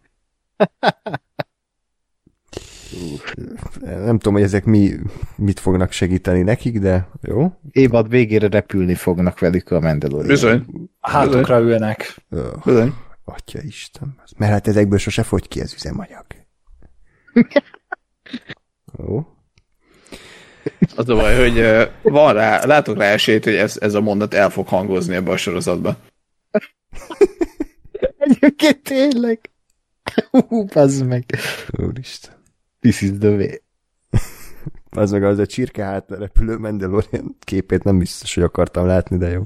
Nem 3.82 4.18
tudom, 4.18 4.34
hogy 4.34 4.44
ezek 4.44 4.66
mi, 4.66 4.92
mit 5.36 5.60
fognak 5.60 5.92
segíteni 5.92 6.42
nekik, 6.42 6.80
de 6.80 7.10
jó. 7.22 7.52
Évad 7.72 8.10
végére 8.10 8.48
repülni 8.48 8.96
fognak 8.96 9.40
velük 9.40 9.72
a 9.72 9.80
Mandalorian. 9.80 10.28
Bizony. 10.28 10.66
Hátukra 11.00 11.60
ülnek. 11.60 12.16
Öh, 12.30 12.64
Bizony. 12.66 12.94
Atya 13.26 13.60
Isten. 13.62 14.16
Mert 14.38 14.52
hát 14.52 14.68
ezekből 14.68 14.98
sose 14.98 15.24
fogy 15.24 15.48
ki 15.48 15.62
az 15.62 15.74
üzemanyag. 15.74 16.26
Jó. 18.98 19.28
Az 20.96 21.10
a 21.10 21.16
baj, 21.16 21.38
hogy 21.38 21.58
ö, 21.58 21.84
van 22.02 22.34
rá, 22.34 22.66
látok 22.66 22.98
rá 22.98 23.06
esélyt, 23.06 23.44
hogy 23.44 23.56
ez, 23.56 23.78
ez 23.82 23.94
a 23.94 24.02
mondat 24.02 24.34
el 24.34 24.50
fog 24.50 24.68
hangozni 24.68 25.16
ebbe 25.16 25.32
a 25.32 25.38
sorozatba. 25.38 25.98
Egyébként 28.18 28.84
tényleg. 28.84 29.40
Hú, 30.48 30.66
bazd 30.66 31.06
meg. 31.06 31.26
Úristen. 31.72 32.34
This 32.80 33.02
is 33.02 33.10
the 33.20 33.30
way. 33.30 33.48
Az 34.92 35.12
meg 35.12 35.24
az 35.24 35.40
a 35.40 35.46
csirke 35.46 35.84
hátra 35.84 36.18
repülő 36.18 36.58
Mandalorian 36.58 37.36
képét 37.40 37.84
nem 37.84 37.98
biztos, 37.98 38.34
hogy 38.34 38.44
akartam 38.44 38.86
látni, 38.86 39.18
de 39.18 39.30
jó. 39.30 39.44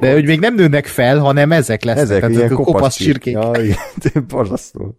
De 0.00 0.12
hogy 0.12 0.24
még 0.24 0.40
nem 0.40 0.54
nőnek 0.54 0.86
fel, 0.86 1.18
hanem 1.18 1.52
ezek 1.52 1.82
lesznek. 1.84 2.04
Ezek 2.04 2.20
Tehát 2.20 2.34
ilyen 2.34 2.46
azok 2.46 2.58
a 2.58 2.62
kopasz, 2.62 2.80
kopasz 2.80 2.96
csirkék. 2.96 3.32
Ja, 3.34 3.50
igen, 3.62 4.26
borzasztó. 4.28 4.98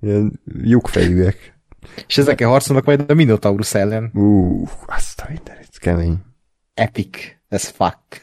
Ilyen 0.00 0.40
lyukfejűek. 0.62 1.58
És 2.06 2.18
ezekkel 2.18 2.48
harcolnak 2.48 2.84
majd 2.84 3.04
a 3.08 3.14
Minotaurus 3.14 3.74
ellen. 3.74 4.10
Ú, 4.14 4.64
azt 4.86 5.20
a 5.20 5.26
mindenit, 5.28 5.78
kemény. 5.78 6.16
Epic. 6.74 7.18
Ez 7.48 7.68
fuck. 7.68 8.22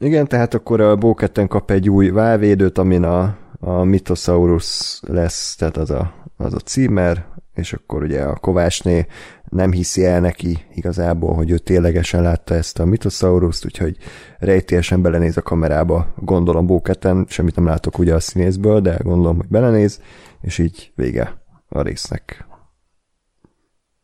Igen, 0.00 0.26
tehát 0.26 0.54
akkor 0.54 0.80
a 0.80 0.96
Bóketten 0.96 1.48
kap 1.48 1.70
egy 1.70 1.90
új 1.90 2.10
válvédőt, 2.10 2.78
amin 2.78 3.02
a, 3.02 3.36
a 3.60 3.82
Mythosaurus 3.82 5.00
lesz, 5.06 5.56
tehát 5.56 5.76
az 5.76 5.90
a, 5.90 6.14
az 6.36 6.54
a 6.54 6.58
címer, 6.58 7.26
és 7.54 7.72
akkor 7.72 8.02
ugye 8.02 8.22
a 8.22 8.36
Kovácsné 8.36 9.06
nem 9.48 9.72
hiszi 9.72 10.04
el 10.04 10.20
neki 10.20 10.58
igazából, 10.74 11.34
hogy 11.34 11.50
ő 11.50 11.58
ténylegesen 11.58 12.22
látta 12.22 12.54
ezt 12.54 12.78
a 12.78 12.84
Mythosaurust, 12.84 13.64
úgyhogy 13.64 13.96
rejtélyesen 14.38 15.02
belenéz 15.02 15.36
a 15.36 15.42
kamerába, 15.42 16.14
gondolom 16.16 16.66
Bóketten, 16.66 17.26
semmit 17.28 17.56
nem 17.56 17.66
látok 17.66 17.98
ugye 17.98 18.14
a 18.14 18.20
színészből, 18.20 18.80
de 18.80 18.98
gondolom, 19.02 19.36
hogy 19.36 19.48
belenéz, 19.48 20.02
és 20.40 20.58
így 20.58 20.92
vége 20.94 21.42
a 21.68 21.82
résznek. 21.82 22.46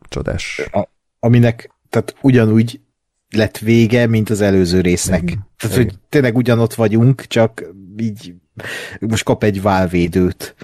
Csodás. 0.09 0.71
Aminek, 1.19 1.71
tehát 1.89 2.15
ugyanúgy 2.21 2.81
lett 3.35 3.59
vége, 3.59 4.07
mint 4.07 4.31
az 4.31 4.41
előző 4.41 4.81
résznek. 4.81 5.23
Igen. 5.23 5.47
Tehát, 5.57 5.77
hogy 5.77 5.93
tényleg 6.09 6.37
ugyanott 6.37 6.75
vagyunk, 6.75 7.27
csak 7.27 7.65
így 7.97 8.35
most 9.01 9.25
kap 9.25 9.45
egy 9.45 9.63
válvédőt. 9.63 10.55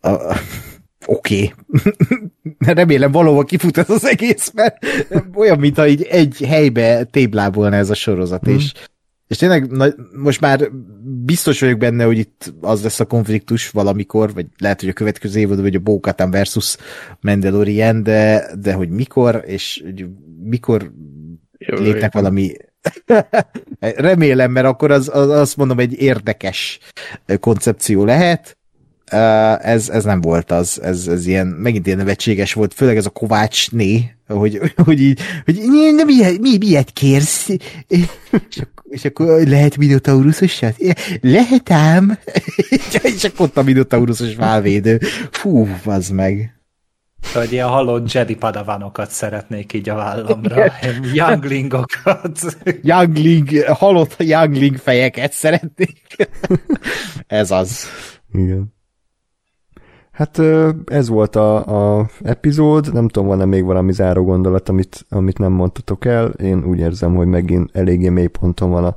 A- 0.00 0.36
Oké. 1.06 1.52
Okay. 1.52 1.52
Remélem 2.74 3.12
valóban 3.12 3.44
kifut 3.44 3.78
ez 3.78 3.90
az 3.90 4.04
egész, 4.06 4.50
mert 4.54 4.76
olyan, 5.34 5.58
mintha 5.58 5.86
így 5.86 6.02
egy 6.02 6.44
helybe 6.46 7.04
téblábolna 7.04 7.76
ez 7.76 7.90
a 7.90 7.94
sorozat, 7.94 8.42
Mhm. 8.46 8.54
és, 8.54 8.72
és 9.26 9.36
tényleg 9.36 9.70
na, 9.70 9.86
most 10.16 10.40
már 10.40 10.70
biztos 11.24 11.60
vagyok 11.60 11.78
benne, 11.78 12.04
hogy 12.04 12.18
itt 12.18 12.54
az 12.60 12.82
lesz 12.82 13.00
a 13.00 13.04
konfliktus 13.04 13.70
valamikor, 13.70 14.32
vagy 14.34 14.46
lehet, 14.58 14.80
hogy 14.80 14.88
a 14.88 14.92
következő 14.92 15.40
évadban, 15.40 15.62
vagy 15.62 15.74
a 15.74 15.78
Bo-Katan 15.80 16.30
versus 16.30 16.76
Mandalorian, 17.20 18.02
de, 18.02 18.50
de 18.60 18.72
hogy 18.72 18.88
mikor, 18.88 19.42
és 19.46 19.82
hogy 19.84 20.06
mikor 20.44 20.92
lépnek 21.66 22.12
valami 22.12 22.52
remélem, 23.80 24.50
mert 24.50 24.66
akkor 24.66 24.90
az, 24.90 25.10
az, 25.12 25.28
azt 25.28 25.56
mondom, 25.56 25.78
egy 25.78 26.00
érdekes 26.00 26.78
koncepció 27.40 28.04
lehet. 28.04 28.56
Ez, 29.60 29.88
ez 29.88 30.04
nem 30.04 30.20
volt 30.20 30.50
az, 30.50 30.82
ez, 30.82 31.06
ez 31.06 31.26
ilyen, 31.26 31.46
megint 31.46 31.86
ilyen 31.86 31.98
nevetséges 31.98 32.52
volt, 32.52 32.74
főleg 32.74 32.96
ez 32.96 33.06
a 33.06 33.10
Kovácsné, 33.10 34.14
hogy, 34.26 34.60
hogy 34.84 35.00
így, 35.00 35.20
hogy 35.44 35.58
nem 35.96 36.08
ilyet, 36.08 36.40
mi, 36.40 36.56
miért 36.56 36.90
kérsz? 36.90 37.48
És 37.86 38.06
akkor, 38.56 38.84
és 38.88 39.04
akkor 39.04 39.46
lehet 39.46 39.76
Minotaurusos? 39.76 40.60
Lehet 41.20 41.70
ám. 41.70 42.18
és 43.16 43.24
akkor 43.24 43.46
ott 43.46 43.56
a 43.56 43.62
Minotaurusos 43.62 44.34
válvédő. 44.34 45.00
Fú, 45.30 45.68
az 45.84 46.08
meg. 46.08 46.61
Hogy 47.34 47.52
ilyen 47.52 47.68
halott 47.68 48.12
Jedi 48.12 48.34
padavanokat 48.34 49.10
szeretnék 49.10 49.72
így 49.72 49.88
a 49.88 49.94
vállamra. 49.94 50.64
Younglingokat. 51.12 52.40
Youngling, 52.82 53.64
halott 53.64 54.14
Youngling 54.18 54.76
fejeket 54.76 55.32
szeretnék. 55.32 56.28
ez 57.26 57.50
az. 57.50 57.86
Igen. 58.32 58.72
Hát 60.12 60.38
ez 60.84 61.08
volt 61.08 61.36
a, 61.36 61.98
a 62.00 62.08
epizód, 62.22 62.92
nem 62.92 63.08
tudom, 63.08 63.28
van-e 63.28 63.44
még 63.44 63.64
valami 63.64 63.92
záró 63.92 64.24
gondolat, 64.24 64.68
amit, 64.68 65.06
amit 65.08 65.38
nem 65.38 65.52
mondtatok 65.52 66.04
el. 66.04 66.26
Én 66.28 66.64
úgy 66.64 66.78
érzem, 66.78 67.14
hogy 67.14 67.26
megint 67.26 67.70
eléggé 67.72 68.08
mély 68.08 68.26
ponton 68.26 68.70
van 68.70 68.84
a, 68.84 68.96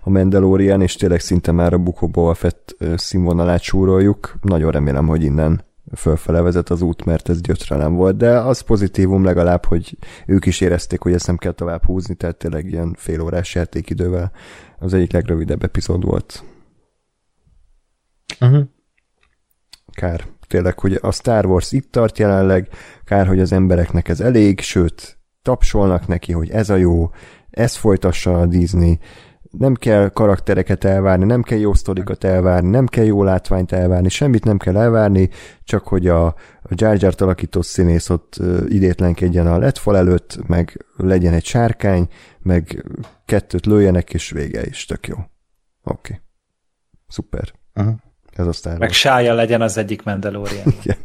a 0.00 0.10
Mandalorian, 0.10 0.82
és 0.82 0.94
tényleg 0.94 1.20
szinte 1.20 1.52
már 1.52 1.72
a 1.72 1.76
of 1.76 2.10
Boba 2.10 2.34
Fett 2.34 2.76
színvonalát 2.94 3.60
súroljuk. 3.60 4.34
Nagyon 4.42 4.70
remélem, 4.70 5.06
hogy 5.06 5.22
innen 5.22 5.65
fölfele 5.94 6.40
vezet 6.40 6.70
az 6.70 6.82
út, 6.82 7.04
mert 7.04 7.28
ez 7.28 7.40
gyötrelem 7.40 7.94
volt, 7.94 8.16
de 8.16 8.38
az 8.38 8.60
pozitívum 8.60 9.24
legalább, 9.24 9.64
hogy 9.64 9.96
ők 10.26 10.46
is 10.46 10.60
érezték, 10.60 11.00
hogy 11.00 11.12
ezt 11.12 11.26
nem 11.26 11.36
kell 11.36 11.52
tovább 11.52 11.84
húzni, 11.84 12.14
tehát 12.14 12.36
tényleg 12.36 12.66
ilyen 12.66 12.94
fél 12.98 13.20
órás 13.20 13.54
játékidővel 13.54 14.32
az 14.78 14.94
egyik 14.94 15.12
legrövidebb 15.12 15.62
epizód 15.62 16.04
volt. 16.04 16.44
Uh-huh. 18.40 18.64
Kár. 19.92 20.24
Tényleg, 20.46 20.78
hogy 20.78 20.98
a 21.00 21.12
Star 21.12 21.46
Wars 21.46 21.72
itt 21.72 21.92
tart 21.92 22.18
jelenleg, 22.18 22.68
kár, 23.04 23.26
hogy 23.26 23.40
az 23.40 23.52
embereknek 23.52 24.08
ez 24.08 24.20
elég, 24.20 24.60
sőt, 24.60 25.18
tapsolnak 25.42 26.06
neki, 26.06 26.32
hogy 26.32 26.50
ez 26.50 26.70
a 26.70 26.76
jó, 26.76 27.10
ez 27.50 27.76
folytassa 27.76 28.40
a 28.40 28.46
Disney, 28.46 28.98
nem 29.50 29.74
kell 29.74 30.08
karaktereket 30.08 30.84
elvárni, 30.84 31.24
nem 31.24 31.42
kell 31.42 31.58
jó 31.58 31.74
sztorikat 31.74 32.24
elvárni, 32.24 32.68
nem 32.70 32.86
kell 32.86 33.04
jó 33.04 33.22
látványt 33.22 33.72
elvárni, 33.72 34.08
semmit 34.08 34.44
nem 34.44 34.58
kell 34.58 34.76
elvárni, 34.76 35.30
csak 35.64 35.86
hogy 35.86 36.06
a, 36.06 36.26
a 36.26 36.34
Jar 36.68 37.02
Jar 37.02 37.14
alakított 37.18 37.64
színész 37.64 38.10
ott 38.10 38.36
idétlenkedjen 38.68 39.46
a 39.46 39.58
letfal 39.58 39.96
előtt, 39.96 40.38
meg 40.46 40.84
legyen 40.96 41.32
egy 41.32 41.44
sárkány, 41.44 42.08
meg 42.38 42.84
kettőt 43.24 43.66
lőjenek, 43.66 44.14
és 44.14 44.30
vége 44.30 44.66
is, 44.66 44.84
tök 44.84 45.06
jó. 45.06 45.16
Oké. 45.16 45.28
Okay. 45.82 46.20
Szuper. 47.08 47.52
Uh-huh. 47.74 47.94
Ez 48.32 48.46
a 48.46 48.52
Star 48.52 48.78
Meg 48.78 48.92
sája 48.92 49.34
legyen 49.34 49.60
az 49.60 49.76
egyik 49.76 50.02
Mandalorian. 50.02 50.64
Igen. 50.82 50.96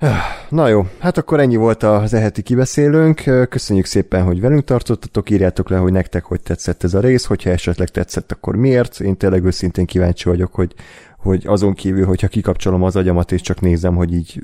Na 0.48 0.68
jó, 0.68 0.86
hát 0.98 1.18
akkor 1.18 1.40
ennyi 1.40 1.56
volt 1.56 1.82
az 1.82 2.14
eheti 2.14 2.42
kibeszélőnk. 2.42 3.22
Köszönjük 3.48 3.86
szépen, 3.86 4.24
hogy 4.24 4.40
velünk 4.40 4.64
tartottatok, 4.64 5.30
írjátok 5.30 5.68
le, 5.68 5.76
hogy 5.76 5.92
nektek 5.92 6.24
hogy 6.24 6.40
tetszett 6.40 6.84
ez 6.84 6.94
a 6.94 7.00
rész, 7.00 7.24
hogyha 7.24 7.50
esetleg 7.50 7.88
tetszett, 7.88 8.32
akkor 8.32 8.56
miért. 8.56 9.00
Én 9.00 9.16
tényleg 9.16 9.44
őszintén 9.44 9.86
kíváncsi 9.86 10.28
vagyok, 10.28 10.54
hogy, 10.54 10.74
hogy 11.18 11.44
azon 11.46 11.74
kívül, 11.74 12.04
hogyha 12.04 12.28
kikapcsolom 12.28 12.82
az 12.82 12.96
agyamat, 12.96 13.32
és 13.32 13.40
csak 13.40 13.60
nézem, 13.60 13.96
hogy 13.96 14.14
így 14.14 14.42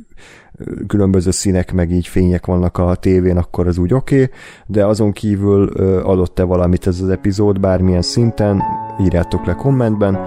különböző 0.86 1.30
színek, 1.30 1.72
meg 1.72 1.90
így 1.90 2.06
fények 2.06 2.46
vannak 2.46 2.78
a 2.78 2.94
tévén, 2.94 3.36
akkor 3.36 3.66
az 3.66 3.78
úgy 3.78 3.94
oké, 3.94 4.22
okay, 4.22 4.36
de 4.66 4.86
azon 4.86 5.12
kívül 5.12 5.68
adott-e 6.02 6.42
valamit 6.42 6.86
ez 6.86 7.00
az 7.00 7.08
epizód 7.08 7.60
bármilyen 7.60 8.02
szinten, 8.02 8.62
írjátok 9.00 9.46
le 9.46 9.54
kommentben, 9.54 10.18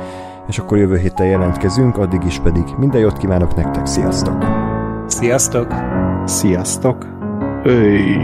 és 0.48 0.60
akkor 0.60 0.78
jövő 0.78 0.98
héten 0.98 1.28
jelentkezünk, 1.28 1.98
addig 1.98 2.24
is 2.24 2.40
pedig 2.40 2.64
minden 2.78 3.02
jót 3.02 3.18
kívánok 3.18 3.56
nektek, 3.56 3.86
sziasztok! 3.86 4.69
Sziasztok! 5.10 5.73
Sziasztok! 6.26 7.06
Öy. 7.64 8.18